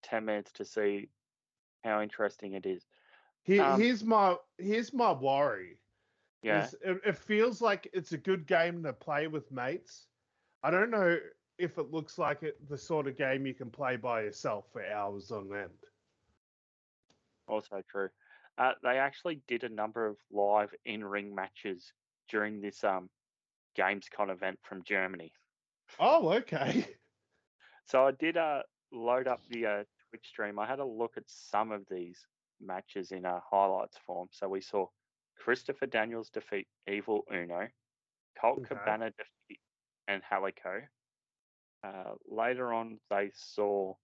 ten 0.02 0.24
minutes 0.24 0.52
to 0.52 0.64
see 0.64 1.10
how 1.84 2.02
interesting 2.02 2.54
it 2.54 2.66
is. 2.66 2.86
Here, 3.42 3.64
Um, 3.64 3.78
here's 3.78 4.04
my 4.04 4.36
here's 4.58 4.92
my 4.92 5.12
worry. 5.12 5.80
Yeah, 6.42 6.70
is 6.70 6.74
it, 6.82 7.00
it 7.04 7.18
feels 7.18 7.60
like 7.60 7.88
it's 7.92 8.12
a 8.12 8.18
good 8.18 8.46
game 8.46 8.82
to 8.84 8.92
play 8.92 9.26
with 9.26 9.50
mates. 9.50 10.08
I 10.62 10.70
don't 10.70 10.90
know 10.90 11.18
if 11.58 11.78
it 11.78 11.90
looks 11.90 12.18
like 12.18 12.42
it 12.42 12.68
the 12.68 12.78
sort 12.78 13.06
of 13.08 13.16
game 13.16 13.46
you 13.46 13.54
can 13.54 13.70
play 13.70 13.96
by 13.96 14.22
yourself 14.22 14.70
for 14.72 14.84
hours 14.84 15.30
on 15.32 15.54
end. 15.54 15.78
also 17.48 17.82
true. 17.90 18.10
Uh, 18.58 18.72
they 18.82 18.98
actually 18.98 19.40
did 19.46 19.62
a 19.64 19.68
number 19.68 20.06
of 20.06 20.16
live 20.32 20.74
in-ring 20.84 21.34
matches 21.34 21.92
during 22.28 22.60
this 22.60 22.82
um 22.84 23.08
Gamescom 23.78 24.30
event 24.30 24.58
from 24.62 24.82
Germany. 24.84 25.32
Oh, 25.98 26.30
okay. 26.32 26.86
So 27.86 28.06
I 28.06 28.10
did 28.10 28.36
uh, 28.36 28.64
load 28.92 29.26
up 29.26 29.40
the 29.48 29.64
uh, 29.64 29.84
Twitch 30.10 30.26
stream. 30.28 30.58
I 30.58 30.66
had 30.66 30.78
a 30.78 30.84
look 30.84 31.12
at 31.16 31.22
some 31.26 31.72
of 31.72 31.86
these 31.90 32.18
matches 32.60 33.12
in 33.12 33.24
a 33.24 33.40
highlights 33.50 33.96
form. 34.06 34.28
So 34.30 34.46
we 34.46 34.60
saw 34.60 34.88
Christopher 35.38 35.86
Daniels 35.86 36.28
defeat 36.28 36.68
Evil 36.86 37.24
Uno, 37.32 37.66
Colt 38.38 38.58
Okay. 38.58 38.74
Cabana 38.74 39.10
defeat 39.16 39.60
Angelico. 40.06 40.82
Uh, 41.82 42.12
later 42.28 42.74
on, 42.74 42.98
they 43.08 43.30
saw 43.34 43.94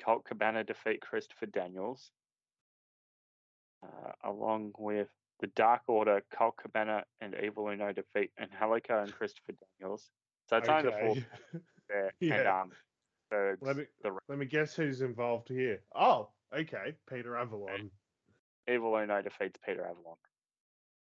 Colt 0.00 0.24
Cabana 0.24 0.62
defeat 0.62 1.00
Christopher 1.00 1.46
Daniels, 1.46 2.12
uh, 3.84 4.12
along 4.30 4.72
with 4.78 5.08
the 5.40 5.46
Dark 5.48 5.82
Order, 5.88 6.22
Colt 6.36 6.56
Cabana 6.62 7.04
and 7.20 7.34
Evil 7.42 7.68
Uno 7.68 7.92
defeat 7.92 8.30
Angelico 8.40 9.02
and 9.02 9.12
Christopher 9.12 9.52
Daniels. 9.80 10.10
So 10.48 10.56
it's 10.58 10.68
only 10.68 10.84
the 10.84 10.90
four 10.92 11.10
okay. 11.10 11.24
there. 11.88 12.12
And 12.20 12.30
Yeah. 12.30 12.60
um, 12.60 12.72
Bergs, 13.30 13.60
Let 13.62 13.76
me 13.76 13.84
the 14.02 14.12
let 14.28 14.38
me 14.38 14.46
guess 14.46 14.74
who's 14.74 15.00
involved 15.00 15.48
here. 15.48 15.80
Oh, 15.94 16.28
okay. 16.56 16.94
Peter 17.08 17.36
Avalon. 17.36 17.90
Evil 18.68 18.94
Uno 18.96 19.22
defeats 19.22 19.58
Peter 19.64 19.84
Avalon. 19.84 20.16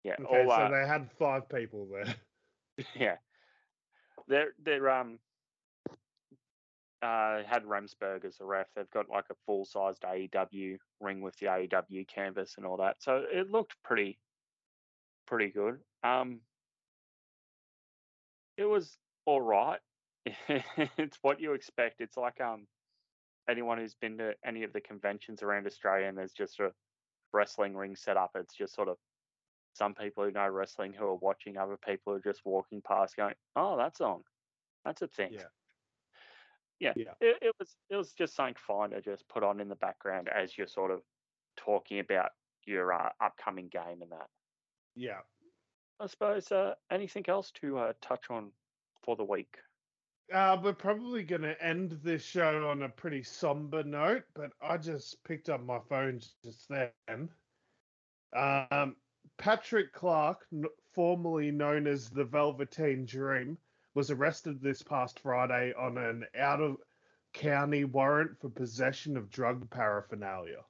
Yeah, 0.04 0.16
Okay, 0.20 0.44
all 0.44 0.50
so 0.50 0.56
uh, 0.64 0.70
they 0.70 0.88
had 0.88 1.10
five 1.18 1.48
people 1.48 1.88
there. 1.92 2.14
yeah. 2.96 3.16
They're 4.28 4.54
they're 4.64 4.90
um 4.90 5.20
uh 7.04 7.44
had 7.46 7.64
Remsburg 7.66 8.24
as 8.26 8.40
a 8.40 8.46
ref. 8.46 8.68
They've 8.76 8.90
got 8.92 9.10
like 9.10 9.26
a 9.30 9.36
full 9.46 9.66
sized 9.66 10.04
AEW 10.04 10.78
ring 11.02 11.22
with 11.22 11.36
the 11.38 11.48
AEW 11.48 12.08
canvas 12.08 12.56
and 12.58 12.66
all 12.66 12.78
that. 12.78 12.96
So 13.00 13.24
it 13.30 13.50
looked 13.52 13.76
pretty 13.84 14.18
pretty 15.28 15.50
good. 15.50 15.80
Um 16.04 16.40
it 18.58 18.66
was 18.66 18.98
all 19.26 19.42
right. 19.42 19.80
it's 20.26 21.18
what 21.22 21.42
you 21.42 21.54
expect. 21.54 22.00
It's 22.00 22.18
like 22.18 22.40
um 22.40 22.68
anyone 23.50 23.78
who's 23.78 23.96
been 23.96 24.18
to 24.20 24.34
any 24.46 24.64
of 24.64 24.72
the 24.72 24.82
conventions 24.82 25.44
around 25.44 25.68
Australia 25.68 26.08
and 26.08 26.18
there's 26.18 26.32
just 26.34 26.60
a 26.62 26.72
wrestling 27.34 27.76
ring 27.76 27.96
set 27.96 28.16
up, 28.16 28.32
it's 28.36 28.56
just 28.56 28.76
sort 28.76 28.88
of 28.88 28.98
some 29.74 29.94
people 29.94 30.24
who 30.24 30.32
know 30.32 30.48
wrestling 30.48 30.94
who 30.94 31.06
are 31.06 31.16
watching, 31.16 31.58
other 31.58 31.78
people 31.78 32.14
who 32.14 32.20
are 32.20 32.32
just 32.32 32.42
walking 32.46 32.82
past 32.82 33.18
going, 33.18 33.34
Oh, 33.56 33.76
that's 33.76 34.00
on. 34.00 34.22
That's 34.86 35.02
a 35.02 35.08
thing. 35.08 35.34
Yeah. 35.34 35.48
Yeah. 36.84 36.94
Yeah. 36.96 37.14
It, 37.22 37.38
it 37.42 37.56
was 37.60 37.76
it 37.90 37.96
was 37.96 38.12
just 38.14 38.36
something 38.36 38.56
fine 38.68 38.92
to 38.92 39.02
just 39.02 39.28
put 39.30 39.44
on 39.44 39.60
in 39.60 39.70
the 39.70 39.76
background 39.76 40.30
as 40.30 40.58
you're 40.58 40.68
sort 40.68 40.92
of 40.92 41.02
talking 41.56 42.00
about 42.00 42.32
your 42.66 42.94
uh, 42.94 43.10
upcoming 43.22 43.70
game 43.70 44.02
and 44.02 44.12
that. 44.12 44.28
Yeah. 44.96 45.20
I 46.00 46.08
suppose 46.08 46.52
uh, 46.52 46.74
anything 46.92 47.26
else 47.28 47.52
to 47.62 47.78
uh, 47.78 47.94
touch 48.02 48.26
on 48.30 48.52
for 49.04 49.16
the 49.16 49.24
week? 49.24 49.58
Uh, 50.34 50.58
we're 50.62 50.74
probably 50.74 51.24
going 51.24 51.42
to 51.42 51.62
end 51.64 52.00
this 52.04 52.24
show 52.24 52.68
on 52.68 52.84
a 52.84 52.90
pretty 52.90 53.24
somber 53.24 53.84
note, 53.84 54.24
but 54.34 54.52
I 54.62 54.78
just 54.78 55.24
picked 55.24 55.50
up 55.50 55.64
my 55.64 55.80
phone 55.90 56.22
just 56.44 56.70
then. 56.70 57.30
Um, 58.36 58.96
Patrick 59.38 59.94
Clark, 59.94 60.46
n- 60.52 60.66
formerly 60.94 61.52
known 61.52 61.88
as 61.88 62.10
the 62.10 62.24
Velveteen 62.24 63.06
Dream, 63.06 63.58
was 63.96 64.12
arrested 64.12 64.62
this 64.62 64.82
past 64.82 65.20
Friday 65.20 65.74
on 65.78 65.98
an 65.98 66.26
out 66.38 66.62
of 66.62 66.78
county 67.34 67.84
warrant 67.84 68.40
for 68.40 68.50
possession 68.50 69.18
of 69.18 69.30
drug 69.30 69.70
paraphernalia. 69.70 70.64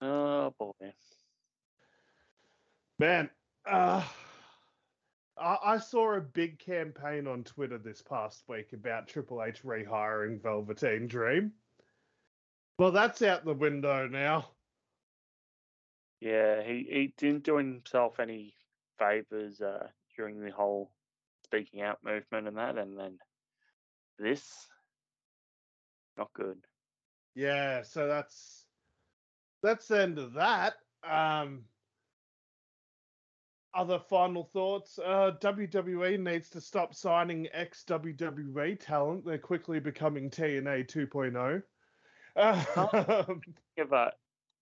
Oh 0.00 0.54
boy. 0.58 0.92
Man, 2.98 3.30
uh, 3.66 4.02
I, 5.36 5.56
I 5.64 5.78
saw 5.78 6.14
a 6.14 6.20
big 6.20 6.58
campaign 6.58 7.26
on 7.26 7.42
Twitter 7.42 7.78
this 7.78 8.02
past 8.02 8.44
week 8.48 8.72
about 8.72 9.08
Triple 9.08 9.42
H 9.42 9.62
rehiring 9.64 10.40
Velveteen 10.42 11.08
Dream. 11.08 11.52
Well, 12.78 12.92
that's 12.92 13.22
out 13.22 13.44
the 13.44 13.54
window 13.54 14.06
now. 14.08 14.50
Yeah, 16.20 16.62
he, 16.62 16.86
he 16.88 17.14
didn't 17.16 17.44
do 17.44 17.56
himself 17.56 18.18
any 18.18 18.54
favors 18.98 19.60
uh, 19.60 19.88
during 20.16 20.40
the 20.40 20.50
whole 20.50 20.90
speaking 21.54 21.82
out 21.82 21.98
movement 22.04 22.48
and 22.48 22.56
that, 22.56 22.76
and 22.78 22.98
then 22.98 23.18
this, 24.18 24.42
not 26.16 26.32
good. 26.34 26.58
Yeah, 27.34 27.82
so 27.82 28.08
that's 28.08 28.64
that's 29.62 29.86
the 29.88 30.02
end 30.02 30.18
of 30.18 30.34
that. 30.34 30.74
Um, 31.08 31.64
other 33.74 33.98
final 33.98 34.44
thoughts. 34.44 34.98
Uh, 34.98 35.32
WWE 35.40 36.18
needs 36.18 36.48
to 36.50 36.60
stop 36.60 36.94
signing 36.94 37.48
ex 37.52 37.84
WWE 37.86 38.78
talent. 38.80 39.24
They're 39.24 39.38
quickly 39.38 39.80
becoming 39.80 40.30
TNA 40.30 40.88
2.0. 40.88 41.62
Um, 42.36 43.40
Give 43.76 43.92
a 43.92 44.12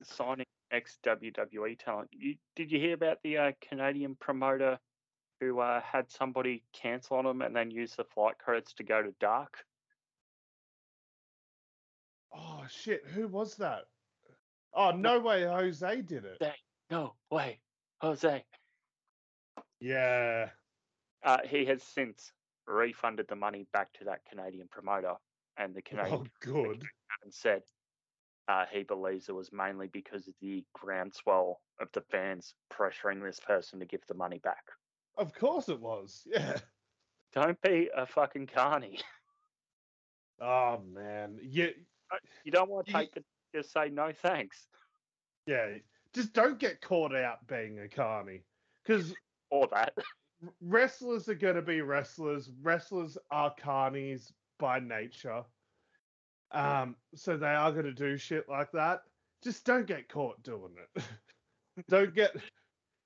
signing 0.03 0.47
ex 0.70 0.99
WWE 1.07 1.78
talent. 1.78 2.11
You, 2.12 2.36
did 2.57 2.70
you 2.70 2.78
hear 2.78 2.95
about 2.95 3.18
the 3.22 3.38
uh, 3.38 3.53
Canadian 3.66 4.14
promoter 4.14 4.78
who 5.43 5.59
uh, 5.59 5.80
had 5.80 6.09
somebody 6.09 6.62
cancel 6.72 7.16
on 7.16 7.26
him 7.26 7.43
and 7.43 7.55
then 7.55 7.68
use 7.68 7.95
the 7.97 8.05
flight 8.05 8.38
credits 8.38 8.72
to 8.74 8.84
go 8.84 9.03
to 9.03 9.12
Dark? 9.18 9.64
oh 12.34 12.64
shit, 12.70 13.03
who 13.12 13.26
was 13.28 13.57
that? 13.57 13.82
Oh 14.72 14.93
no 14.93 15.18
way, 15.20 15.43
Jose 15.45 16.03
did 16.03 16.24
it. 16.24 16.38
No 16.90 17.14
way, 17.30 17.59
Jose. 18.01 18.45
Yeah. 19.80 20.49
Uh, 21.24 21.38
he 21.45 21.64
has 21.66 21.82
since 21.82 22.32
refunded 22.66 23.26
the 23.28 23.36
money 23.36 23.66
back 23.72 23.93
to 23.95 24.05
that 24.05 24.20
Canadian 24.30 24.68
promoter, 24.70 25.14
and 25.59 25.74
the 25.74 25.82
Canadian 25.82 26.20
Oh 26.20 26.26
good. 26.40 26.84
and 27.24 27.34
said 27.34 27.62
uh, 28.49 28.64
he 28.72 28.84
believes 28.84 29.28
it 29.28 29.34
was 29.34 29.53
mainly 29.53 29.88
because 29.88 30.28
of 30.28 30.34
the 30.40 30.64
groundswell 30.72 31.61
of 31.80 31.88
the 31.93 32.03
fans 32.12 32.55
pressuring 32.72 33.22
this 33.22 33.40
person 33.40 33.80
to 33.80 33.86
give 33.86 34.03
the 34.09 34.14
money 34.14 34.38
back. 34.38 34.64
Of 35.16 35.34
course 35.34 35.68
it 35.68 35.80
was. 35.80 36.26
Yeah. 36.32 36.58
Don't 37.34 37.60
be 37.62 37.88
a 37.96 38.06
fucking 38.06 38.46
carny. 38.48 39.00
Oh 40.40 40.80
man. 40.92 41.38
Yeah. 41.42 41.68
You 42.44 42.50
don't 42.52 42.68
want 42.68 42.86
to 42.86 42.92
You- 42.92 42.98
take 42.98 43.14
the 43.14 43.24
just 43.54 43.72
say 43.72 43.90
no 43.90 44.12
thanks 44.12 44.66
Yeah. 45.46 45.74
Just 46.14 46.32
don't 46.32 46.58
get 46.58 46.80
caught 46.80 47.14
out 47.14 47.46
being 47.46 47.78
a 47.80 47.88
carny. 47.88 48.42
Because 48.84 49.14
or 49.50 49.68
that. 49.68 49.94
wrestlers 50.60 51.28
are 51.28 51.34
going 51.34 51.54
to 51.54 51.62
be 51.62 51.80
wrestlers. 51.80 52.50
Wrestlers 52.62 53.16
are 53.30 53.54
carnies 53.62 54.32
by 54.58 54.80
nature. 54.80 55.44
Um, 56.50 56.96
so 57.14 57.36
they 57.36 57.46
are 57.46 57.70
going 57.72 57.84
to 57.84 57.92
do 57.92 58.16
shit 58.18 58.48
like 58.48 58.72
that. 58.72 59.02
Just 59.44 59.64
don't 59.64 59.86
get 59.86 60.08
caught 60.08 60.42
doing 60.42 60.72
it. 60.96 61.04
don't 61.88 62.14
get. 62.14 62.34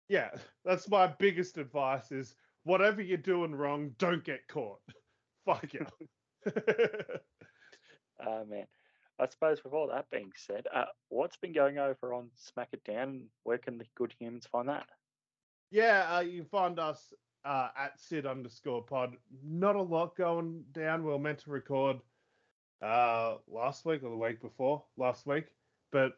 Yeah, 0.09 0.31
that's 0.65 0.89
my 0.89 1.07
biggest 1.07 1.59
advice: 1.59 2.13
is 2.13 2.35
whatever 2.65 3.03
you're 3.03 3.19
doing 3.19 3.55
wrong, 3.55 3.95
don't 3.99 4.25
get 4.25 4.47
caught. 4.49 4.81
Fuck 5.45 5.73
you. 5.75 5.87
Oh 8.19 8.45
man. 8.47 8.67
I 9.19 9.27
suppose 9.29 9.65
with 9.65 9.73
all 9.73 9.89
that 9.89 10.11
being 10.11 10.33
said, 10.37 10.67
uh, 10.75 10.85
what's 11.09 11.37
been 11.37 11.53
going 11.53 11.79
over 11.79 12.13
on 12.13 12.31
Smack 12.35 12.69
It 12.73 12.85
Down? 12.85 13.25
Where 13.45 13.59
can 13.59 13.79
the 13.79 13.87
good 13.95 14.15
humans 14.19 14.47
find 14.47 14.69
that? 14.69 14.87
Yeah, 15.71 16.17
uh, 16.17 16.21
you 16.21 16.45
find 16.45 16.79
us 16.79 17.15
uh, 17.45 17.69
at 17.79 17.99
Sid 17.99 18.27
underscore 18.27 18.83
pod. 18.83 19.17
Not 19.43 19.77
a 19.77 19.83
lot 19.83 20.17
going 20.17 20.65
down. 20.73 21.03
We 21.03 21.13
were 21.13 21.19
meant 21.19 21.39
to 21.41 21.51
record 21.51 21.99
uh, 22.83 23.37
last 23.49 23.87
week 23.87 24.03
or 24.03 24.11
the 24.11 24.17
week 24.17 24.43
before 24.43 24.85
last 24.99 25.27
week, 25.27 25.47
but 25.93 26.13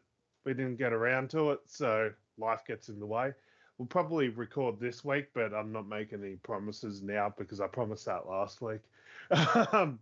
we 0.45 0.53
didn't 0.53 0.77
get 0.77 0.91
around 0.91 1.29
to 1.31 1.51
it, 1.51 1.59
so 1.65 2.11
life 2.37 2.65
gets 2.67 2.89
in 2.89 2.99
the 2.99 3.05
way. 3.05 3.33
We'll 3.79 3.87
probably 3.87 4.27
record 4.27 4.77
this 4.77 5.05
week, 5.05 5.27
but 5.33 5.53
I'm 5.53 5.71
not 5.71 5.87
making 5.87 6.21
any 6.21 6.35
promises 6.35 7.01
now 7.01 7.33
because 7.37 7.61
I 7.61 7.67
promised 7.67 8.05
that 8.07 8.27
last 8.27 8.61
week. 8.61 8.81
um, 9.71 9.99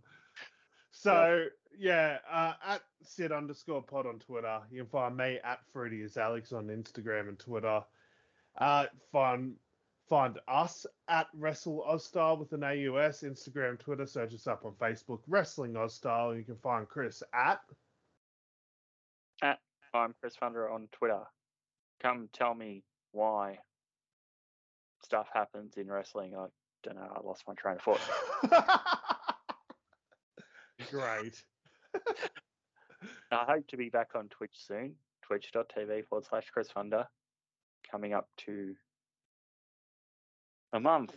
so 0.90 1.44
yeah, 1.78 2.18
uh, 2.28 2.54
at 2.66 2.82
Sid 3.04 3.30
underscore 3.30 3.80
pod 3.80 4.06
on 4.06 4.18
Twitter. 4.18 4.58
You 4.72 4.82
can 4.82 4.90
find 4.90 5.16
me 5.16 5.38
at 5.44 5.60
Fruity 5.72 6.02
is 6.02 6.16
Alex 6.16 6.52
on 6.52 6.66
Instagram 6.66 7.28
and 7.28 7.38
Twitter. 7.38 7.80
Uh, 8.58 8.86
find 9.12 9.54
find 10.08 10.40
us 10.48 10.84
at 11.06 11.28
Wrestle 11.32 11.84
Aus 11.86 12.04
Style 12.04 12.36
with 12.36 12.52
an 12.54 12.64
AUS, 12.64 13.22
Instagram, 13.22 13.78
Twitter. 13.78 14.06
Search 14.06 14.34
us 14.34 14.48
up 14.48 14.64
on 14.64 14.72
Facebook, 14.72 15.20
Wrestling 15.28 15.76
Aus 15.76 15.94
Style. 15.94 16.34
You 16.34 16.42
can 16.42 16.56
find 16.56 16.88
Chris 16.88 17.22
at. 17.32 17.60
I'm 19.94 20.14
Chris 20.20 20.34
Funder 20.42 20.72
on 20.72 20.88
Twitter. 20.90 21.22
Come 22.02 22.28
tell 22.32 22.54
me 22.54 22.82
why 23.12 23.58
stuff 25.08 25.28
happens 25.32 25.78
in 25.78 25.90
wrestling. 25.90 26.34
I 26.36 26.48
don't 26.82 26.96
know. 26.96 27.08
I 27.16 27.20
lost 27.26 27.44
my 27.48 27.54
train 27.54 27.76
of 27.76 27.82
thought. 27.82 28.00
Great. 30.90 31.42
I 33.32 33.44
hope 33.48 33.66
to 33.68 33.78
be 33.78 33.88
back 33.88 34.10
on 34.14 34.28
Twitch 34.28 34.52
soon. 34.54 34.96
Twitch.tv 35.22 36.06
forward 36.08 36.26
slash 36.28 36.44
Chris 36.52 36.68
Funder. 36.74 37.06
Coming 37.90 38.12
up 38.12 38.28
to 38.44 38.74
a 40.74 40.80
month 40.80 41.14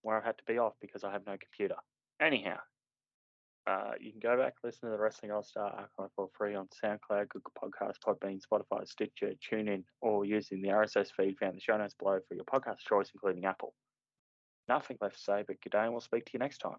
where 0.00 0.16
I've 0.16 0.24
had 0.24 0.38
to 0.38 0.44
be 0.46 0.56
off 0.56 0.72
because 0.80 1.04
I 1.04 1.12
have 1.12 1.26
no 1.26 1.36
computer. 1.36 1.76
Anyhow, 2.20 2.56
uh, 3.66 3.92
you 4.00 4.12
can 4.12 4.20
go 4.20 4.36
back 4.36 4.54
listen 4.62 4.88
to 4.88 4.96
the 4.96 5.00
Wrestling 5.02 5.32
Aus 5.32 5.48
Style 5.48 5.72
archive 5.76 6.10
for 6.14 6.28
free 6.36 6.54
on 6.54 6.68
SoundCloud, 6.82 7.28
Google 7.30 7.52
Podcasts, 7.60 7.98
Podbean, 8.04 8.40
Spotify, 8.40 8.86
Stitcher, 8.86 9.32
TuneIn, 9.50 9.82
or 10.00 10.24
using 10.24 10.62
the 10.62 10.68
RSS 10.68 11.08
feed 11.16 11.36
found 11.38 11.50
in 11.50 11.56
the 11.56 11.60
show 11.60 11.76
notes 11.76 11.94
below 11.98 12.20
for 12.28 12.34
your 12.34 12.44
podcast 12.44 12.78
choice, 12.88 13.10
including 13.12 13.44
Apple. 13.44 13.74
Nothing 14.68 14.98
left 15.00 15.16
to 15.16 15.20
say, 15.20 15.44
but 15.46 15.60
good 15.60 15.70
day, 15.70 15.82
and 15.82 15.92
we'll 15.92 16.00
speak 16.00 16.26
to 16.26 16.32
you 16.34 16.38
next 16.38 16.58
time. 16.58 16.78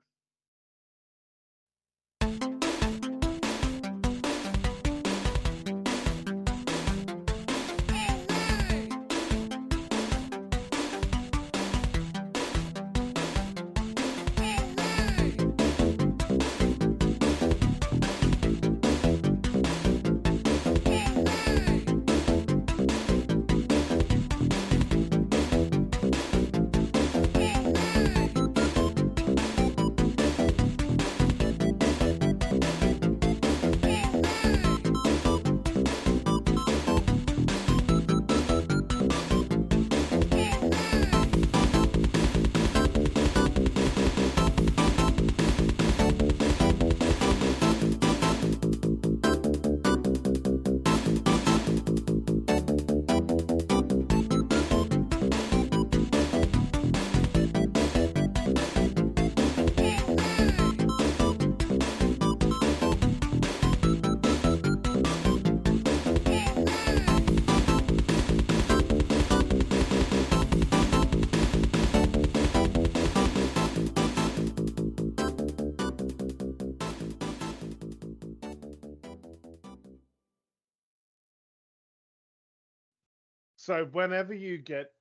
So 83.67 83.85
whenever 83.91 84.33
you 84.33 84.59
get 84.59 84.93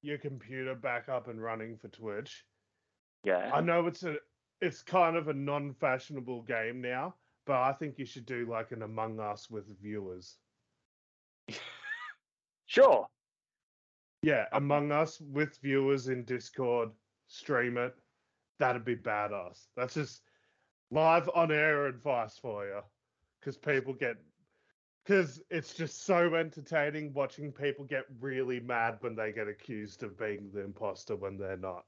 your 0.00 0.16
computer 0.16 0.76
back 0.76 1.08
up 1.08 1.26
and 1.26 1.42
running 1.42 1.76
for 1.76 1.88
Twitch. 1.88 2.44
Yeah. 3.24 3.50
I 3.52 3.60
know 3.60 3.88
it's 3.88 4.04
a 4.04 4.14
it's 4.60 4.80
kind 4.80 5.16
of 5.16 5.26
a 5.26 5.34
non-fashionable 5.34 6.42
game 6.42 6.80
now, 6.80 7.16
but 7.46 7.56
I 7.56 7.72
think 7.72 7.98
you 7.98 8.06
should 8.06 8.26
do 8.26 8.46
like 8.48 8.70
an 8.70 8.82
Among 8.82 9.18
Us 9.18 9.50
with 9.50 9.64
viewers. 9.82 10.36
Sure. 12.66 13.08
Yeah, 14.22 14.44
Among 14.52 14.92
Us 14.92 15.20
with 15.20 15.58
viewers 15.60 16.06
in 16.06 16.22
Discord, 16.24 16.90
stream 17.26 17.76
it. 17.76 17.96
That'd 18.60 18.84
be 18.84 18.94
badass. 18.94 19.66
That's 19.76 19.94
just 19.94 20.22
live 20.92 21.28
on 21.34 21.50
air 21.50 21.86
advice 21.88 22.38
for 22.40 22.64
you, 22.64 22.78
because 23.40 23.56
people 23.56 23.92
get 23.92 24.18
because 25.04 25.40
it's 25.50 25.74
just 25.74 26.04
so 26.04 26.34
entertaining 26.34 27.12
watching 27.12 27.52
people 27.52 27.84
get 27.84 28.04
really 28.20 28.60
mad 28.60 28.98
when 29.00 29.14
they 29.14 29.32
get 29.32 29.48
accused 29.48 30.02
of 30.02 30.18
being 30.18 30.50
the 30.52 30.60
imposter 30.60 31.16
when 31.16 31.36
they're 31.36 31.56
not. 31.56 31.84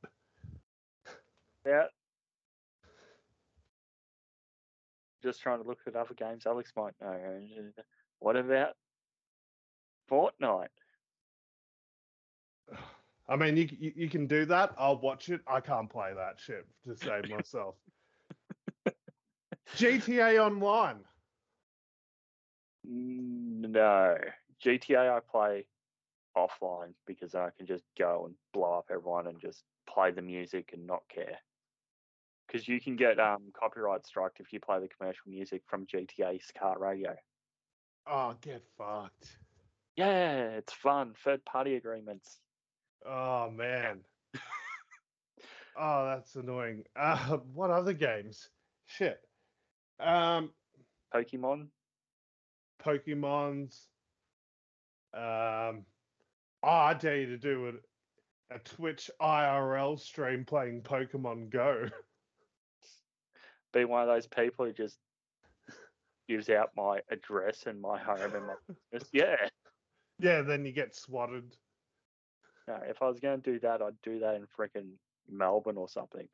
Yeah. 1.66 1.84
Just 5.22 5.40
trying 5.40 5.62
to 5.62 5.68
look 5.68 5.78
at 5.86 5.94
other 5.94 6.14
games 6.14 6.46
Alex 6.46 6.72
might 6.76 6.94
know. 7.00 7.16
What 8.18 8.36
about 8.36 8.74
Fortnite? 10.10 10.66
I 13.28 13.36
mean, 13.36 13.56
you, 13.56 13.68
you 13.78 13.92
you 13.94 14.08
can 14.08 14.26
do 14.26 14.44
that. 14.46 14.74
I'll 14.76 15.00
watch 15.00 15.28
it. 15.28 15.40
I 15.46 15.60
can't 15.60 15.88
play 15.88 16.12
that 16.14 16.40
shit 16.40 16.66
to 16.84 16.96
save 16.96 17.30
myself. 17.30 17.76
GTA 19.76 20.44
Online. 20.44 20.98
No. 22.84 24.16
GTA 24.64 25.16
I 25.16 25.20
play 25.20 25.66
offline 26.36 26.94
because 27.06 27.34
I 27.34 27.50
can 27.56 27.66
just 27.66 27.84
go 27.98 28.24
and 28.26 28.34
blow 28.52 28.78
up 28.78 28.86
everyone 28.90 29.26
and 29.26 29.40
just 29.40 29.62
play 29.92 30.10
the 30.10 30.22
music 30.22 30.70
and 30.72 30.86
not 30.86 31.02
care. 31.12 31.38
Because 32.46 32.68
you 32.68 32.80
can 32.80 32.96
get 32.96 33.18
um, 33.18 33.52
copyright 33.58 34.06
striked 34.06 34.40
if 34.40 34.52
you 34.52 34.60
play 34.60 34.80
the 34.80 34.88
commercial 34.88 35.28
music 35.28 35.62
from 35.66 35.86
GTA's 35.86 36.50
car 36.58 36.78
radio. 36.78 37.14
Oh, 38.06 38.34
get 38.40 38.62
fucked. 38.76 39.36
Yeah, 39.96 40.48
it's 40.48 40.72
fun. 40.72 41.14
Third 41.24 41.44
party 41.44 41.76
agreements. 41.76 42.38
Oh 43.06 43.50
man. 43.50 44.00
oh, 45.78 46.06
that's 46.06 46.34
annoying. 46.34 46.84
Uh, 46.96 47.36
what 47.54 47.70
other 47.70 47.92
games? 47.92 48.48
Shit. 48.86 49.20
Um, 50.00 50.50
Pokemon. 51.14 51.68
Pokemon's. 52.84 53.88
Um, 55.14 55.84
oh, 56.62 56.68
I 56.68 56.94
dare 56.94 57.18
you 57.18 57.26
to 57.26 57.38
do 57.38 57.68
a, 57.68 58.54
a 58.54 58.58
Twitch 58.60 59.10
IRL 59.20 59.98
stream 59.98 60.44
playing 60.44 60.82
Pokemon 60.82 61.50
Go. 61.50 61.86
Be 63.72 63.84
one 63.84 64.02
of 64.02 64.08
those 64.08 64.26
people 64.26 64.66
who 64.66 64.72
just 64.72 64.98
gives 66.28 66.48
out 66.48 66.70
my 66.76 67.00
address 67.10 67.64
and 67.66 67.80
my 67.80 67.98
home 67.98 68.34
and 68.34 68.46
my 68.46 68.54
business. 68.90 69.10
Yeah. 69.12 69.36
yeah, 70.18 70.42
then 70.42 70.64
you 70.64 70.72
get 70.72 70.94
swatted. 70.94 71.56
No, 72.68 72.78
if 72.88 73.02
I 73.02 73.08
was 73.08 73.18
going 73.18 73.40
to 73.40 73.52
do 73.52 73.58
that, 73.60 73.82
I'd 73.82 74.00
do 74.02 74.20
that 74.20 74.34
in 74.36 74.46
freaking 74.58 74.90
Melbourne 75.30 75.76
or 75.76 75.88
something. 75.88 76.28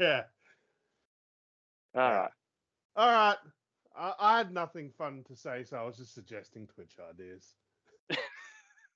Yeah. 0.00 0.22
All 1.94 2.10
right. 2.10 2.30
All 2.96 3.08
right. 3.08 3.36
I, 3.96 4.12
I 4.18 4.38
had 4.38 4.52
nothing 4.52 4.90
fun 4.96 5.24
to 5.28 5.36
say, 5.36 5.64
so 5.64 5.76
I 5.76 5.84
was 5.84 5.96
just 5.96 6.14
suggesting 6.14 6.66
Twitch 6.66 6.96
ideas. 7.10 7.54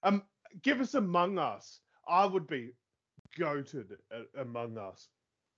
um, 0.02 0.22
give 0.62 0.80
us 0.80 0.94
Among 0.94 1.38
Us. 1.38 1.80
I 2.08 2.26
would 2.26 2.46
be 2.46 2.72
goated 3.38 3.92
at 4.12 4.40
Among 4.40 4.78
Us. 4.78 5.08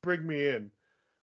Bring 0.03 0.27
me 0.27 0.49
in. 0.49 0.71